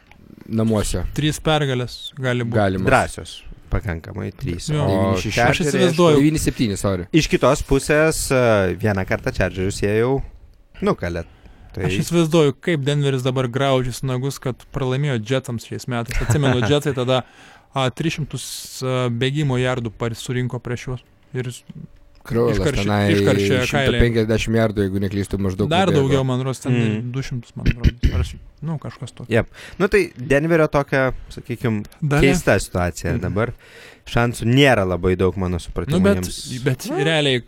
Namuose. 0.50 1.04
trys 1.14 1.40
pergalės 1.44 2.12
gali 2.18 2.46
būti. 2.48 2.58
Galima. 2.58 2.88
Drąsios. 2.90 3.40
Pakankamai 3.70 4.32
trys. 4.34 4.70
Jo. 4.74 4.86
O 4.86 4.94
9-6. 5.14 5.34
Chargeriai, 5.36 5.52
Aš 5.52 5.60
įsivaizduoju. 5.68 6.22
9-7, 6.24 6.78
sorry. 6.80 7.06
Iš 7.14 7.28
kitos 7.30 7.62
pusės 7.68 8.24
e, 8.34 8.40
vieną 8.82 9.04
kartą 9.06 9.34
Čerdžius 9.36 9.84
jie 9.84 9.92
jau 10.00 10.16
nukalė. 10.82 11.26
Tai 11.76 11.86
Aš 11.86 12.00
įsivaizduoju, 12.02 12.56
kaip 12.66 12.82
Denveris 12.88 13.22
dabar 13.26 13.46
graužys 13.52 14.02
nagus, 14.02 14.40
kad 14.42 14.64
pralaimėjo 14.74 15.20
Jetsams 15.22 15.68
šiais 15.70 15.86
metais. 15.92 16.18
Atsimenu, 16.24 16.64
Jetsai 16.72 16.96
tada 16.98 17.22
a, 17.76 17.86
300 17.94 18.40
a, 18.42 18.96
bėgimo 19.14 19.60
jardų 19.62 19.94
surinko 20.18 20.58
prieš 20.64 20.88
juos. 20.88 21.06
Ir 21.38 21.52
Iškaršė- 22.26 22.84
tenai 22.84 23.14
iškaršė 23.14 23.60
kailiai. 23.72 24.02
150 24.12 24.56
jardų, 24.60 24.84
jeigu 24.86 25.00
neklystu, 25.00 25.38
maždaug. 25.40 25.70
dar 25.70 25.88
nubėgo. 25.88 26.02
daugiau, 26.10 26.26
man 26.26 26.42
rodos, 26.42 26.60
ten 26.60 26.72
Mm. 26.74 27.12
200, 27.12 27.52
man 27.56 27.66
atrodo. 27.68 28.14
Ar, 28.14 28.26
nu, 28.62 28.78
kažkas 28.78 29.12
tokio. 29.16 29.46
Nu 29.80 29.88
tai 29.88 30.12
Denverio 30.18 30.68
tokia, 30.68 31.14
sakykime, 31.30 31.86
keista 32.20 32.60
situacija 32.60 33.14
Mhm. 33.16 33.22
dabar. 33.22 33.54
Šansų 34.06 34.46
nėra 34.46 34.86
labai 34.88 35.16
daug, 35.16 35.36
mano 35.38 35.58
supratimu. 35.58 35.98
Nu, 35.98 36.00
bet, 36.04 36.18
jiems. 36.24 36.64
bet 36.64 36.80
realiai 36.90 37.44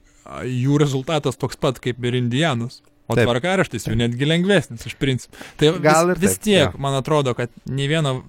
jų 0.45 0.77
rezultatas 0.79 1.35
toks 1.37 1.55
pat 1.57 1.79
kaip 1.79 1.97
ir 2.05 2.13
Indianos. 2.13 2.81
O 3.09 3.15
Taip. 3.15 3.27
tvarkaraštis 3.27 3.87
jų 3.89 3.95
netgi 3.97 4.25
lengvesnis 4.25 4.85
iš 4.85 4.95
principo. 4.95 5.35
Tai 5.57 5.71
Gal 5.79 6.07
vis, 6.07 6.15
ir 6.15 6.21
vis 6.21 6.37
taip, 6.37 6.43
tiek, 6.43 6.71
jo. 6.71 6.77
man 6.79 6.93
atrodo, 7.01 7.35
kad 7.35 7.49
nei 7.67 7.87
viena 7.89 8.21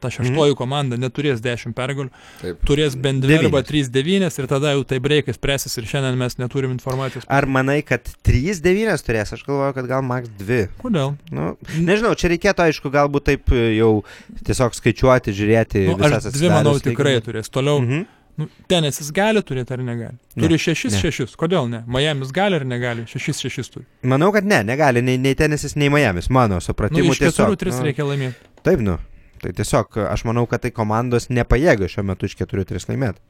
ta 0.00 0.10
šeštoji 0.10 0.54
komanda 0.58 0.96
neturės 0.96 1.40
10 1.44 1.74
pergalių, 1.74 2.10
Taip. 2.42 2.60
turės 2.68 2.96
bent 2.96 3.22
2 3.24 3.38
arba 3.44 3.62
Devynias. 3.62 3.90
3-9 3.90 4.38
ir 4.42 4.46
tada 4.50 4.72
jau 4.74 4.84
tai 4.84 4.98
breikai 5.04 5.34
spręsis 5.34 5.76
ir 5.78 5.84
šiandien 5.90 6.16
mes 6.18 6.38
neturim 6.38 6.70
informacijos. 6.76 7.24
Ar 7.28 7.46
manai, 7.46 7.80
kad 7.82 8.04
3-9 8.26 9.02
turės? 9.06 9.32
Aš 9.36 9.44
galvoju, 9.46 9.74
kad 9.74 9.86
gal 9.90 10.02
max 10.02 10.28
2. 10.38 10.68
Kodėl? 10.82 11.16
Nu, 11.30 11.56
nežinau, 11.78 12.14
čia 12.18 12.30
reikėtų, 12.34 12.68
aišku, 12.68 12.90
galbūt 12.94 13.24
taip 13.32 13.50
jau 13.54 14.02
tiesiog 14.44 14.74
skaičiuoti, 14.78 15.34
žiūrėti. 15.34 15.86
Nu, 15.90 15.98
aš 15.98 16.30
dvi, 16.32 16.48
manau, 16.52 16.76
atsidarius 16.76 16.86
tikrai 16.86 17.16
lyginis. 17.18 17.26
turės. 17.28 17.50
Toliau, 17.50 17.80
Mhm. 17.82 18.06
nu, 18.38 18.46
tenesis 18.70 19.10
gali 19.12 19.40
turėti 19.42 19.72
ar 19.74 19.78
negali? 19.82 20.14
Ne, 20.36 20.42
Turi 20.44 20.58
6-6. 20.58 21.34
ne. 21.34 21.36
Kodėl 21.40 21.68
ne? 21.68 21.82
Miami's 21.88 22.30
gali 22.32 22.54
ar 22.54 22.64
negali? 22.64 23.02
6-6 23.10 23.70
turi. 23.72 23.84
Manau, 24.04 24.30
kad 24.32 24.44
ne, 24.44 24.62
negali 24.62 25.02
nei, 25.02 25.16
nei 25.18 25.34
tenisis, 25.34 25.74
nei 25.76 25.88
Miami's, 25.90 26.28
mano 26.30 26.54
Nu, 26.54 26.60
supratimu. 26.60 27.10
iš 27.10 27.18
keturių 27.18 27.56
tiesiog, 27.56 27.56
3 27.58 27.78
nu, 27.80 27.84
reikia 27.88 28.04
laimėti. 28.06 28.34
Taip, 28.62 28.78
nu. 28.80 28.98
Tai 29.42 29.54
tiesiog 29.60 29.98
aš 30.08 30.24
manau, 30.28 30.46
kad 30.50 30.64
tai 30.64 30.72
komandos 30.74 31.28
nepajėgia 31.32 31.90
šiuo 31.92 32.06
metu 32.10 32.28
iš 32.28 32.36
4-3 32.40 32.90
laimėti. 32.90 33.22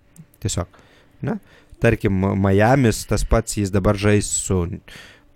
Tiesiog. 0.45 0.83
Ne? 1.29 1.39
Tarkim, 1.83 2.25
Miami's 2.43 3.05
tas 3.09 3.25
pats, 3.29 3.59
jis 3.61 3.73
dabar 3.75 3.99
žais 3.99 4.27
su... 4.27 4.65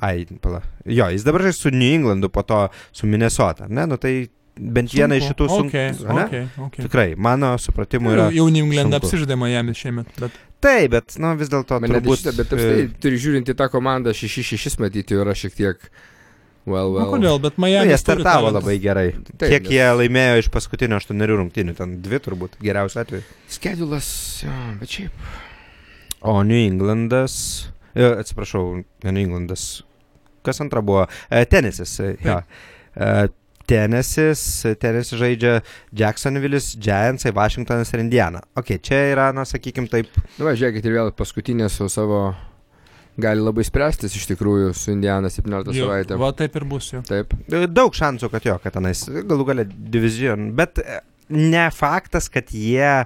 Ai, 0.03 0.25
pala. 0.43 0.63
Jo, 0.89 1.07
jis 1.15 1.27
dabar 1.27 1.45
žais 1.47 1.61
su 1.63 1.71
New 1.71 1.99
Englandu, 2.01 2.31
po 2.33 2.43
to 2.43 2.65
su 2.91 3.07
Minnesota. 3.07 3.69
Ne, 3.71 3.87
nu 3.87 3.99
tai 4.03 4.27
bent 4.59 4.91
vieną 4.93 5.19
iš 5.21 5.29
šitų 5.31 5.49
sunku. 5.53 5.71
Okay, 5.71 5.93
ane? 6.11 6.25
okay, 6.25 6.49
okay. 6.67 6.87
Tikrai, 6.87 7.11
mano 7.15 7.55
supratimu 7.63 8.11
yra. 8.17 8.31
Jau 8.35 8.49
New 8.51 8.67
England 8.67 8.91
sunku. 8.91 9.07
apsižaidė 9.07 9.39
Miami 9.39 9.77
šiemet, 9.79 10.11
bet 10.19 10.41
Taip, 10.63 10.93
bet, 10.95 11.17
nu, 11.19 11.33
vis 11.39 11.51
dėlto 11.51 11.81
turbūt... 11.83 12.29
bet 12.39 12.53
apstai, 12.55 12.83
turi 13.03 13.19
žiūrint 13.19 13.49
į 13.51 13.55
tą 13.59 13.67
komandą 13.73 14.13
6-6 14.15 14.79
matyti, 14.83 15.19
yra 15.19 15.35
šiek 15.35 15.57
tiek... 15.59 15.89
Well, 16.65 16.93
well. 16.93 16.95
well. 16.95 17.11
kodėl, 17.17 17.41
bet 17.43 17.57
Nu, 17.59 17.65
Miami 17.65 17.91
jie 17.91 17.97
startavo 17.99 18.53
labai 18.55 18.77
gerai. 18.79 19.09
Taip, 19.35 19.49
Kiek 19.51 19.65
nes- 19.67 19.73
jie 19.75 19.87
laimėjo 19.99 20.43
iš 20.45 20.49
paskutinio 20.55 21.01
aštuonerių 21.01 21.39
rungtynių, 21.41 21.75
ten 21.75 21.97
dvi 22.05 22.21
turbūt, 22.23 22.55
geriausiu 22.63 23.01
atveju. 23.03 23.25
Skedulas, 23.51 24.09
jo, 24.45 24.53
bet 24.79 24.89
šiaip. 24.95 25.11
O 26.23 26.37
New 26.47 26.61
Englandas, 26.69 27.35
e, 27.97 28.05
atsiprašau, 28.23 28.85
ne 29.03 29.11
New 29.11 29.25
Englandas, 29.27 29.83
kas 30.47 30.61
antra 30.63 30.81
buvo? 30.87 31.09
E, 31.29 31.43
tenisis, 31.51 31.97
e, 31.99 32.13
jo. 32.23 32.39
E, 32.95 33.11
tenisis, 33.67 34.45
tenisis 34.79 35.19
žaidžia 35.19 35.57
Jacksonville'is, 35.99 36.77
Giantsai, 36.79 37.33
Washingtonas 37.35 37.91
ir 37.95 38.05
Indiana. 38.05 38.43
Ok, 38.55 38.77
čia 38.83 39.03
yra, 39.17 39.33
na, 39.35 39.43
sakykim 39.49 39.91
taip, 39.91 40.07
Nu, 40.39 40.47
va, 40.47 40.55
žiūrėkit, 40.55 40.87
ir 40.87 40.95
vėl 41.01 41.11
paskutinė 41.19 41.67
su 41.73 41.89
savo... 41.91 42.23
Gali 43.21 43.45
labai 43.45 43.65
spręstis 43.67 44.15
iš 44.17 44.25
tikrųjų 44.31 44.71
su 44.77 44.93
Indiana 44.95 45.29
17 45.33 45.75
Jo, 45.77 45.87
savaitę. 45.87 46.17
Va 46.21 46.31
taip 46.37 46.55
ir 46.57 46.65
bus 46.69 46.93
jo. 46.95 47.03
Taip. 47.05 47.35
e, 47.53 47.67
daug 47.69 47.93
šansų, 47.97 48.31
kad 48.33 48.47
jo, 48.49 48.57
kad 48.63 48.73
tenais 48.79 49.05
galų 49.13 49.47
galę 49.51 49.67
divizijon, 49.69 50.51
bet 50.57 50.81
e, 50.81 51.03
ne 51.37 51.67
faktas, 51.77 52.31
kad 52.33 52.53
jie 52.57 53.05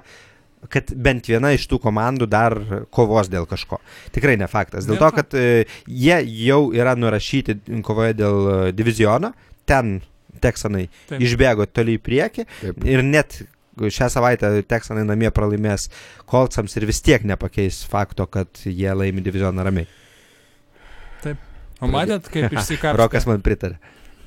kad 0.73 0.89
bent 0.95 1.27
viena 1.29 1.51
iš 1.53 1.67
tų 1.69 1.77
komandų 1.83 2.25
dar 2.31 2.55
kovos 2.91 3.29
dėl 3.31 3.45
kažko. 3.47 3.77
Tikrai 4.15 4.37
ne 4.39 4.47
faktas. 4.51 4.87
Dėl 4.89 4.97
to, 4.99 5.11
kad 5.15 5.35
e, 5.37 5.65
jie 5.85 6.17
jau 6.47 6.61
yra 6.75 6.95
nurašyti 6.97 7.59
kovoje 7.85 8.15
dėl 8.17 8.71
diviziono, 8.75 9.35
ten 9.67 9.99
Teksanai 10.41 10.87
Taip. 11.09 11.21
išbėgo 11.23 11.67
toli 11.71 11.97
į 11.97 12.01
priekį 12.03 12.45
Taip. 12.47 12.83
ir 12.87 13.03
net 13.05 13.39
šią 13.79 14.07
savaitę 14.13 14.49
Teksanai 14.67 15.03
namie 15.07 15.29
pralaimės 15.33 15.87
Koltsams 16.29 16.75
ir 16.79 16.85
vis 16.89 17.01
tiek 17.05 17.23
nepakeis 17.27 17.83
fakto, 17.87 18.25
kad 18.27 18.63
jie 18.65 18.89
laimi 18.97 19.21
divizioną 19.25 19.65
ramiai. 19.67 19.87
O 21.81 21.85
matėt, 21.91 22.25
kaip 22.33 22.53
išsikapstė? 22.57 22.97
Rokas 22.97 23.27
man 23.29 23.43
pritarė. 23.45 23.77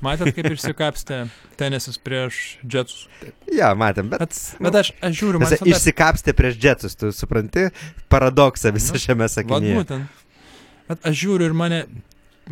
Matėt, 0.01 0.31
kaip 0.37 0.47
išsikapstė 0.55 1.17
tenisis 1.59 1.97
prieš 2.01 2.37
Jetsus? 2.63 3.03
Ja, 3.51 3.73
matėm, 3.77 4.07
bet... 4.13 4.23
Bet, 4.23 4.37
bet 4.65 4.77
aš, 4.79 4.93
aš 5.03 5.17
žiūriu, 5.19 5.41
man 5.43 5.51
visada... 5.51 5.67
išsikapstė 5.73 6.33
prieš 6.37 6.55
džetsus, 6.63 6.95
tu 6.97 7.11
supranti 7.13 7.67
paradoksą 8.11 8.71
visą 8.73 8.95
Nu, 8.95 9.03
šiame 9.03 9.27
Vat 9.27 9.35
sakinyje. 9.35 9.75
būtent. 9.81 10.23
Bet 10.89 11.05
aš 11.11 11.19
žiūriu 11.25 11.49
ir 11.51 11.57
mane, 11.59 11.81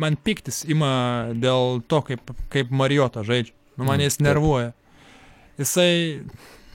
man 0.00 0.14
piktis 0.20 0.62
ima 0.70 0.92
dėl 1.34 1.80
to, 1.90 2.02
kaip, 2.06 2.30
kaip 2.52 2.70
Marijota 2.70 3.24
žaidžia. 3.26 3.56
Nu, 3.80 3.88
mane 3.88 4.04
jis 4.04 4.18
Mm, 4.20 4.20
taip. 4.20 4.28
nervuoja. 4.28 4.70
Jisai 5.60 5.90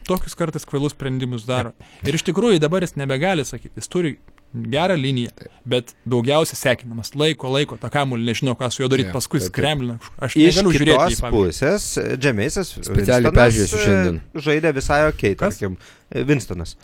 tokius 0.07 0.37
kartais 0.37 0.65
kvailus 0.69 0.95
sprendimus 0.95 1.47
daro. 1.49 1.73
Ir 2.05 2.17
iš 2.17 2.25
tikrųjų 2.29 2.61
dabar 2.63 2.85
jis 2.85 2.95
nebegali 2.99 3.45
sakyti, 3.47 3.75
jis 3.79 3.91
turi 3.91 4.15
gerą 4.55 4.95
liniją, 4.95 5.31
bet 5.67 5.91
daugiausiai 6.07 6.55
sekinamas 6.55 7.11
laiko, 7.19 7.49
laiko, 7.51 7.77
tą 7.81 7.89
kamuolį 7.91 8.29
nežinau, 8.29 8.55
ką 8.55 8.69
su 8.71 8.83
juo 8.83 8.89
daryti, 8.91 9.09
Taip, 9.09 9.17
paskui 9.17 9.41
taip, 9.41 9.49
taip. 9.49 9.53
skremlina. 9.57 9.97
Aš 10.23 10.37
Iš 10.39 10.59
negaliu 10.61 10.75
žiūrėti 10.77 10.95
į 10.95 11.15
kitos 11.15 11.33
pusės, 11.35 11.87
Džemeisas 12.21 12.71
Specialiai 12.77 13.33
peržiūrėsiu 13.35 13.79
e, 13.79 13.83
šiandien. 13.83 14.21
Žaidė 14.47 14.71
visai 14.77 15.01
ok, 15.09 15.25
Kas? 15.33 15.57
tarkim, 15.59 15.75
e, 16.11 16.23
Winstonas. 16.29 16.77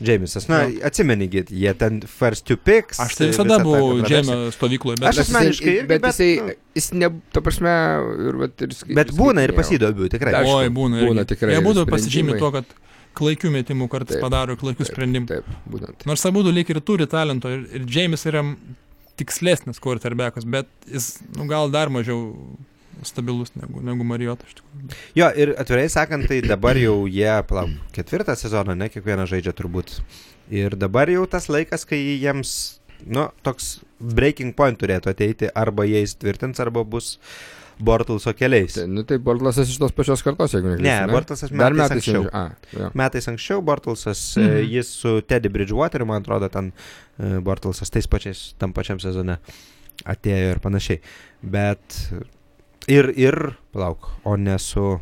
Džeimsas, 0.00 0.46
na, 0.48 0.62
Jo. 0.64 0.80
atsimenygit, 0.88 1.50
jie 1.52 1.72
ten 1.76 2.00
first 2.08 2.46
two 2.48 2.56
picks. 2.56 3.00
Aš 3.04 3.18
tai 3.18 3.26
e, 3.26 3.30
visada 3.34 3.58
buvau. 3.60 3.98
Džemio 4.00 4.50
stovykloje, 4.54 4.96
Aš 4.96 5.00
bet 5.04 5.16
Bet 5.16 5.24
asmeniškai 5.26 5.74
irgi, 5.74 5.86
bet 5.90 6.02
bet, 6.02 6.14
jisai, 6.14 6.28
nu. 6.46 6.54
jis 6.78 6.88
ne, 6.96 7.10
ta 7.36 7.42
prasme, 7.44 7.74
ir, 8.30 8.38
vat, 8.44 8.62
ir 8.64 8.72
skai- 8.78 8.96
Bet 8.96 9.12
būna 9.16 9.44
ir 9.44 9.52
pasidobiu, 9.56 10.08
tikrai. 10.08 10.32
Oi, 10.48 10.70
būna. 10.72 11.02
būna 11.04 11.26
tikrai 11.28 11.52
Jie 11.58 11.64
būdavo 11.66 11.84
pasižymė 11.92 12.38
tuo, 12.40 12.50
kad 12.56 12.64
klaikių 13.20 13.50
metimų 13.58 13.88
kartais 13.92 14.16
Taip, 14.16 14.24
padaro 14.24 14.56
ir 14.56 14.60
klaikių 14.62 14.86
sprendimų. 14.88 15.26
Taip, 15.34 15.44
būtent. 15.68 16.06
Nors 16.08 16.24
abu 16.30 16.42
lyg 16.48 16.70
ir 16.70 16.80
turi 16.80 17.06
talento 17.10 17.50
ir, 17.52 17.66
ir 17.74 17.84
James 17.90 18.24
yra 18.30 18.44
tikslesnis 19.20 19.80
quarterbackas, 19.82 20.46
bet 20.48 20.68
jis 20.88 21.18
nu, 21.36 21.44
gal 21.50 21.68
dar 21.70 21.90
mažiau 21.92 22.30
stabilus 23.08 23.52
negu, 23.56 23.80
negu 23.84 24.04
Marijota. 24.04 24.46
iš 24.48 24.58
tikrųjų. 24.60 24.98
Jo, 25.18 25.28
ir 25.36 25.54
atvirai 25.58 25.88
sakant, 25.92 26.26
tai 26.28 26.40
dabar 26.44 26.76
jau 26.80 27.06
jie, 27.10 27.30
palauk, 27.48 27.70
ketvirtą 27.96 28.36
sezoną, 28.36 28.74
ne 28.76 28.88
kiekvieną 28.92 29.26
žaidžia 29.30 29.52
turbūt. 29.56 30.00
Ir 30.50 30.74
dabar 30.76 31.08
jau 31.12 31.26
tas 31.30 31.46
laikas, 31.48 31.84
kai 31.86 31.98
jiems, 32.20 32.80
nu, 33.06 33.28
toks 33.46 33.80
breaking 34.00 34.54
point 34.56 34.78
turėtų 34.80 35.12
ateiti, 35.12 35.48
arba 35.54 35.84
jie 35.86 36.02
įsitvirtins, 36.06 36.60
arba 36.60 36.82
bus 36.84 37.18
Bortulso 37.80 38.34
keliais. 38.36 38.74
Tai, 38.76 38.82
nu, 38.92 39.04
tai 39.08 39.16
Bortlasas 39.24 39.70
iš 39.72 39.78
tos 39.80 39.92
pačios 39.96 40.20
kartos, 40.20 40.52
jeigu 40.52 40.68
neklystu. 40.74 40.84
Ne, 40.84 41.12
Bortulsas 41.14 41.48
Dar 41.54 41.72
metais 41.72 41.78
metais 41.78 41.94
anksčiau. 41.96 42.26
A, 42.36 42.42
jo. 42.76 42.90
Metais 43.00 43.28
anksčiau 43.32 43.62
Bortulsas, 43.64 44.24
Mhm. 44.36 44.50
mhm. 44.50 44.66
jis 44.74 44.90
su 45.00 45.14
Teddy 45.22 45.48
Bridgewater, 45.48 46.04
man 46.04 46.20
atrodo, 46.20 46.50
ten 46.52 46.72
e, 47.18 47.38
Bortulsas 47.40 47.88
tais 47.90 48.06
pačiais, 48.06 48.54
tam 48.58 48.74
pačiam 48.76 49.00
sezone 49.00 49.38
atėjo 50.04 50.50
ir 50.52 50.60
panašiai. 50.60 51.00
Bet 51.42 51.96
ir, 52.90 53.12
ir, 53.20 53.38
palauk, 53.74 54.10
o 54.26 54.34
ne 54.36 54.58
su, 54.62 54.96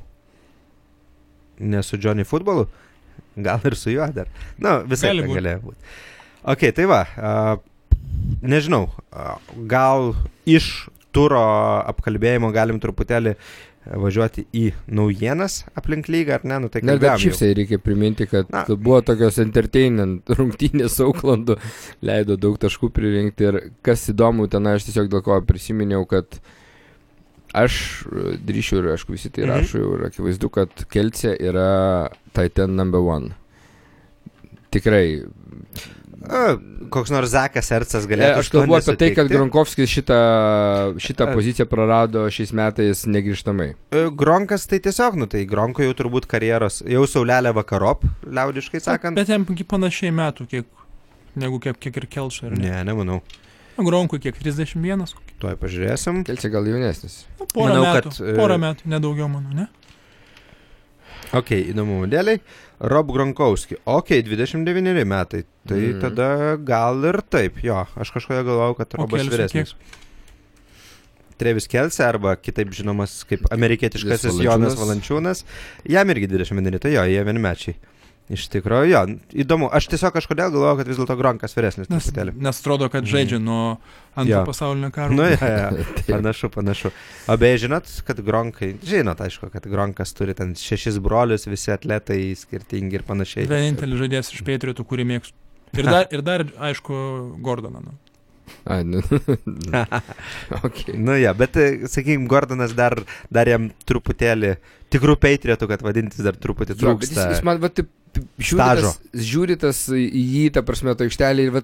ne 1.59 1.83
su 1.83 1.99
Johnny 2.03 2.27
futbolu, 2.29 2.67
gal 3.37 3.65
ir 3.69 3.77
su 3.79 3.91
juo 3.95 4.07
dar. 4.15 4.29
Na, 4.59 4.79
nu, 4.81 4.91
visai 4.91 5.13
Gali 5.15 5.25
ten 5.25 5.33
būt. 5.33 5.41
galėjo 5.41 5.63
būti. 5.65 5.97
Ok, 6.49 6.67
tai 6.77 6.87
va, 6.91 7.01
a, 7.17 7.33
nežinau, 8.43 8.87
a, 9.13 9.39
gal 9.71 10.13
iš 10.49 10.89
turo 11.15 11.41
apkalbėjimo 11.89 12.53
galim 12.55 12.79
truputėlį 12.83 13.35
važiuoti 13.89 14.43
į 14.53 14.65
naujienas 14.93 15.63
aplink 15.79 16.11
lygą, 16.13 16.37
ar 16.37 16.43
ne? 16.45 16.59
Nu, 16.65 16.69
tai 16.69 16.83
Na, 16.85 16.99
jau. 17.01 17.15
čipsai 17.23 17.55
reikia 17.57 17.79
priminti, 17.81 18.27
kad 18.29 18.51
Na. 18.53 18.67
Buvo 18.69 19.01
tokios 19.07 19.39
entertainment 19.41 20.29
rungtynės 20.39 20.99
su 20.99 21.07
Auklandu, 21.09 21.57
leido 22.05 22.37
daug 22.37 22.59
taškų 22.61 22.91
pririnkti 22.95 23.49
ir 23.49 23.61
kas 23.87 24.05
įdomu, 24.13 24.49
ten 24.53 24.69
aš 24.69 24.91
tiesiog 24.91 25.09
dėl 25.13 25.25
ko 25.25 25.41
prisiminiau, 25.49 26.05
kad 26.11 26.41
aš 27.55 28.05
e, 28.07 28.37
drįšiu 28.45 28.83
ir 28.83 28.91
aišku 28.97 29.13
visi 29.17 29.31
tai 29.31 29.45
Mhm. 29.47 29.51
rašo 29.55 29.83
ir 29.99 30.07
akivaizdu, 30.11 30.49
kad 30.51 30.85
Kelce 30.91 31.37
yra 31.41 32.09
Titan 32.33 32.77
number 32.77 33.01
one. 33.01 33.35
Tikrai. 34.71 35.25
A, 36.29 36.57
koks 36.91 37.13
nors 37.15 37.31
Zakas 37.31 37.71
Ercas 37.73 38.05
E, 38.05 38.09
galėtų 38.11 38.41
Aš 38.43 38.49
kalbu 38.53 38.75
apie 38.77 38.95
tai, 38.99 39.09
kad. 39.15 39.29
Gronkovskis 39.31 39.89
šitą, 39.89 40.19
šitą 41.01 41.29
poziciją 41.33 41.65
prarado 41.71 42.25
šiais 42.35 42.51
metais 42.53 43.05
negrįžtamai. 43.07 43.69
E, 43.95 44.03
Gronkas 44.11 44.67
tai 44.69 44.81
tiesiog, 44.85 45.15
nu 45.17 45.29
tai 45.31 45.45
Gronko 45.49 45.87
jau 45.87 45.95
turbūt 45.95 46.27
karjeros, 46.29 46.83
jau 46.85 47.05
saulelė 47.09 47.55
vakarop, 47.55 48.03
liaudiškai 48.27 48.83
sakant. 48.83 49.15
Bet 49.17 49.31
jam 49.31 49.47
panašiai 49.47 50.11
metų, 50.13 50.49
kiek, 50.51 50.67
negu 51.39 51.61
kiek, 51.63 51.79
kiek 51.79 51.97
ir 52.03 52.09
Kelšai. 52.11 52.51
Ne, 52.59 52.83
nemanau. 52.85 53.23
Gronkui 53.87 54.21
kiek 54.23 54.39
31, 54.39 55.05
Tuoj 55.39 55.55
pažiūrėsim. 55.61 56.25
Kelce 56.27 56.51
gal 56.51 56.67
jaunesnis. 56.67 57.21
nu, 57.39 57.47
porą 57.53 57.75
Manau, 57.75 57.85
metų. 57.87 58.11
kad, 58.11 58.23
e, 58.27 58.35
Porą 58.39 58.57
metų, 58.63 58.89
nedaugiau, 58.91 59.29
manau, 59.31 59.55
ne? 59.55 59.69
Ok, 61.37 61.53
įdomu 61.73 62.07
dėliai. 62.09 62.41
Rob 62.81 63.11
Gronkowski. 63.13 63.77
Ok, 63.85 64.15
29 64.25 65.05
metai. 65.05 65.45
Tai 65.69 65.79
mm. 65.79 66.01
tada 66.01 66.29
gal 66.57 67.03
ir 67.11 67.21
taip. 67.29 67.59
Jo, 67.65 67.83
aš 68.01 68.15
kažkodėl 68.15 68.47
galvojau, 68.49 68.79
kad 68.79 68.97
Robas 68.97 69.21
Kelsey 69.21 69.35
vyresnis. 69.35 69.75
Trevis 71.39 71.69
Kelsey 71.71 72.03
arba 72.07 72.33
kitaip 72.41 72.73
žinomas 72.75 73.21
kaip 73.29 73.45
amerikietiškasis 73.55 74.41
Jonas 74.43 74.79
Valančiūnas. 74.79 75.45
Jam 75.87 76.15
irgi 76.15 76.31
29, 76.33 76.81
tai 76.83 76.97
jo, 76.97 77.05
jie 77.07 77.23
vienmečiai. 77.29 77.77
Iš 78.29 78.43
tikrųjų, 78.53 78.89
jo, 78.91 79.01
įdomu. 79.41 79.71
Aš 79.73 79.87
tiesiog 79.89 80.13
kažkodėl 80.13 80.51
galvojau, 80.53 80.77
kad 80.83 80.89
vis 80.91 80.99
dėlto 81.01 81.15
Gronkas 81.17 81.55
vyresnis 81.57 81.89
Nes, 81.89 82.05
truputėlį. 82.05 82.35
nes 82.45 82.59
atrodo, 82.61 82.89
kad 82.93 83.07
žaidžia 83.09 83.39
nuo 83.41 83.79
antro 84.13 84.35
Jo. 84.35 84.43
pasaulinio 84.45 84.91
karo. 84.93 85.17
Nu, 85.17 85.25
ja, 85.25 85.39
ja. 85.41 85.71
Panašu, 86.11 86.51
panašu. 86.53 86.91
O 87.25 87.37
beje, 87.41 87.63
žinot, 87.65 87.89
kad 88.05 88.21
Gronkai, 88.27 88.75
žinot, 88.85 89.23
aišku, 89.25 89.49
kad 89.55 89.65
Gronkas 89.65 90.13
turi 90.13 90.37
ten 90.37 90.53
šešis 90.61 91.01
brolius, 91.01 91.49
visi 91.49 91.73
atletai 91.73 92.35
skirtingi 92.37 93.01
ir 93.01 93.07
panašiai. 93.09 93.49
Vienintelis 93.49 94.03
žaidėjas 94.05 94.35
iš 94.37 94.45
Patriotų, 94.45 94.85
kurį 94.93 95.09
mėgstu. 95.15 95.33
Ir 95.77 95.89
dar, 95.89 96.05
ir 96.13 96.21
dar 96.25 96.45
aišku, 96.69 96.95
Gordoną. 97.45 97.81
Nu. 97.85 97.97
Ai, 98.69 98.83
nu. 98.85 99.01
okay. 100.65 100.97
Nu, 100.97 101.17
ja, 101.17 101.33
bet, 101.37 101.57
sakykime, 101.89 102.29
Gordonas 102.29 102.73
dar, 102.77 102.97
dar 103.33 103.49
jam 103.49 103.69
truputėlį, 103.89 104.55
tikrų 104.93 105.17
peitrėtų, 105.21 105.69
kad 105.69 105.85
vadintis 105.85 106.25
dar 106.25 106.37
truputį 106.37 106.77
Jo, 106.77 106.81
trūksta. 106.81 107.27
Jis, 107.29 107.39
jis 107.39 107.45
man, 107.47 107.61
va, 107.63 107.69
taip, 107.73 107.91
žiūri 108.39 108.93
žiūri 109.31 109.57
tas 109.61 109.87
į 109.95 110.23
jį, 110.23 110.45
ta 110.57 110.65
prasme, 110.67 110.95
to 110.97 111.07
aikštelį 111.07 111.47
ir, 111.47 111.53
va, 111.57 111.63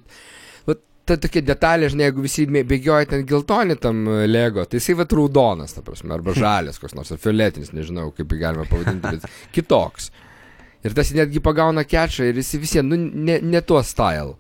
va, 0.69 0.77
ta 1.09 1.17
tokia 1.21 1.45
detalė, 1.45 1.91
žinai, 1.93 2.09
jeigu 2.09 2.25
visi 2.25 2.47
bėgioja 2.49 3.11
ten 3.13 3.25
geltoni 3.29 3.77
tam 3.81 4.05
e, 4.09 4.25
Lego, 4.31 4.67
tai 4.69 4.81
jisai 4.81 4.99
va 5.01 5.09
raudonas, 5.11 5.77
ta 5.77 5.85
prasme, 5.87 6.15
arba 6.17 6.37
žalias, 6.45 6.81
koks 6.83 6.97
nors, 6.99 7.13
ar 7.15 7.23
fioletinis, 7.23 7.75
nežinau, 7.77 8.11
kaip 8.17 8.33
jį 8.33 8.41
galima 8.43 8.69
pavadinti, 8.71 9.19
bet 9.19 9.55
kitoks. 9.57 10.11
Ir 10.85 10.93
tas 10.97 11.15
netgi 11.17 11.41
pagauna 11.41 11.87
kečą 11.89 12.27
ir 12.29 12.41
jis 12.43 12.57
visiems, 12.61 12.91
nu, 12.91 12.99
ne, 12.99 13.39
ne 13.41 13.65
tuo 13.65 13.81
style. 13.85 14.37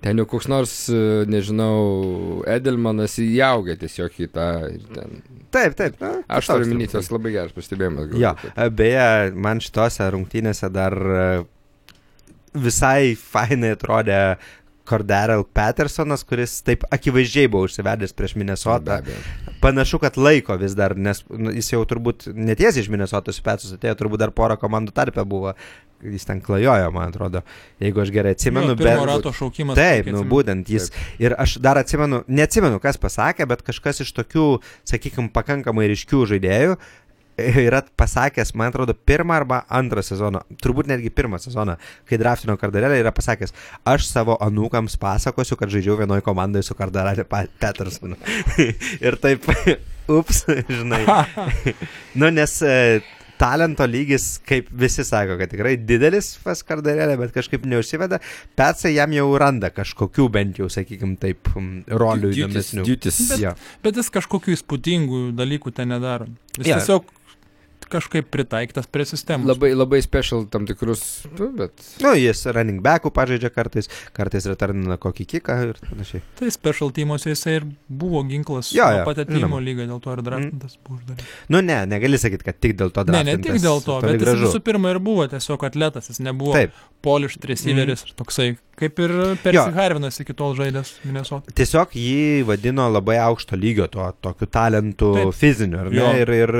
Ten 0.00 0.16
jau 0.16 0.24
koks 0.28 0.46
nors, 0.48 0.72
e, 0.88 1.00
nežinau, 1.28 2.40
Edelmanas 2.48 3.18
įaugia 3.20 3.76
tiesiog 3.80 4.14
į 4.24 4.28
tą, 4.32 4.46
ten 4.96 5.18
Taip, 5.52 5.74
taip. 5.76 5.96
Na, 6.00 6.12
Aš 6.38 6.46
turiu 6.46 6.68
minėti, 6.70 6.94
tas 6.94 7.10
labai 7.12 7.32
geras 7.34 7.52
pastebėjimas. 7.52 8.06
galvoju, 8.08 8.22
Jo, 8.22 8.32
e, 8.54 8.68
beje, 8.70 9.08
man 9.34 9.60
šitose 9.60 10.06
rungtynėse 10.14 10.70
dar 10.72 10.94
e, 10.94 11.24
visai 12.54 13.12
fainai 13.18 13.74
atrodė 13.76 14.20
Cordarel 14.90 15.44
Pattersonas, 15.54 16.24
kuris 16.26 16.56
taip 16.66 16.82
akivaizdžiai 16.90 17.50
buvo 17.52 17.68
užsivedęs 17.68 18.14
prieš 18.18 18.34
Minnesotą. 18.40 19.00
Panašu, 19.62 20.00
kad 20.02 20.16
laiko 20.18 20.56
vis 20.58 20.74
dar, 20.78 20.96
nes 20.96 21.22
nu, 21.30 21.52
jis 21.54 21.68
jau 21.74 21.82
turbūt 21.88 22.26
netiesiai 22.34 22.82
iš 22.82 22.90
Minnesotos 22.90 23.38
į 23.38 23.44
Petsus 23.46 23.76
atėjo, 23.76 23.94
turbūt 24.02 24.22
dar 24.24 24.32
porą 24.34 24.56
komandų 24.60 24.94
tarpę 24.96 25.24
buvo. 25.28 25.54
Jis 26.00 26.24
ten 26.24 26.38
klajojo, 26.40 26.86
man 26.96 27.10
atrodo, 27.10 27.42
jeigu 27.82 28.00
aš 28.00 28.08
gerai 28.14 28.30
atsimenu. 28.32 28.72
Jo, 28.72 28.76
pirmo 28.80 29.02
bet- 29.04 29.10
rato 29.10 29.32
šaukimas. 29.36 29.76
Taip, 29.76 30.06
nu 30.08 30.22
būtent 30.24 30.70
jis. 30.72 30.88
Ir 31.20 31.34
aš 31.36 31.58
dar 31.60 31.76
atsimenu, 31.76 32.22
neatsimenu, 32.24 32.78
kas 32.80 32.96
pasakė, 32.96 33.44
bet 33.50 33.60
kažkas 33.66 34.00
iš 34.06 34.14
tokių, 34.16 34.46
sakykime, 34.88 35.28
pakankamai 35.36 35.90
ryškių 35.92 36.22
žaidėjų 36.32 36.78
yra 37.64 37.82
pasakęs, 37.96 38.54
man 38.58 38.72
atrodo, 38.72 38.94
pirmą 38.94 39.36
arba 39.40 39.62
antrą 39.80 40.02
sezoną, 40.04 40.42
turbūt 40.62 40.90
netgi 40.90 41.12
pirmą 41.14 41.40
sezoną, 41.42 41.76
kai 42.08 42.18
draftino 42.20 42.56
Kardarelę, 42.60 42.98
yra 43.02 43.12
pasakęs, 43.16 43.54
aš 43.88 44.08
savo 44.08 44.38
anūkams 44.44 44.98
pasakosiu, 45.00 45.58
kad 45.60 45.72
žaidžiau 45.72 45.98
vienoje 46.00 46.24
komandoje 46.26 46.68
su 46.68 46.76
Kardarelė 46.78 47.26
Petersonu. 47.30 48.18
Ir 49.06 49.18
taip, 49.22 49.48
ups, 50.18 50.44
žinai. 50.68 51.04
nu, 52.20 52.30
nes 52.34 52.56
e, 52.66 52.76
talento 53.40 53.86
lygis, 53.88 54.34
kaip 54.46 54.68
visi 54.82 55.04
sako, 55.06 55.38
kad 55.40 55.50
tikrai 55.52 55.76
didelis 55.80 56.34
pas 56.44 56.60
Kardarelė, 56.66 57.16
bet 57.20 57.32
kažkaip 57.34 57.64
neužsiveda. 57.68 58.20
Petsai 58.58 58.92
jam 58.96 59.14
jau 59.16 59.28
randa 59.40 59.70
kažkokių 59.72 60.26
bent 60.34 60.60
jau, 60.60 60.68
sakykime, 60.72 61.16
taip, 61.20 61.52
rolių 61.88 62.34
įdomesnių. 62.34 62.84
duties. 62.88 63.22
Jo. 63.40 63.54
Bet 63.84 64.00
jis 64.00 64.12
kažkokių 64.12 64.56
įspūdingų 64.58 65.22
dalykų 65.38 65.72
ten 65.76 65.94
nedaro. 65.94 66.28
Jis 66.58 66.68
yeah. 66.68 66.82
tiesiog 66.82 67.08
kažkaip 67.90 68.28
pritaiktas 68.32 68.86
prie 68.90 69.04
sistemos. 69.08 69.46
Labai, 69.50 69.72
labai 69.76 70.00
special 70.04 70.44
tam 70.50 70.66
tikrus, 70.68 71.02
nu, 71.38 71.50
bet 71.58 71.72
Nu, 72.04 72.12
jis 72.18 72.44
running 72.54 72.80
backų 72.84 73.10
pažaidžia 73.16 73.50
kartais, 73.54 73.90
kartais 74.16 74.46
returnina 74.50 74.96
kokį 75.00 75.26
kiką 75.34 75.56
ir 75.68 75.80
panašiai. 75.88 76.22
Tai 76.38 76.50
special 76.54 76.92
teamuose 76.96 77.32
jisai 77.34 77.58
ir 77.60 77.66
buvo 77.88 78.22
ginklas 78.28 78.70
Jo, 78.74 78.86
jo, 78.94 79.04
pat 79.08 79.22
atėjimo 79.24 79.58
lygą, 79.62 79.88
dėl 79.90 80.00
to 80.04 80.14
ir 80.16 80.22
draftintas 80.26 80.78
buvo 80.86 81.00
uždarytas. 81.00 81.34
Nu, 81.52 81.60
ne, 81.66 81.80
negali 81.90 82.18
sakyti, 82.22 82.46
kad 82.48 82.60
tik 82.62 82.78
dėl 82.80 82.94
to 82.94 83.04
Ne, 83.10 83.20
ne 83.24 83.36
draftintas, 83.36 83.52
tik 83.58 83.66
dėl 83.66 83.84
to, 83.84 84.00
bet 84.06 84.16
jis 84.16 84.24
gražu. 84.24 84.46
visų 84.48 84.62
pirma 84.70 84.94
ir 84.94 85.02
buvo 85.02 85.26
tiesiog 85.30 85.66
atletas, 85.70 86.08
jis 86.12 86.22
nebuvo 86.24 86.54
Taip, 86.56 86.72
polished 87.02 87.44
receiveris 87.48 88.06
ir 88.06 88.14
toksai, 88.18 88.48
kaip 88.80 88.98
ir 89.00 89.12
Percy 89.42 89.56
Jo. 89.56 89.66
Harvinas 89.76 90.18
iki 90.22 90.34
tol 90.36 90.54
žaidęs 90.56 90.94
Minnesota. 91.04 91.52
tiesiog 91.56 91.92
jį 91.96 92.44
vadino 92.48 92.86
labai 92.92 93.16
aukšto 93.24 93.56
lygio 93.56 93.86
tuo 93.92 94.06
tokiu 94.24 94.46
talentu 94.52 95.10
Taip. 95.16 95.34
fiziniu, 95.36 95.80
ar 95.80 95.90
ne? 95.90 95.96
Jo. 95.96 96.10
Ir, 96.22 96.32
ir 96.42 96.52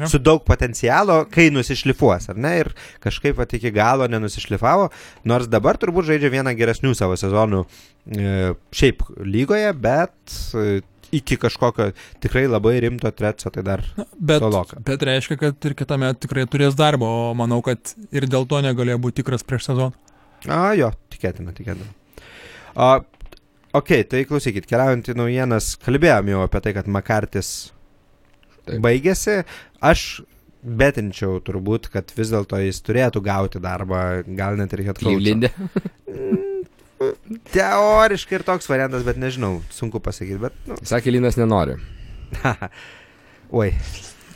Jo. 0.00 0.08
su 0.08 0.18
daug 0.18 0.44
potencialo, 0.72 1.26
kai 1.30 1.50
nusišlifuos, 1.52 2.28
ar 2.32 2.36
ne? 2.40 2.52
Ir 2.62 2.70
kažkaip 3.02 3.36
pat 3.36 3.52
iki 3.54 3.70
galo 3.72 4.06
nenusišlifavo, 4.08 4.90
nors 5.28 5.48
dabar 5.48 5.76
turbūt 5.76 6.08
žaidžia 6.08 6.30
vieną 6.32 6.54
geresnių 6.56 6.94
savo 6.96 7.16
sezonų 7.16 7.64
e, 8.16 8.54
šiaip 8.72 9.02
lygoje, 9.26 9.72
bet 9.74 10.36
e, 10.56 10.80
iki 11.12 11.36
kažkokio 11.36 11.90
tikrai 12.24 12.46
labai 12.48 12.78
rimto 12.80 13.10
treco, 13.12 13.50
tai 13.52 13.62
dar 13.62 13.82
Na, 13.98 14.06
Bet, 14.18 14.40
toloka. 14.40 14.80
bet 14.80 15.02
reiškia, 15.02 15.36
kad 15.38 15.64
ir 15.68 15.74
kitame 15.76 16.12
tikrai 16.16 16.46
turės 16.48 16.74
darbo, 16.78 17.06
o 17.30 17.34
manau, 17.34 17.60
kad 17.62 17.94
ir 18.12 18.26
dėl 18.26 18.46
to 18.48 18.62
negalėjo 18.64 18.98
būti 19.04 19.20
tikras 19.22 19.44
prieš 19.44 19.68
sezoną. 19.70 19.92
A, 20.48 20.72
jo, 20.74 20.90
tikėtina, 21.12 21.52
tikėtina. 21.54 21.86
O, 22.74 22.88
ok, 23.78 23.92
tai 24.08 24.24
klausykit, 24.26 24.64
keliaujant 24.66 25.12
į 25.12 25.18
naujienas, 25.20 25.74
kalbėjom 25.84 26.32
jau 26.32 26.40
apie 26.46 26.60
tai, 26.64 26.72
kad 26.74 26.88
Makartis 26.90 27.70
Taip. 28.64 28.80
baigėsi. 28.82 29.42
Aš 29.82 30.22
betinčiau 30.62 31.40
turbūt, 31.44 31.88
kad 31.92 32.12
vis 32.16 32.32
dėlto 32.32 32.60
jis 32.62 32.80
turėtų 32.86 33.22
gauti 33.26 33.62
darbą, 33.62 34.22
gal 34.38 34.58
net 34.60 34.74
ir 34.76 34.84
headcoach. 34.88 35.08
Klyvlindė. 35.08 35.52
Teoriškai 37.50 38.38
ir 38.38 38.46
toks 38.46 38.70
variantas, 38.70 39.02
bet 39.06 39.18
nežinau, 39.18 39.56
sunku 39.74 39.98
pasakyti, 40.02 40.38
bet, 40.44 40.58
nu, 40.70 40.78
Sakė, 40.86 41.10
Linas 41.16 41.38
nenori. 41.40 41.74
oi, 43.62 43.72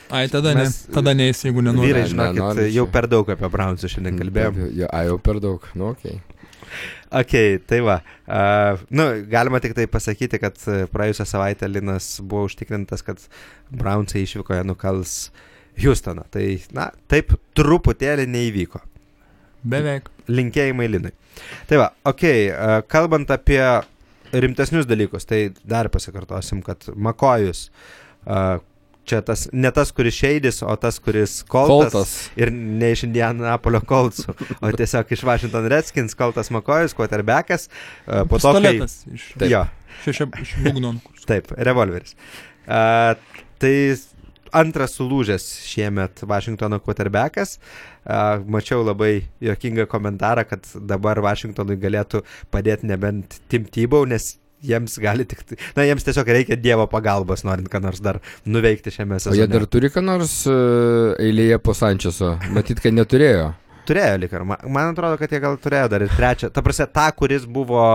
Ai, 0.09 0.27
tada, 0.31 0.53
Mes, 0.55 0.75
ne, 0.87 0.93
tada 0.95 1.11
neįs, 1.15 1.41
jeigu 1.43 1.63
nenori. 1.63 1.89
vyrai, 1.89 2.05
ne, 2.05 2.11
žinokit, 2.13 2.39
nenori 2.39 2.67
jau 2.71 2.85
per 2.91 3.09
daug 3.11 3.27
apie 3.33 3.49
Brownsų 3.51 3.89
šiandien 3.91 4.19
kalbėjom. 4.21 4.59
Jo, 4.77 4.87
a, 4.87 5.01
jau 5.09 5.17
per 5.23 5.41
daug. 5.43 5.65
Nu, 5.75 5.91
okei. 5.91 6.21
Ok, 7.17 7.33
tai 7.67 7.79
va. 7.83 7.97
Uh, 8.27 8.79
nu, 8.91 9.07
galima 9.31 9.59
tik 9.63 9.75
tai 9.75 9.87
pasakyti, 9.91 10.39
kad 10.43 10.59
praėjusią 10.93 11.27
savaitę 11.27 11.67
Linas 11.71 12.17
buvo 12.23 12.47
užtikrintas, 12.47 13.03
kad 13.07 13.23
Brownsai 13.71 14.23
išvykoje 14.23 14.63
nukals 14.67 15.17
Houstoną. 15.83 16.23
Tai, 16.33 16.45
na, 16.75 16.89
taip 17.11 17.35
truputėlį 17.57 18.27
neįvyko. 18.33 18.81
Beveik. 19.67 20.09
Linkėjimai 20.31 20.87
Linui. 20.91 21.11
Tai 21.69 21.79
va, 21.81 21.91
ok, 22.07 22.23
uh, 22.23 22.79
kalbant 22.89 23.29
apie 23.33 23.61
rimtesnius 24.33 24.87
dalykus, 24.89 25.27
tai 25.27 25.47
dar 25.67 25.89
pasikartosim, 25.93 26.63
kad 26.65 26.87
Makojus, 26.95 27.67
uh, 28.27 28.57
čia 29.07 29.21
tas, 29.23 29.45
ne 29.55 29.69
tas, 29.71 29.93
kuris 29.95 30.17
šeidis, 30.17 30.59
o 30.67 30.73
tas, 30.81 30.97
kuris 31.03 31.39
koltas. 31.47 31.93
Koltas. 31.93 32.15
Ir 32.39 32.51
ne 32.51 32.89
iš 32.95 33.05
Indianapolio 33.07 33.79
Coltsų, 33.87 34.35
o 34.59 34.71
tiesiog 34.75 35.13
iš 35.15 35.23
Washington 35.29 35.69
Redskins, 35.71 36.17
Coltas 36.19 36.51
Makojus, 36.51 36.95
quarterbackas. 36.97 37.69
uh, 38.07 38.25
Po 38.27 38.41
to, 38.41 38.51
kai... 38.59 38.75
Iš, 38.83 39.29
Taip. 39.37 39.47
Jo, 39.53 39.63
šešia, 40.03 40.27
iš 40.43 40.57
Bugnon. 40.65 40.99
taip, 41.29 41.53
revolveris. 41.55 42.17
Uh, 42.67 43.15
tai 43.63 43.73
antras 44.55 44.95
sulūžęs 44.97 45.45
šiemet 45.67 46.23
Washingtono 46.27 46.79
quarterbackas. 46.83 47.57
Mačiau 48.47 48.83
labai 48.87 49.27
jokingą 49.43 49.87
komentarą, 49.91 50.45
kad 50.47 50.67
dabar 50.87 51.21
Washingtonui 51.25 51.79
galėtų 51.81 52.23
padėti 52.53 52.87
nebent 52.89 53.39
Tim 53.51 53.65
Tebow, 53.67 54.07
nes 54.07 54.35
jiems 54.63 54.97
gali 55.01 55.25
tik, 55.29 55.43
na, 55.77 55.85
jiems 55.85 56.05
tiesiog 56.07 56.29
reikia 56.33 56.57
Dievo 56.57 56.87
pagalbos, 56.89 57.43
norint 57.45 57.69
ką 57.69 57.81
nors 57.83 58.01
dar 58.01 58.17
nuveikti 58.49 58.93
šiame 58.93 59.19
O 59.19 59.21
sezone. 59.21 59.37
jie 59.37 59.47
dar 59.51 59.67
turi 59.69 59.91
ką 59.93 60.01
nors 60.01 60.33
uh, 60.49 61.13
eilėje 61.21 61.59
po 61.61 61.75
Sančeso. 61.77 62.35
Matyt, 62.55 62.81
kad 62.81 62.95
neturėjo. 62.95 63.51
Turėjo 63.87 64.17
lik 64.19 64.33
ar 64.35 64.43
man, 64.49 64.89
atrodo, 64.89 65.15
kad 65.21 65.31
jie 65.31 65.39
gal 65.43 65.55
turėjo 65.61 65.91
dar 65.93 66.03
ir 66.03 66.11
trečią. 66.11 66.49
Ta 66.51 66.63
prasme, 66.65 66.89
tą, 66.91 67.05
kuris 67.15 67.45
buvo 67.47 67.85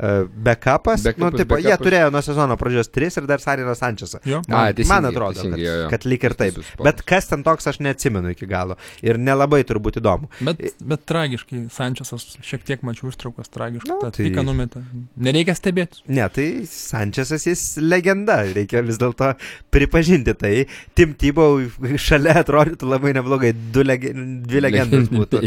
backupas. 0.00 1.02
Backupas, 1.04 1.32
nu, 1.32 1.38
tipo, 1.38 1.58
jie 1.60 1.68
backupas. 1.68 1.86
turėjo 1.86 2.10
nuo 2.14 2.22
sezono 2.24 2.56
pradžios 2.60 2.88
tris 2.92 3.18
ir 3.20 3.26
dar 3.28 3.42
Sanino 3.42 3.74
Sančesą. 3.76 4.20
Man, 4.48 4.80
man 4.88 5.08
atrodo, 5.10 5.44
kad, 5.44 5.58
jo, 5.60 5.74
jo. 5.82 5.88
kad 5.92 6.06
lyg 6.08 6.24
ir 6.24 6.36
taip. 6.38 6.60
Bet 6.80 7.02
kas 7.08 7.28
ten 7.30 7.44
toks, 7.46 7.68
aš 7.70 7.80
neatsimenu 7.84 8.32
iki 8.32 8.48
galo. 8.50 8.78
Ir 9.04 9.20
nelabai 9.20 9.60
turbūt 9.68 10.00
įdomu. 10.00 10.30
Bet, 10.46 10.62
bet 10.80 11.04
tragiškai, 11.10 11.66
Sančiasas 11.74 12.26
šiek 12.46 12.64
tiek 12.66 12.84
mačiau 12.86 13.12
ištraukas 13.12 13.52
tragiškai. 13.52 13.92
Nu, 13.92 14.00
tai-. 14.08 14.30
Tik 14.30 14.40
numetė. 14.46 14.82
Nereikia 15.20 15.56
stebėti. 15.58 16.04
Ne, 16.08 16.24
tai 16.32 16.48
Sančesas 16.70 17.44
jis 17.48 17.64
legenda, 17.82 18.40
reikia 18.48 18.84
vis 18.86 19.00
dėlto 19.00 19.34
pripažinti 19.74 20.36
tai. 20.38 20.54
Tim 20.96 21.12
Tebow 21.20 21.60
šalia 22.00 22.40
atrodytų 22.40 22.88
labai 22.88 23.14
neblogai, 23.16 23.52
du 23.74 23.84
lege, 23.84 24.14
dvi 24.14 24.64
legendos 24.64 25.10
būtų. 25.18 25.44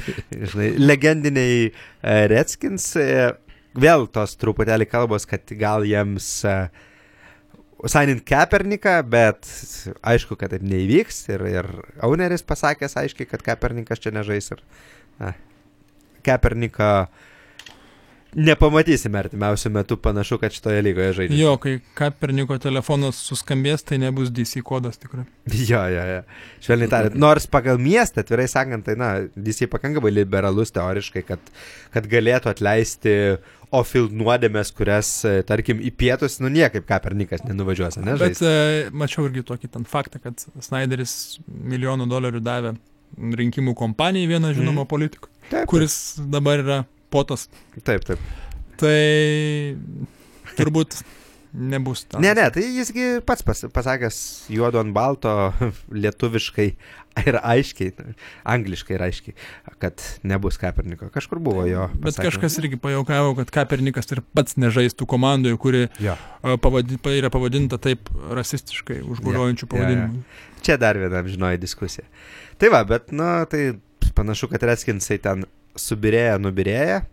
Žinai, 0.54 0.70
legendiniai 0.82 1.58
e, 1.66 1.74
Redskins, 2.32 2.92
e, 3.00 3.34
vėl 3.74 4.08
tos 4.12 4.36
truputėlį 4.40 4.88
kalbos, 4.90 5.28
kad 5.30 5.50
gal 5.60 5.86
jiems 5.88 6.28
e, 6.48 6.56
Sainint 7.90 8.24
Kaperniką, 8.28 8.96
bet 9.10 9.50
aišku, 10.06 10.38
kad 10.40 10.54
taip 10.54 10.64
neįvyks 10.64 11.26
ir, 11.34 11.44
ir 11.50 11.70
Auneris 12.06 12.46
pasakęs 12.48 12.96
aiškiai, 13.02 13.28
kad 13.30 13.44
Kapernikas 13.46 14.00
čia 14.04 14.14
nežais 14.16 14.54
ir 14.56 14.64
na, 15.20 15.34
Kaperniką 16.24 16.94
nepamatysime 18.36 19.20
artimiausių 19.24 19.72
metų, 19.78 19.98
panašu, 20.04 20.38
kad 20.42 20.54
šitoje 20.56 20.82
lygoje 20.86 21.14
žaidžia. 21.20 21.38
Jo, 21.40 21.54
kai 21.62 21.78
Kaperniko 21.98 22.58
telefonas 22.62 23.20
suskambės, 23.28 23.84
tai 23.88 24.00
nebus 24.02 24.32
DC 24.34 24.62
kodas 24.66 24.98
tikrai. 25.02 25.26
Jo, 25.70 25.82
jo, 25.92 26.04
jo. 26.08 26.22
Švelniai 26.64 26.90
tariant. 26.92 27.18
Nors 27.20 27.46
pagal 27.52 27.78
miestą, 27.82 28.24
atvirai 28.24 28.48
sakant, 28.52 28.86
tai, 28.88 28.96
na, 29.00 29.10
DC 29.36 29.68
pakankamai 29.72 30.12
liberalus 30.14 30.72
teoriškai, 30.76 31.24
kad, 31.28 31.52
kad 31.94 32.08
galėtų 32.12 32.52
atleisti 32.54 33.16
ofild 33.74 34.12
nuodėmės, 34.14 34.70
kurias, 34.78 35.10
e, 35.26 35.40
tarkim, 35.50 35.80
į 35.82 35.90
pietus, 35.98 36.38
nu 36.44 36.50
niekaip 36.54 36.86
Kapernikas 36.86 37.42
nenuvažiuos, 37.48 37.98
ne? 37.98 38.14
Bet 38.22 38.38
žaist. 38.38 38.44
e, 38.46 38.90
mačiau 38.94 39.26
irgi 39.26 39.42
tokį 39.50 39.72
ten 39.74 39.88
faktą, 39.90 40.22
kad 40.22 40.44
Snyderis 40.62 41.40
milijonų 41.50 42.06
dolerių 42.12 42.42
davė 42.46 42.76
rinkimų 43.18 43.74
kompanijai 43.78 44.30
vieną 44.30 44.54
žinomą 44.58 44.84
Mhm. 44.86 44.90
politiką, 44.90 45.28
Taip, 45.50 45.68
kuris 45.70 46.16
dabar 46.20 46.62
yra 46.62 46.78
potas. 47.14 47.48
taip, 47.86 48.04
taip. 48.10 48.20
Tai 48.82 48.98
turbūt 50.58 50.98
nebus 51.54 52.02
tas. 52.10 52.18
Ne, 52.24 52.32
ne, 52.34 52.48
tai 52.50 52.64
jisgi 52.66 53.20
pats 53.28 53.46
pas, 53.46 53.60
pasakęs 53.76 54.18
juodu 54.54 54.80
ant 54.82 54.94
balto 54.96 55.30
lietuviškai 56.04 56.66
ir 57.30 57.36
aiškiai, 57.46 57.92
angliškai 58.50 58.96
ir 58.98 59.04
aiškiai, 59.06 59.36
kad 59.82 60.02
nebus 60.26 60.58
Kaperniko. 60.58 61.12
Kažkur 61.14 61.38
buvo 61.46 61.68
jo. 61.70 61.86
Bet 61.94 62.16
pasakymas. 62.16 62.40
kažkas 62.40 62.58
irgi 62.64 62.80
pajaukavo, 62.82 63.36
kad 63.38 63.52
Kapernikas 63.54 64.10
ir 64.16 64.24
pats 64.34 64.58
nežaistų 64.58 65.06
komandoje, 65.14 65.60
kuri 65.62 65.84
Jo. 66.02 66.16
a, 66.42 66.58
pavadi, 66.58 66.98
pa- 66.98 67.14
yra 67.14 67.30
pavadinta 67.34 67.78
taip 67.78 68.10
rasistiškai, 68.34 69.04
užguliojančių 69.14 69.68
jo, 69.68 69.72
pavadinimų. 69.76 70.24
Čia 70.66 70.80
dar 70.82 70.98
viena 70.98 71.22
žinoji 71.28 71.62
diskusija. 71.62 72.08
Tai 72.58 72.74
va, 72.74 72.82
bet, 72.90 73.14
na, 73.14 73.44
tai 73.46 73.76
panašu, 74.18 74.50
kad 74.50 74.66
Redskinsai 74.66 75.20
ten 75.22 75.46
subirėja, 75.80 76.38
nubirėja 76.42 77.04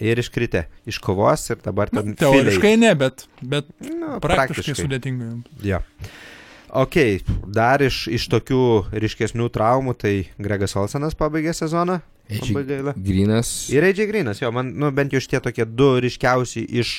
ir 0.00 0.20
iškritę 0.22 0.64
iš 0.88 0.98
kovos 1.02 1.48
ir 1.50 1.60
dabar 1.64 1.90
ten... 1.90 2.12
Nu, 2.12 2.18
Teoriškai 2.18 2.76
ne, 2.80 2.94
bet, 2.98 3.26
bet 3.42 3.68
filiai. 3.78 3.98
nu, 3.98 4.18
praktiškai 4.22 4.76
sudėtinga. 4.78 5.30
Jo. 5.66 5.82
Ok, 6.68 6.98
dar 7.48 7.82
iš, 7.84 8.04
iš 8.12 8.28
tokių 8.28 8.62
ryškesnių 8.92 9.48
traumų, 9.52 9.96
tai 9.96 10.14
Gregas 10.36 10.76
Olsenas 10.76 11.16
pabaigė 11.18 11.54
sezoną. 11.56 12.02
Grinas. 12.92 13.50
Ir 13.72 13.86
Eidžiai 13.88 14.08
Grinas, 14.10 14.42
jo, 14.42 14.50
man, 14.52 14.74
nu, 14.76 14.90
bent 14.92 15.14
jau 15.16 15.22
šitie 15.24 15.40
tokie 15.44 15.64
du 15.64 15.94
ryškiausi 16.04 16.66
iš, 16.82 16.90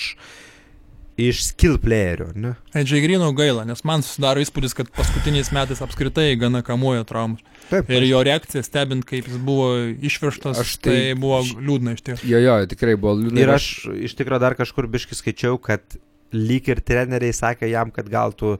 iš 1.21 1.43
skill 1.51 1.77
playerių, 1.83 2.31
ne? 2.33 2.55
Edžiai 2.81 3.03
Grino 3.05 3.29
gaila, 3.37 3.67
nes 3.69 3.85
man 3.85 4.01
susidaro 4.05 4.41
įspūdis, 4.41 4.73
kad 4.77 4.89
paskutiniais 4.97 5.53
metais 5.53 5.83
apskritai 5.85 6.31
gana 6.41 6.63
kamuoja 6.65 7.05
traumas. 7.05 7.45
Taip. 7.69 7.89
Ir 7.93 8.05
jo 8.09 8.19
reakcija, 8.25 8.63
stebint, 8.65 9.05
kaip 9.05 9.27
jis 9.29 9.37
buvo 9.45 9.69
išvežtas, 10.01 10.59
Aš 10.63 10.75
tai, 10.81 10.93
tai- 10.95 11.17
buvo 11.21 11.41
liūdna 11.45 11.93
iš 11.97 12.01
tiesų. 12.07 12.29
Jo, 12.31 12.39
jo, 12.41 12.55
tikrai 12.71 12.95
buvo 12.97 13.15
liūdna. 13.21 13.41
Ir 13.43 13.51
aš 13.53 13.67
iš 14.09 14.15
tikrųjų 14.17 14.41
dar 14.41 14.55
kažkur 14.57 14.87
biškai 14.89 15.17
skaičiau, 15.19 15.59
kad 15.61 15.81
lyg 16.33 16.67
ir 16.69 16.81
treneriai 16.85 17.33
sakė 17.33 17.69
jam, 17.69 17.91
kad 17.93 18.09
gal 18.09 18.33
tu, 18.37 18.55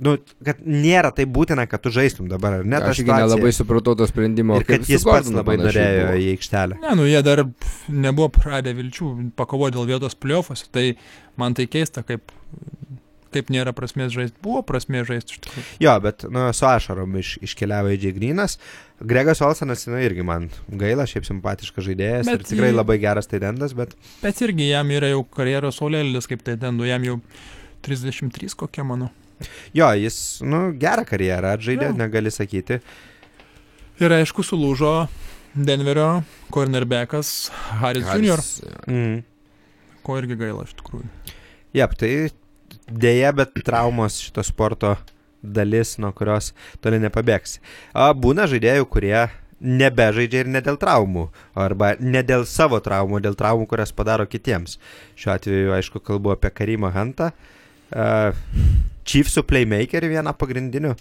nu, 0.00 0.16
kad 0.44 0.60
nėra 0.64 1.10
tai 1.14 1.24
būtina, 1.28 1.66
kad 1.70 1.82
tu 1.84 1.92
žaistum 1.94 2.28
dabar, 2.28 2.58
ar 2.60 2.64
ne? 2.68 2.80
ta 2.80 2.90
Aš 2.92 3.02
irgi 3.04 3.12
nelabai 3.12 3.52
supratau 3.54 3.94
to 3.96 4.06
sprendimo. 4.10 4.56
Ir 4.58 4.64
kaip 4.66 4.80
kad 4.82 4.88
jis 4.90 5.04
pats 5.06 5.30
labai 5.32 5.56
norėjo 5.60 6.06
buvo. 6.08 6.16
į 6.18 6.30
aikštelę. 6.36 6.78
Ne, 6.82 6.94
nu 6.98 7.06
jie 7.08 7.20
dar 7.22 7.44
nebuvo 7.88 8.28
pradę 8.34 8.72
vilčių 8.74 9.10
pakovoti 9.38 9.76
dėl 9.78 9.86
vietos 9.92 10.16
plyofos, 10.18 10.64
tai 10.72 10.96
man 11.38 11.54
tai 11.54 11.68
keista, 11.70 12.02
kaip, 12.02 12.32
kaip 13.34 13.50
nėra 13.52 13.72
prasmės 13.76 14.12
žaisti. 14.14 14.36
Buvo 14.42 14.62
prasmės 14.66 15.06
žaisti 15.10 15.34
iš 15.36 15.40
tikrųjų. 15.44 15.64
Jo, 15.84 15.94
bet 16.04 16.24
nu, 16.32 16.46
su 16.56 16.66
ašarom 16.68 17.16
iš, 17.20 17.34
iškeliavo 17.44 17.90
Eidžiai 17.92 18.14
Grinas. 18.16 18.58
Gregas 19.00 19.42
Olsenas, 19.44 19.84
nu, 19.86 19.98
irgi 20.02 20.24
man 20.26 20.48
gaila, 20.68 21.04
šiaip 21.06 21.26
simpatiškas 21.28 21.84
žaidėjas. 21.86 22.26
Bet 22.30 22.40
ir 22.42 22.48
tikrai 22.50 22.72
jį- 22.72 22.78
labai 22.80 22.96
geras 23.02 23.28
taidendas, 23.30 23.74
bet 23.78 23.92
Bet 24.22 24.40
irgi 24.42 24.70
jam 24.72 24.90
yra 24.90 25.12
jau 25.12 25.22
karjeros 25.24 25.78
solėlis, 25.78 26.26
kaip 26.26 26.42
tai 26.42 26.56
ten, 26.58 26.74
nu 26.80 26.88
jam 26.88 27.04
jau 27.06 27.20
33 27.86 28.56
kokie 28.58 28.82
mano. 28.82 29.10
jo, 29.74 29.86
jis, 29.94 30.40
nu, 30.42 30.72
gerą 30.74 31.04
karjerą 31.06 31.52
atžaidė, 31.54 31.92
Jo. 31.92 31.96
negali 32.00 32.30
sakyti. 32.34 32.80
Ir 34.02 34.10
aišku, 34.16 34.42
sulūžo 34.46 35.08
Denverio 35.54 36.24
cornerbackas 36.54 37.50
Haris 37.80 38.04
Jr., 38.04 38.34
Haris, 38.34 38.50
jo. 38.62 38.74
Mm. 38.90 39.22
ko 40.06 40.18
irgi 40.20 40.36
gaila 40.38 40.64
iš 40.66 40.74
tikrųjų. 40.78 41.06
Jep, 41.78 41.94
tai 42.00 42.10
dėja, 42.90 43.32
bet 43.36 43.56
traumos 43.66 44.20
šito 44.24 44.44
sporto 44.46 44.96
dalis, 45.42 45.96
nuo 46.02 46.10
kurios 46.16 46.52
toli 46.82 46.98
nepabėgsi. 47.02 47.60
O 47.94 48.08
būna 48.18 48.48
žaidėjų, 48.50 48.88
kurie 48.90 49.28
nebežaidžia 49.58 50.44
ir 50.44 50.50
ne 50.54 50.62
dėl 50.62 50.78
traumų, 50.78 51.28
arba 51.58 51.92
ne 51.98 52.22
dėl 52.26 52.44
savo 52.46 52.78
traumų, 52.82 53.20
dėl 53.24 53.34
traumų, 53.38 53.66
kurias 53.70 53.90
padaro 53.94 54.26
kitiems. 54.30 54.76
Šiuo 55.18 55.34
atveju, 55.34 55.72
aišku, 55.78 56.02
kalbu 56.06 56.34
apie 56.36 56.50
Karimą 56.54 56.92
Hantą, 56.94 57.32
Chiefsų 59.08 59.42
playmakerį 59.48 60.10
vieną 60.12 60.34
pagrindinių 60.36 60.94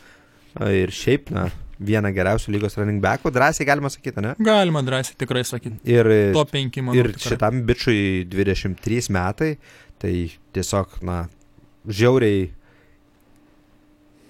ir 0.74 0.94
šiaip, 0.96 1.30
na, 1.36 1.50
vieną 1.78 2.10
geriausių 2.16 2.54
lygos 2.56 2.78
running 2.80 3.02
backų, 3.04 3.30
drąsiai 3.36 3.68
galima 3.68 3.92
sakyti, 3.94 4.24
ne? 4.24 4.34
Galima 4.42 4.82
drąsiai 4.86 5.18
tikrai 5.20 5.44
sakyti. 5.46 5.78
Ir, 5.86 6.08
Top 6.34 6.50
5 6.56 6.80
manau. 6.82 6.98
ir 6.98 7.12
tikrai. 7.14 7.34
šitam 7.36 7.60
bičiui 7.68 8.24
23 8.32 9.12
metai, 9.14 9.52
tai 10.02 10.14
tiesiog, 10.56 10.98
na, 11.06 11.26
žiauriai, 11.88 12.48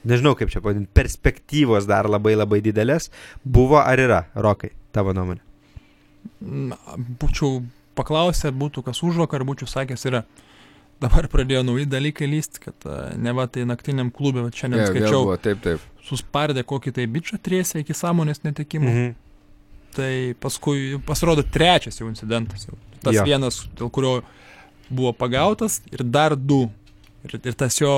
nežinau 0.08 0.36
kaip 0.38 0.52
čia 0.54 0.62
pavadinti, 0.62 0.90
perspektyvos 0.96 1.88
dar 1.90 2.10
labai 2.10 2.36
labai 2.38 2.62
didelės, 2.66 3.10
buvo 3.44 3.82
ar 3.82 4.02
yra, 4.02 4.22
Rokai, 4.36 4.72
tavo 4.96 5.16
nuomonė. 5.18 5.44
Būčiau 7.22 7.62
paklausę, 7.98 8.52
būtų 8.54 8.86
kas 8.88 9.02
už 9.06 9.24
vakar, 9.24 9.46
būčiau 9.48 9.70
sakęs 9.70 10.06
yra. 10.10 10.24
Dabar 11.02 11.28
pradėjo 11.30 11.62
nauji 11.62 11.86
dalykai 11.90 12.26
lysti, 12.30 12.62
kad 12.64 12.88
uh, 12.90 13.12
ne 13.22 13.30
va 13.38 13.46
tai 13.52 13.68
naktiniam 13.70 14.10
klubė, 14.14 14.48
va 14.48 14.54
šiandien 14.54 14.82
vėl 14.82 14.96
skaičiau, 14.96 15.20
buvo, 15.28 15.36
Taip, 15.42 15.60
taip. 15.62 15.84
suspardė 16.08 16.64
kokį 16.66 16.94
tai 16.96 17.06
bičią 17.14 17.38
trėsę 17.46 17.84
iki 17.84 17.94
sąmonės 17.98 18.42
netekimo. 18.46 18.90
Mhm. 18.90 19.14
Tai 19.98 20.12
paskui 20.42 20.98
pasirodo 21.06 21.46
trečias 21.46 22.02
jau 22.02 22.10
incidentas. 22.10 22.66
Jau. 22.68 22.78
Tas 23.02 23.16
jo. 23.16 23.28
vienas, 23.30 23.62
dėl 23.78 23.92
kurio 23.94 24.16
buvo 24.90 25.14
pagautas 25.14 25.80
ir 25.94 26.04
dar 26.06 26.36
du. 26.38 26.68
Ir, 27.28 27.42
ir 27.52 27.58
tas 27.58 27.78
jo 27.82 27.92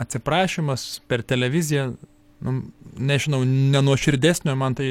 atsiprašymas 0.00 1.00
per 1.08 1.22
televiziją, 1.26 1.94
nu, 2.44 2.54
nežinau, 2.98 3.40
nenuoširdesnio 3.46 4.54
man 4.58 4.76
tai 4.78 4.88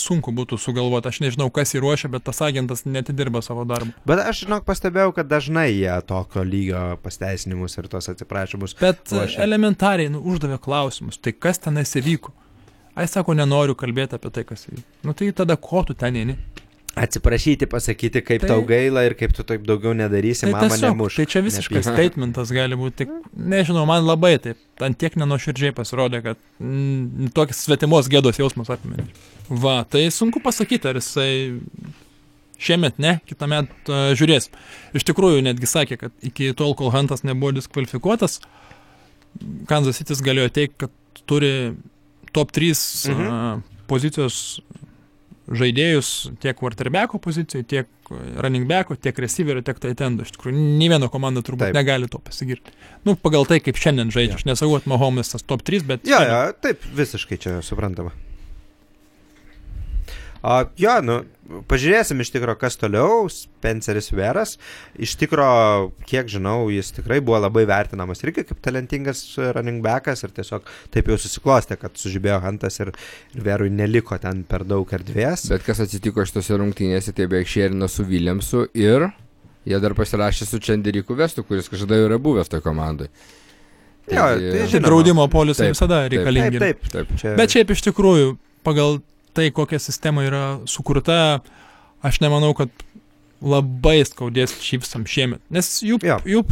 sunku 0.00 0.32
būtų 0.36 0.58
sugalvoti. 0.60 1.10
Aš 1.10 1.20
nežinau, 1.24 1.48
kas 1.54 1.74
jį 1.74 1.82
ruošia, 1.84 2.10
bet 2.12 2.24
tas 2.26 2.40
agentas 2.44 2.84
netidirba 2.84 3.42
savo 3.44 3.64
darbą. 3.68 3.94
Bet 4.08 4.22
aš, 4.24 4.44
žinok, 4.44 4.66
pastebėjau, 4.68 5.14
kad 5.16 5.30
dažnai 5.30 5.68
jie 5.70 5.94
tokio 6.08 6.44
lygio 6.46 6.84
pasteisinimus 7.04 7.78
ir 7.78 7.88
tos 7.92 8.10
atsiprašymus. 8.12 8.76
Bet 8.80 9.14
Ruošia. 9.14 9.42
elementariai 9.46 10.12
nu, 10.12 10.22
uždavė 10.32 10.60
klausimus, 10.62 11.20
tai 11.20 11.36
kas 11.36 11.62
ten 11.62 11.80
įvyko. 11.80 12.34
Ai 12.98 13.06
sako, 13.08 13.36
nenoriu 13.38 13.76
kalbėti 13.78 14.18
apie 14.18 14.32
tai, 14.34 14.44
kas 14.48 14.66
įvyko. 14.66 14.86
Nu 15.06 15.14
tai 15.16 15.30
tada 15.36 15.56
ko 15.56 15.84
tu 15.86 15.94
ten 15.94 16.18
eini? 16.18 16.36
Atsiprašyti, 16.98 17.68
pasakyti, 17.70 18.18
kaip 18.26 18.40
Tai- 18.42 18.48
tau 18.50 18.62
gaila 18.66 19.04
ir 19.06 19.14
kaip 19.14 19.30
tu 19.32 19.44
taip 19.46 19.62
daugiau 19.62 19.92
nedarysi, 19.94 20.42
Tai, 20.48 20.50
mama 20.56 20.74
nemuš. 20.76 21.16
tai 21.20 21.26
čia 21.30 21.40
visiškas 21.40 21.86
nepyk. 21.86 21.94
statementas 21.94 22.50
gali 22.50 22.74
būti. 22.74 22.96
Tik, 23.04 23.12
nežinau, 23.36 23.86
man 23.86 24.02
labai 24.04 24.38
taip, 24.42 24.58
ant 24.82 24.98
tiek 24.98 25.14
nenuoširdžiai 25.14 25.70
pasirodė, 25.76 26.22
kad 26.24 26.36
mm, 26.58 27.30
toks 27.32 27.62
svetimos 27.64 28.08
gėdos 28.10 28.40
jausmas 28.42 28.68
apimė. 28.74 29.06
Va, 29.48 29.84
tai 29.88 30.08
sunku 30.10 30.42
pasakyti, 30.42 30.88
ar 30.90 30.98
jisai 30.98 31.60
šiemet 32.60 32.98
ne, 32.98 33.20
kitą 33.24 33.46
metą 33.48 33.70
uh, 33.88 34.10
žiūrės. 34.18 34.50
Iš 34.92 35.06
tikrųjų, 35.08 35.44
netgi 35.46 35.70
sakė, 35.70 35.96
kad 35.96 36.12
iki 36.26 36.50
tol, 36.58 36.74
kol 36.74 36.90
Huntas 36.92 37.22
nebuvo 37.22 37.54
diskvalifikuotas, 37.56 38.40
Kansas 39.70 39.96
City 40.02 40.18
galėjo 40.26 40.50
teikti, 40.50 40.76
kad 40.84 41.22
turi 41.30 41.76
top 42.34 42.50
3 42.52 42.74
Mhm. 43.14 43.26
uh, 43.26 43.62
pozicijos 43.86 44.60
žaidėjus 45.50 46.10
tiek 46.42 46.56
quarterbacko 46.58 47.18
pozicijai, 47.22 47.64
tiek 47.66 47.88
running 48.10 48.66
backo, 48.70 48.96
tiek 48.98 49.18
receiverio, 49.22 49.62
tiek 49.66 49.78
taitendo. 49.82 50.26
Iš 50.26 50.34
tikrųjų, 50.36 50.56
nei 50.78 50.88
viena 50.90 51.08
komanda 51.10 51.42
turbūt 51.46 51.68
Taip. 51.68 51.76
Negali 51.78 52.08
to 52.10 52.18
pasigirti. 52.22 52.74
Nu, 53.06 53.16
pagal 53.18 53.46
tai, 53.50 53.60
kaip 53.64 53.78
šiandien 53.80 54.10
žaidžia. 54.14 54.38
Aš 54.40 54.46
nesakau, 54.48 54.78
kad 54.78 54.88
Mahomes 54.90 55.30
tas 55.34 55.42
top 55.46 55.62
3, 55.66 55.86
bet... 55.90 56.06
Jo, 56.08 56.18
šiandien- 56.22 56.34
jo, 56.34 56.58
taip, 56.66 56.86
visiškai 56.98 57.38
čia 57.42 57.58
suprantama. 57.66 58.14
O, 60.40 60.54
jo, 60.80 60.92
nu, 61.04 61.16
pažiūrėsim 61.68 62.20
iš 62.22 62.30
tikrųjų, 62.32 62.56
kas 62.62 62.78
toliau. 62.80 63.26
Spenceris 63.32 64.08
Veras. 64.16 64.54
Iš 64.96 65.16
tikrųjų, 65.20 65.90
kiek 66.08 66.30
žinau, 66.32 66.70
jis 66.72 66.92
tikrai 66.96 67.18
buvo 67.24 67.40
labai 67.42 67.66
vertinamas 67.68 68.22
irgi 68.24 68.46
kaip 68.48 68.60
talentingas 68.64 69.20
running 69.56 69.82
backas 69.84 70.24
ir 70.24 70.32
tiesiog 70.36 70.68
taip 70.94 71.10
jau 71.12 71.18
susiklostė, 71.20 71.76
kad 71.80 71.98
sužibėjo 72.00 72.38
Hantas 72.44 72.80
ir, 72.80 72.92
ir 73.36 73.44
Verui 73.44 73.68
neliko 73.74 74.16
ten 74.22 74.44
per 74.48 74.64
daug 74.68 74.88
erdvės. 74.96 75.48
Bet 75.52 75.66
kas 75.66 75.82
atsitiko 75.84 76.24
šitose 76.24 76.56
rungtynėse, 76.60 77.12
tai 77.16 77.28
beveik 77.28 77.50
šerino 77.50 77.88
su 77.90 78.06
Williamsu 78.08 78.64
ir 78.80 79.10
jie 79.68 79.82
dar 79.84 79.92
pasirašė 79.98 80.48
su 80.48 80.62
Čenderiku 80.64 81.12
Vestu, 81.18 81.44
kuris 81.44 81.68
kažkada 81.68 81.98
jau 82.00 82.08
yra 82.08 82.16
buvęs 82.22 82.48
toje 82.48 82.64
komandoje. 82.64 83.12
Jo, 84.10 84.24
tai 84.24 84.40
Tai 84.56 84.64
žinoma. 84.72 84.86
draudimo 84.88 85.28
polisai 85.30 85.68
Taip, 85.68 85.76
visada 85.76 85.98
taip. 86.08 86.14
reikalingi. 86.16 86.58
Taip, 86.58 86.80
taip. 86.88 86.94
Taip. 86.96 87.12
Čia... 87.20 87.34
Bet 87.38 87.52
šiaip 87.52 87.68
iš 87.76 87.82
tikrųjų, 87.90 88.32
pagal 88.66 88.96
tai, 89.34 89.50
kokia 89.54 89.78
sistema 89.82 90.24
yra 90.26 90.44
sukurta, 90.70 91.40
aš 92.02 92.20
nemanau, 92.24 92.52
kad 92.58 92.70
labai 93.40 94.02
skaudės 94.04 94.52
šypsam 94.60 95.06
šiemet. 95.08 95.40
Nes 95.48 95.68
jų, 95.80 95.96
Jo, 96.04 96.18
jų 96.28 96.42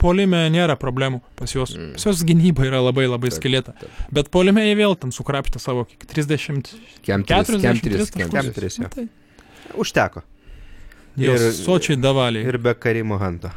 polime 0.00 0.40
nėra 0.50 0.74
problemų 0.80 1.20
pas 1.38 1.52
juos. 1.54 1.76
Mm. 1.78 1.92
Pas 1.94 2.06
juos 2.08 2.24
gynyba 2.26 2.66
yra 2.66 2.80
labai 2.82 3.04
labai 3.06 3.30
Taip, 3.30 3.38
skilėta. 3.38 3.76
taip. 3.78 4.00
Bet 4.10 4.32
polime 4.34 4.64
jie 4.66 4.74
vėl 4.80 4.96
ten 4.98 5.14
sukrapštė 5.14 5.62
savo 5.62 5.84
kiek 5.86 6.02
30, 6.10 6.72
Kem 7.06 7.22
tris, 7.22 7.46
40, 7.46 7.62
kem 7.62 7.78
tris, 7.84 8.10
kem 8.10 8.30
Kem 8.34 8.50
tris. 8.50 8.56
tris, 8.58 8.78
jo. 8.82 8.90
Tai 8.90 9.06
Užteko. 9.78 10.22
Jos 11.16 11.40
Ir- 11.46 11.54
sočiai 11.62 11.96
davaliai. 11.96 12.44
Ir 12.50 12.58
be 12.58 12.74
Karimo 12.74 13.18
Hanto. 13.22 13.50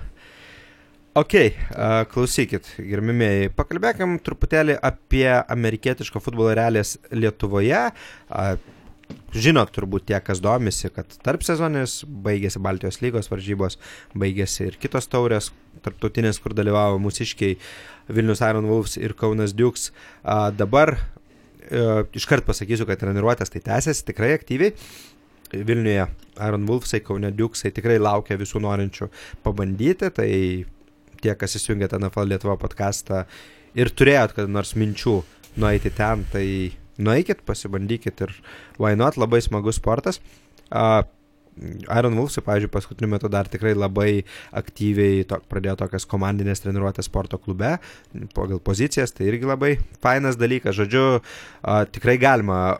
Ok, 1.20 1.34
uh, 1.36 2.05
klausykit, 2.07 2.67
gerbimieji, 2.80 3.49
pakalbėkim 3.57 4.13
truputėlį 4.24 4.78
apie 4.88 5.26
amerikietiško 5.28 6.22
futbolo 6.24 6.53
realijas 6.55 6.93
Lietuvoje. 7.11 7.82
Uh, 8.30 8.53
žinot 9.36 9.74
turbūt 9.76 10.05
tie, 10.07 10.15
kas 10.24 10.39
domisi, 10.39 10.88
kad 10.95 11.11
tarp 11.26 11.43
sezonis 11.43 11.97
baigėsi 12.07 12.61
Baltijos 12.63 13.01
lygos 13.03 13.28
varžybos, 13.34 13.76
baigėsi 14.15 14.70
ir 14.70 14.80
kitos 14.80 15.09
taurės, 15.11 15.51
tarptautinės, 15.84 16.39
kur 16.39 16.55
dalyvavo 16.55 17.01
mūsiškiai 17.03 17.57
Vilnius 18.15 18.45
Iron 18.45 18.70
Wolves 18.72 18.95
ir 19.01 19.17
Kaunas 19.20 19.57
Dukes. 19.57 19.89
A, 20.24 20.53
dabar 20.55 20.95
e, 20.95 21.84
iškart 22.15 22.47
pasakysiu, 22.47 22.88
kad 22.88 23.01
treniruotės 23.01 23.51
tai 23.51 23.65
tęsiasi 23.67 24.07
tikrai 24.13 24.32
aktyviai. 24.38 24.72
Vilniuje 25.51 26.07
Iron 26.45 26.67
Wolvesai, 26.70 27.03
Kaune 27.03 27.34
Dukesai 27.36 27.74
tikrai 27.76 27.99
laukia 27.99 28.38
visų 28.39 28.61
norinčių 28.63 29.09
pabandyti, 29.43 30.13
tai 30.13 30.30
tie, 31.24 31.36
kas 31.39 31.57
įsijungėte 31.59 31.99
NFL 31.99 32.32
Lietuvo 32.32 32.55
podcastą 32.61 33.26
ir 33.78 33.91
turėjot 33.93 34.36
kada 34.38 34.51
nors 34.51 34.76
minčių 34.78 35.20
nueiti 35.59 35.91
ten, 35.95 36.26
tai 36.34 36.45
nueikit, 36.99 37.45
pasibandykit 37.47 38.26
ir 38.26 38.36
why 38.80 38.95
not, 38.99 39.17
labai 39.20 39.41
smagus 39.43 39.80
sportas. 39.80 40.22
Uh, 40.70 41.01
Iron 41.91 42.15
Wolfsai, 42.15 42.43
pavyzdžiui, 42.45 42.72
paskutiniu 42.72 43.09
metu 43.11 43.30
dar 43.32 43.47
tikrai 43.51 43.74
labai 43.76 44.24
aktyviai 44.55 45.26
to, 45.28 45.39
pradėjo 45.51 45.76
tokias 45.82 46.05
komandinės 46.07 46.63
treniruotės 46.63 47.09
sporto 47.09 47.39
klube, 47.41 47.74
pagal 48.36 48.61
pozicijas, 48.63 49.11
tai 49.15 49.28
irgi 49.28 49.49
labai 49.49 49.74
fainas 50.03 50.39
dalykas. 50.39 50.78
Žodžiu, 50.80 51.03
a, 51.20 51.82
tikrai 51.91 52.15
galima 52.22 52.80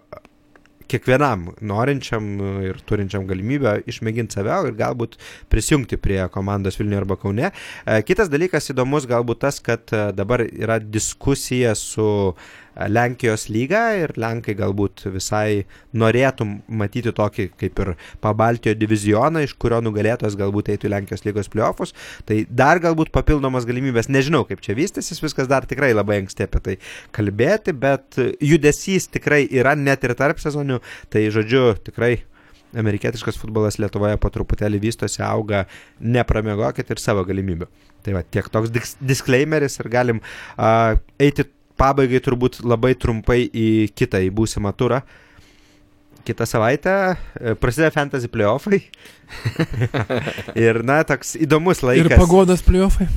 kiekvienam 0.90 1.50
norinčiam 1.62 2.30
ir 2.66 2.80
turinčiam 2.90 3.28
galimybę 3.30 3.80
išmėginti 3.90 4.40
save 4.40 4.58
ir 4.70 4.78
galbūt 4.80 5.18
prisijungti 5.52 6.00
prie 6.02 6.22
komandos 6.34 6.80
Vilniuje 6.80 7.04
arba 7.04 7.20
Kaune. 7.22 7.52
Kitas 8.08 8.32
dalykas 8.32 8.72
įdomus 8.74 9.08
galbūt 9.10 9.44
tas, 9.46 9.62
kad 9.64 9.94
dabar 10.18 10.46
yra 10.48 10.80
diskusija 10.82 11.76
su 11.78 12.10
Lenkijos 12.88 13.48
lygą 13.52 13.82
ir 14.04 14.14
Lenkai 14.20 14.56
galbūt 14.58 15.08
visai 15.12 15.66
norėtų 15.98 16.48
matyti 16.80 17.12
tokį 17.16 17.50
kaip 17.60 17.82
ir 17.84 17.94
pabaltijo 18.24 18.76
divizioną, 18.80 19.44
iš 19.44 19.56
kurio 19.60 19.82
nugalėtojas 19.84 20.38
galbūt 20.40 20.72
eitų 20.74 20.90
į 20.90 20.94
Lenkijos 20.96 21.26
lygos 21.28 21.52
playoffus. 21.52 21.94
Tai 22.30 22.42
dar 22.50 22.80
galbūt 22.84 23.12
papildomas 23.16 23.68
galimybės, 23.70 24.12
nežinau 24.12 24.46
kaip 24.48 24.64
čia 24.66 24.78
vystysis, 24.80 25.22
viskas 25.24 25.50
dar 25.52 25.68
tikrai 25.70 25.92
labai 25.96 26.22
anksti 26.24 26.48
apie 26.48 26.64
tai 26.66 26.78
kalbėti, 27.16 27.76
bet 27.76 28.20
judesys 28.40 29.10
tikrai 29.12 29.46
yra 29.50 29.76
net 29.76 30.08
ir 30.08 30.16
tarp 30.20 30.40
sezonių, 30.42 30.80
tai 31.12 31.28
žodžiu 31.34 31.74
tikrai 31.84 32.16
amerikietiškas 32.78 33.38
futbolas 33.42 33.80
Lietuvoje 33.82 34.18
po 34.22 34.30
truputėlį 34.34 34.82
vystosi, 34.84 35.22
auga, 35.26 35.64
nepramiegokit 36.00 36.92
ir 36.94 37.02
savo 37.02 37.24
galimybių. 37.28 37.68
Tai 38.06 38.16
va, 38.16 38.24
tiek 38.24 38.46
toks 38.54 38.96
disclaimeris 39.02 39.80
ir 39.82 39.90
galim 39.92 40.22
uh, 40.22 40.94
eiti 41.20 41.48
pabaigai 41.80 42.22
turbūt 42.24 42.62
labai 42.66 42.94
trumpai 43.00 43.42
į 43.48 43.90
kitą, 43.96 44.22
į 44.26 44.32
būsimą 44.36 44.74
turą. 44.78 45.02
Kitą 46.28 46.46
savaitę 46.46 46.94
e, 47.16 47.54
prasideda 47.58 47.94
fantasy 47.96 48.30
playoffai. 48.30 48.82
ir, 50.68 50.82
na, 50.86 51.00
toks 51.08 51.34
įdomus 51.40 51.82
laikas. 51.86 52.12
Ir 52.12 52.20
pagodas 52.20 52.66
playoffai. 52.66 53.08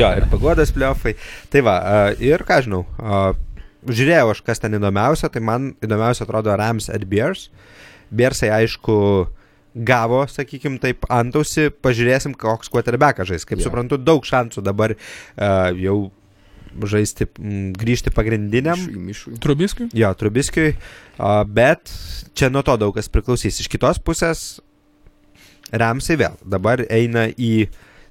jo, 0.00 0.08
ir 0.08 0.26
pagodas 0.32 0.72
playoffai. 0.74 1.14
Tai 1.52 1.64
va, 1.68 1.76
ir 2.24 2.42
ką 2.48 2.62
žinau, 2.66 2.82
žiūrėjau 3.86 4.32
aš, 4.32 4.42
kas 4.46 4.62
ten 4.62 4.76
įdomiausia, 4.78 5.30
tai 5.32 5.42
man 5.44 5.72
įdomiausia 5.84 6.24
atrodo 6.26 6.56
Rams 6.58 6.88
at 6.92 7.04
Bears. 7.08 7.48
Bearsai, 8.08 8.48
aišku, 8.62 8.96
gavo, 9.74 10.22
sakykim, 10.30 10.78
taip 10.82 11.06
antausi, 11.12 11.68
pažiūrėsim, 11.84 12.34
koks 12.38 12.70
quarterbackas 12.72 13.28
žais. 13.30 13.46
Kaip 13.48 13.60
yeah. 13.60 13.68
suprantu, 13.68 13.98
daug 14.00 14.24
šansų 14.26 14.64
dabar 14.64 14.94
uh, 14.96 15.68
jau 15.78 15.98
žaisti, 16.88 17.26
grįžti 17.78 18.12
pagrindiniam. 18.14 18.78
Trubiskiui? 19.42 19.88
Jo, 19.96 20.12
Trubiskiui, 20.18 20.74
bet 21.52 21.92
čia 22.38 22.48
nuo 22.52 22.62
to 22.66 22.76
daug 22.80 22.94
kas 22.96 23.10
priklausys. 23.12 23.60
Iš 23.62 23.68
kitos 23.72 24.00
pusės, 24.02 24.60
Ramsai 25.72 26.16
vėl 26.20 26.38
dabar 26.48 26.84
eina 26.88 27.26
į 27.32 27.68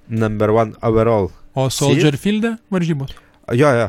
number 0.07 0.53
one 0.53 0.77
overall. 0.85 1.31
O 1.57 1.69
Soldier 1.73 2.17
Field'e 2.21 2.57
varžybos? 2.69 3.15
Jo, 3.57 3.71
jo, 3.73 3.87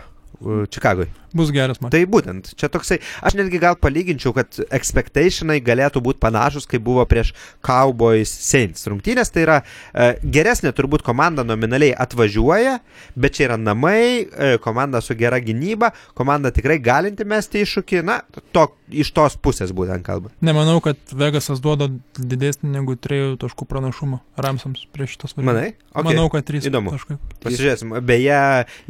Čikagui. 0.72 1.08
Bus 1.36 1.50
geras 1.52 1.80
man. 1.82 1.92
Tai 1.92 2.00
būtent, 2.08 2.52
čia 2.58 2.70
toksai, 2.72 3.00
aš 3.24 3.36
netgi 3.38 3.60
gal 3.60 3.76
palyginčiau, 3.80 4.32
kad 4.36 4.60
expectationai 4.74 5.58
galėtų 5.64 6.02
būti 6.04 6.22
panašus, 6.22 6.68
kaip 6.70 6.84
buvo 6.86 7.04
prieš 7.08 7.34
Cowboys 7.64 8.32
Saints 8.32 8.88
rungtynės. 8.88 9.32
Tai 9.34 9.44
yra 9.44 9.58
e, 9.60 10.08
geresnė 10.24 10.72
turbūt 10.76 11.04
komanda 11.06 11.44
nominaliai 11.46 11.92
atvažiuoja, 11.92 12.78
bet 13.18 13.36
čia 13.36 13.50
yra 13.50 13.60
namai, 13.60 14.24
e, 14.24 14.50
komanda 14.64 15.02
su 15.04 15.16
gera 15.18 15.40
gynyba, 15.44 15.92
komanda 16.18 16.52
tikrai 16.54 16.78
galinti 16.82 17.26
mesti 17.28 17.64
iššūkį, 17.66 18.02
na, 18.08 18.20
to, 18.56 18.68
iš 18.88 19.12
tos 19.16 19.36
pusės 19.40 19.72
būtent 19.76 20.04
kalba. 20.06 20.32
Nemanau, 20.44 20.78
kad 20.84 21.00
Vegasas 21.12 21.60
duoda 21.64 21.90
didesnį 22.16 22.72
negu 22.78 22.96
3 22.96 23.36
taškų 23.42 23.68
pranašumą 23.68 24.20
Ramsams 24.40 24.86
prieš 24.94 25.16
šitas 25.16 25.36
varžybas. 25.36 25.48
Manai? 25.52 25.72
Okay. 25.92 26.06
Manau, 26.08 26.28
kad 26.32 26.46
3 26.48 26.68
Įdomu. 26.70 26.94
taškai. 26.96 27.18
Pasižiūrėsim. 27.44 27.96
Beje, 28.08 28.40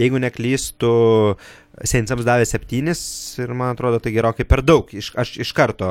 jeigu 0.01 0.22
neklystu, 0.22 0.93
Seinsams 1.87 2.26
davė 2.26 2.47
septynis 2.49 3.01
ir 3.43 3.53
man 3.55 3.74
atrodo 3.74 4.01
tai 4.03 4.14
gerokai 4.14 4.47
per 4.49 4.64
daug. 4.66 4.91
Iš, 4.91 5.12
aš 5.18 5.37
iš 5.45 5.53
karto 5.57 5.91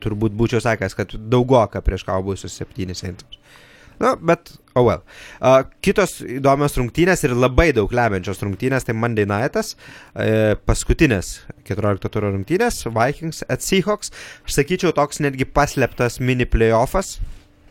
turbūt 0.00 0.32
būčiau 0.36 0.62
sakęs, 0.64 0.96
kad 0.96 1.12
daugoka 1.32 1.82
prieš 1.84 2.06
kaubusius 2.08 2.56
septynis 2.56 3.02
Seinsams. 3.04 3.40
Na, 4.00 4.14
bet, 4.16 4.54
oh 4.74 4.86
well. 4.86 5.02
Uh, 5.44 5.60
kitos 5.84 6.22
įdomios 6.24 6.72
rungtynės 6.80 7.20
ir 7.26 7.34
labai 7.36 7.68
daug 7.76 7.90
lemiančios 7.92 8.40
rungtynės, 8.40 8.86
tai 8.88 8.94
Monday 8.96 9.28
Nightas, 9.28 9.74
uh, 9.76 10.56
paskutinės 10.64 11.34
14 11.68 12.08
turo 12.08 12.30
rungtynės, 12.32 12.86
Vikings 12.88 13.44
at 13.52 13.60
Seahawks. 13.60 14.08
Aš 14.48 14.56
sakyčiau, 14.56 14.94
toks 14.96 15.20
netgi 15.20 15.44
paslėptas 15.44 16.16
mini 16.24 16.48
playoffas 16.48 17.18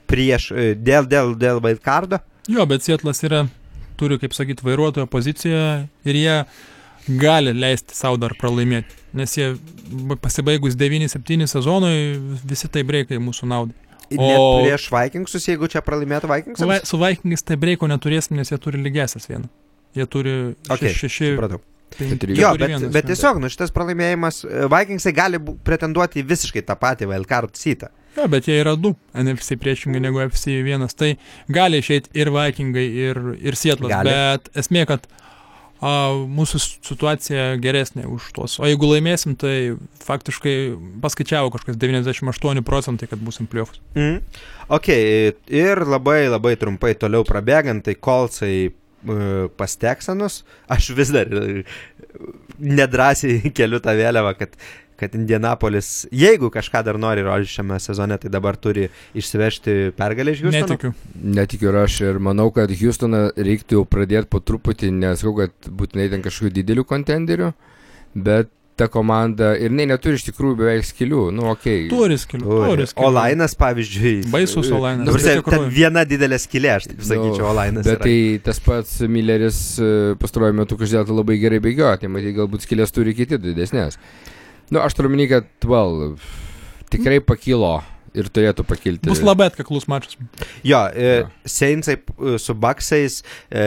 prieš, 0.10 0.52
uh, 0.54 0.76
dėl, 0.78 1.10
dėl, 1.10 1.34
dėl 1.34 1.64
wildcardo. 1.66 2.22
Jo, 2.50 2.68
bet 2.70 2.86
Sietlas 2.86 3.26
yra, 3.26 3.48
turi, 3.98 4.22
kaip 4.22 4.38
sakyti, 4.38 4.66
vairuotojo 4.70 5.10
poziciją 5.10 5.64
ir 6.06 6.22
jie 6.22 6.38
gali 7.10 7.54
leisti 7.54 7.96
savo 7.98 8.20
dar 8.22 8.36
pralaimėti, 8.40 8.98
nes 9.18 9.36
jie 9.38 9.52
pasibaigus 10.22 10.78
9-7 10.80 11.48
sezonui 11.50 12.18
visi 12.46 12.70
tai 12.72 12.84
breikai 12.88 13.22
mūsų 13.24 13.50
naudai. 13.50 13.78
O 14.18 14.26
Net 14.26 14.44
prieš 14.66 14.88
Vikingsus, 14.90 15.46
jeigu 15.52 15.70
čia 15.70 15.84
pralaimėtų 15.86 16.30
Vikings? 16.32 16.62
Su, 16.62 16.70
su 16.92 17.00
Vikingais 17.02 17.46
tai 17.46 17.60
breiko 17.62 17.90
neturėsim, 17.90 18.40
nes 18.40 18.50
jie 18.50 18.58
turi 18.62 18.82
lygiasias 18.82 19.30
vieną. 19.30 19.50
Jie 19.98 20.06
turi 20.10 20.36
okay, 20.70 20.94
šeši. 20.94 21.36
Penki, 21.90 22.36
jo, 22.38 22.52
bet, 22.54 22.70
vienas, 22.70 22.90
bet 22.94 23.08
tiesiog, 23.10 23.40
nu 23.42 23.50
šitas 23.50 23.72
pralaimėjimas, 23.74 24.44
Vikingsai 24.70 25.14
gali 25.18 25.40
pretenduoti 25.66 26.22
visiškai 26.26 26.62
tą 26.66 26.76
patį 26.78 27.10
Wildcard 27.10 27.58
sitą. 27.58 27.90
Jo, 28.18 28.26
bet 28.30 28.50
jie 28.50 28.58
yra 28.62 28.76
du 28.78 28.96
NFC 29.14 29.58
priešingai 29.62 30.02
negu 30.02 30.22
FC 30.26 30.60
vienas. 30.66 30.96
Tai 30.98 31.14
gali 31.54 31.82
išeiti 31.82 32.14
ir 32.18 32.32
Vikingai, 32.34 32.86
ir, 33.06 33.22
ir 33.42 33.58
Sietlas. 33.58 33.94
Bet 34.06 34.50
esmė, 34.58 34.86
kad 34.90 35.06
a, 35.80 35.92
mūsų 36.40 36.62
situacija 36.62 37.46
geresnė 37.64 38.08
už 38.10 38.32
tuos. 38.36 38.58
O 38.60 38.68
jeigu 38.68 38.90
laimėsim, 38.92 39.36
tai 39.40 39.76
faktiškai 40.06 40.56
paskaičiavo 41.04 41.54
kažkas 41.56 41.80
98 41.80 42.66
procentai, 42.68 43.10
kad 43.12 43.22
busim 43.24 43.48
pliofus. 43.50 43.82
Mm. 43.98 44.20
Ok, 44.76 44.92
ir 44.92 45.86
labai 45.88 46.22
labai 46.28 46.56
trumpai 46.60 46.94
toliau 47.00 47.26
prabėgant, 47.28 47.86
tai 47.88 47.96
kolsai 47.96 48.54
e, 48.68 48.74
pas 49.58 49.80
Teksanus, 49.82 50.44
aš 50.70 50.92
vis 50.98 51.14
dar 51.16 51.32
e, 51.32 51.64
nedrasiai 52.60 53.50
keliu 53.58 53.82
tą 53.84 53.96
vėliavą, 53.98 54.36
kad 54.40 54.60
kad 55.00 55.16
Indianapolis, 55.18 56.06
jeigu 56.12 56.52
kažką 56.54 56.84
dar 56.86 57.00
nori 57.02 57.24
rodyti 57.26 57.56
šiame 57.56 57.80
sezone, 57.82 58.18
tai 58.22 58.32
dabar 58.34 58.58
turi 58.60 58.90
išsivežti 59.18 59.96
pergalę 59.98 60.36
iš 60.36 60.44
Houstono. 60.46 60.68
Netikiu. 60.68 60.94
Netikiu 61.40 61.72
ir 61.72 61.82
aš 61.86 62.00
ir 62.06 62.22
manau, 62.30 62.50
kad 62.56 62.72
Houstoną 62.72 63.26
reiktų 63.38 63.80
jau 63.80 63.88
pradėti 63.90 64.32
po 64.32 64.44
truputį, 64.44 64.92
nesakau, 65.00 65.36
kad 65.44 65.74
būtinai 65.82 66.10
ten 66.14 66.26
kažkokių 66.26 66.56
didelių 66.60 66.88
kontenderių, 66.90 67.54
bet 68.16 68.54
ta 68.80 68.88
komanda 68.88 69.52
ir 69.60 69.74
jinai 69.74 69.90
neturi 69.92 70.16
iš 70.20 70.24
tikrųjų 70.30 70.56
beveik 70.62 70.88
skilių, 70.88 71.24
nu 71.36 71.50
ok. 71.52 71.66
Turi 71.92 72.16
skilių. 72.20 72.48
Turi 72.48 72.88
skilių. 72.88 73.08
Olainas, 73.10 73.56
pavyzdžiui. 73.60 74.14
Baisus 74.32 74.72
Olainas. 74.76 75.10
Dabar 75.10 75.26
nu, 75.42 75.44
ten 75.50 75.68
viena 75.76 76.06
didelė 76.08 76.40
skilė, 76.40 76.72
aš 76.78 76.90
taip 76.94 77.04
sakyčiau, 77.04 77.44
nu, 77.44 77.50
Olainas. 77.52 77.88
Bet 77.88 77.98
yra. 77.98 78.06
tai 78.06 78.18
tas 78.46 78.64
pats 78.64 78.96
Milleris 79.12 79.62
e, 79.84 79.94
pastaruoju 80.22 80.60
metu 80.62 80.80
kažkodėl 80.80 81.10
tai 81.10 81.18
labai 81.20 81.40
gerai 81.42 81.60
bėgioja, 81.66 82.00
tai 82.00 82.12
matyt, 82.14 82.38
galbūt 82.40 82.68
skilės 82.68 82.96
turi 82.96 83.16
kiti 83.18 83.42
didesnės. 83.44 84.00
Nu, 84.74 84.82
aš 84.84 84.98
turiu 84.98 85.12
minį, 85.14 85.30
kad, 85.32 85.50
well, 85.70 86.14
tikrai 86.94 87.20
pakilo 87.26 87.80
ir 88.18 88.30
turėtų 88.34 88.66
pakilti. 88.68 89.10
Bus 89.10 89.22
labai 89.26 89.50
atkaklus 89.50 89.88
mačas. 89.90 90.18
Jo, 90.66 90.86
e, 90.94 91.26
Seinsai 91.50 92.00
e, 92.00 92.38
su 92.42 92.56
Baksais, 92.58 93.22
e, 93.50 93.66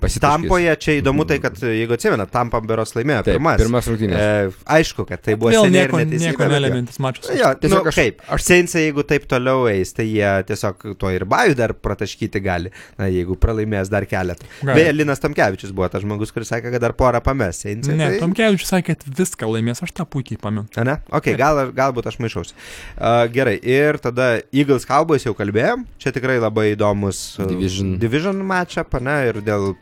Pasitaškys. 0.00 0.24
Tampoje 0.24 0.74
čia 0.82 0.96
įdomu 1.00 1.26
tai, 1.28 1.38
kad 1.42 1.56
jeigu 1.62 1.94
atsimena, 1.96 2.26
Tampa 2.30 2.60
beros 2.64 2.94
laimėjo 2.96 3.24
Taip, 3.26 3.34
pirmas. 3.36 3.58
pirmas 3.62 3.88
rungtynės. 3.90 4.18
E, 4.18 4.52
aišku, 4.78 5.06
kad 5.08 5.22
tai 5.24 5.34
buvo 5.40 5.52
seniai 5.52 5.84
ir 5.86 5.92
nieko, 5.92 6.38
bet 6.38 6.46
jo. 6.46 6.48
nelemiantis 6.52 6.98
mačas. 7.02 7.28
Jo, 7.32 7.52
Tiesiog 7.58 7.60
tiesiog 7.64 7.90
aš- 7.90 7.92
aš, 7.92 7.98
kaip. 8.02 8.22
Aš 8.36 8.46
Seinsai, 8.48 8.82
jeigu 8.86 9.04
taip 9.08 9.26
toliau 9.30 9.66
eis, 9.70 9.92
tai 9.96 10.06
jie 10.08 10.30
tiesiog 10.48 10.86
to 11.00 11.10
ir 11.14 11.24
bajų 11.28 11.56
dar 11.58 11.74
prataškyti 11.74 12.42
gali, 12.44 12.72
na, 12.98 13.08
jeigu 13.12 13.36
pralaimės 13.40 13.90
dar 13.92 14.06
keletą. 14.08 14.46
Beje, 14.64 14.92
Linas 14.96 15.20
Tamkevičius 15.22 15.72
buvo 15.74 15.88
tas 15.92 16.02
žmogus, 16.06 16.32
kuris 16.34 16.48
sakė, 16.52 16.72
kad 16.74 16.80
dar 16.86 16.94
porą 16.98 17.20
pamės 17.24 17.62
Seinsai. 17.64 17.96
Ne, 17.98 18.10
tai... 18.14 18.20
Tomkevičius 18.22 18.70
sakė, 18.74 18.96
kad 18.98 19.18
viską 19.18 19.50
laimės, 19.50 19.82
aš 19.84 19.92
tą 19.98 20.06
puikiai 20.08 20.38
pamenu. 20.40 20.66
Ne? 20.84 20.98
Ok, 21.14 21.32
gal, 21.38 21.64
galbūt 21.76 22.08
aš 22.12 22.18
maišausi. 22.22 22.54
Uh, 22.98 23.26
gerai, 23.34 23.56
ir 23.62 23.98
tada 24.02 24.38
Eagles 24.52 24.86
Cowboys 24.88 25.26
jau 25.26 25.34
kalbėjom. 25.38 25.84
Čia 25.98 26.12
tikrai 26.16 26.38
labai 26.40 26.70
įdomus 26.76 27.20
uh, 27.40 27.48
Division. 27.50 27.96
division 28.00 28.38
matchup, 28.46 28.94
ne? 29.04 29.18
Ir 29.28 29.40
dėl 29.44 29.72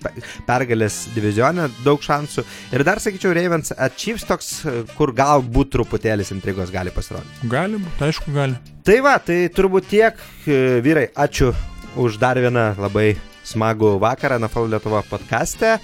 pergalės 0.48 1.06
divisione 1.14 1.68
daug 1.84 2.02
šansų. 2.02 2.44
Ir 2.76 2.84
dar 2.86 3.02
sakyčiau, 3.02 3.34
Ravens 3.36 3.72
at 3.76 3.96
Chiefs 4.00 4.26
toks, 4.28 4.50
kur 4.96 5.14
galbūt 5.16 5.74
truputėlis 5.76 6.32
intrigos 6.34 6.72
gali 6.74 6.94
pasirodyti. 6.94 7.50
Gali 7.52 7.80
aišku, 8.08 8.34
gali. 8.34 8.58
Tai 8.86 9.00
va, 9.04 9.16
tai 9.22 9.46
turbūt 9.54 9.88
tiek, 9.90 10.18
uh, 10.18 10.78
vyrai, 10.84 11.08
ačiū 11.14 11.52
už 11.96 12.20
dar 12.20 12.38
vieną 12.40 12.74
labai 12.78 13.14
smagų 13.46 13.96
vakarą 14.02 14.40
NFL 14.40 14.72
Lietuva 14.74 15.02
podkastė. 15.06 15.76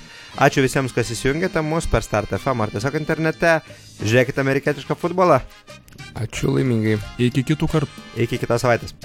Ačiū 0.43 0.65
visiems, 0.65 0.95
kas 0.97 1.11
įsijungėte 1.13 1.61
mus 1.65 1.87
per 1.89 2.05
Start 2.05 2.33
FM 2.39 2.65
ar 2.65 2.73
tiesiog 2.73 2.97
internete. 3.01 3.59
Žiūrėkite 4.01 4.41
amerikietišką 4.41 4.97
futbolą. 4.99 5.43
Ačiū 6.17 6.55
laimingai. 6.57 6.99
Iki 7.21 7.45
kitų 7.53 7.69
kartų. 7.77 8.07
Iki 8.25 8.41
kitos 8.45 8.65
savaitės. 8.65 8.97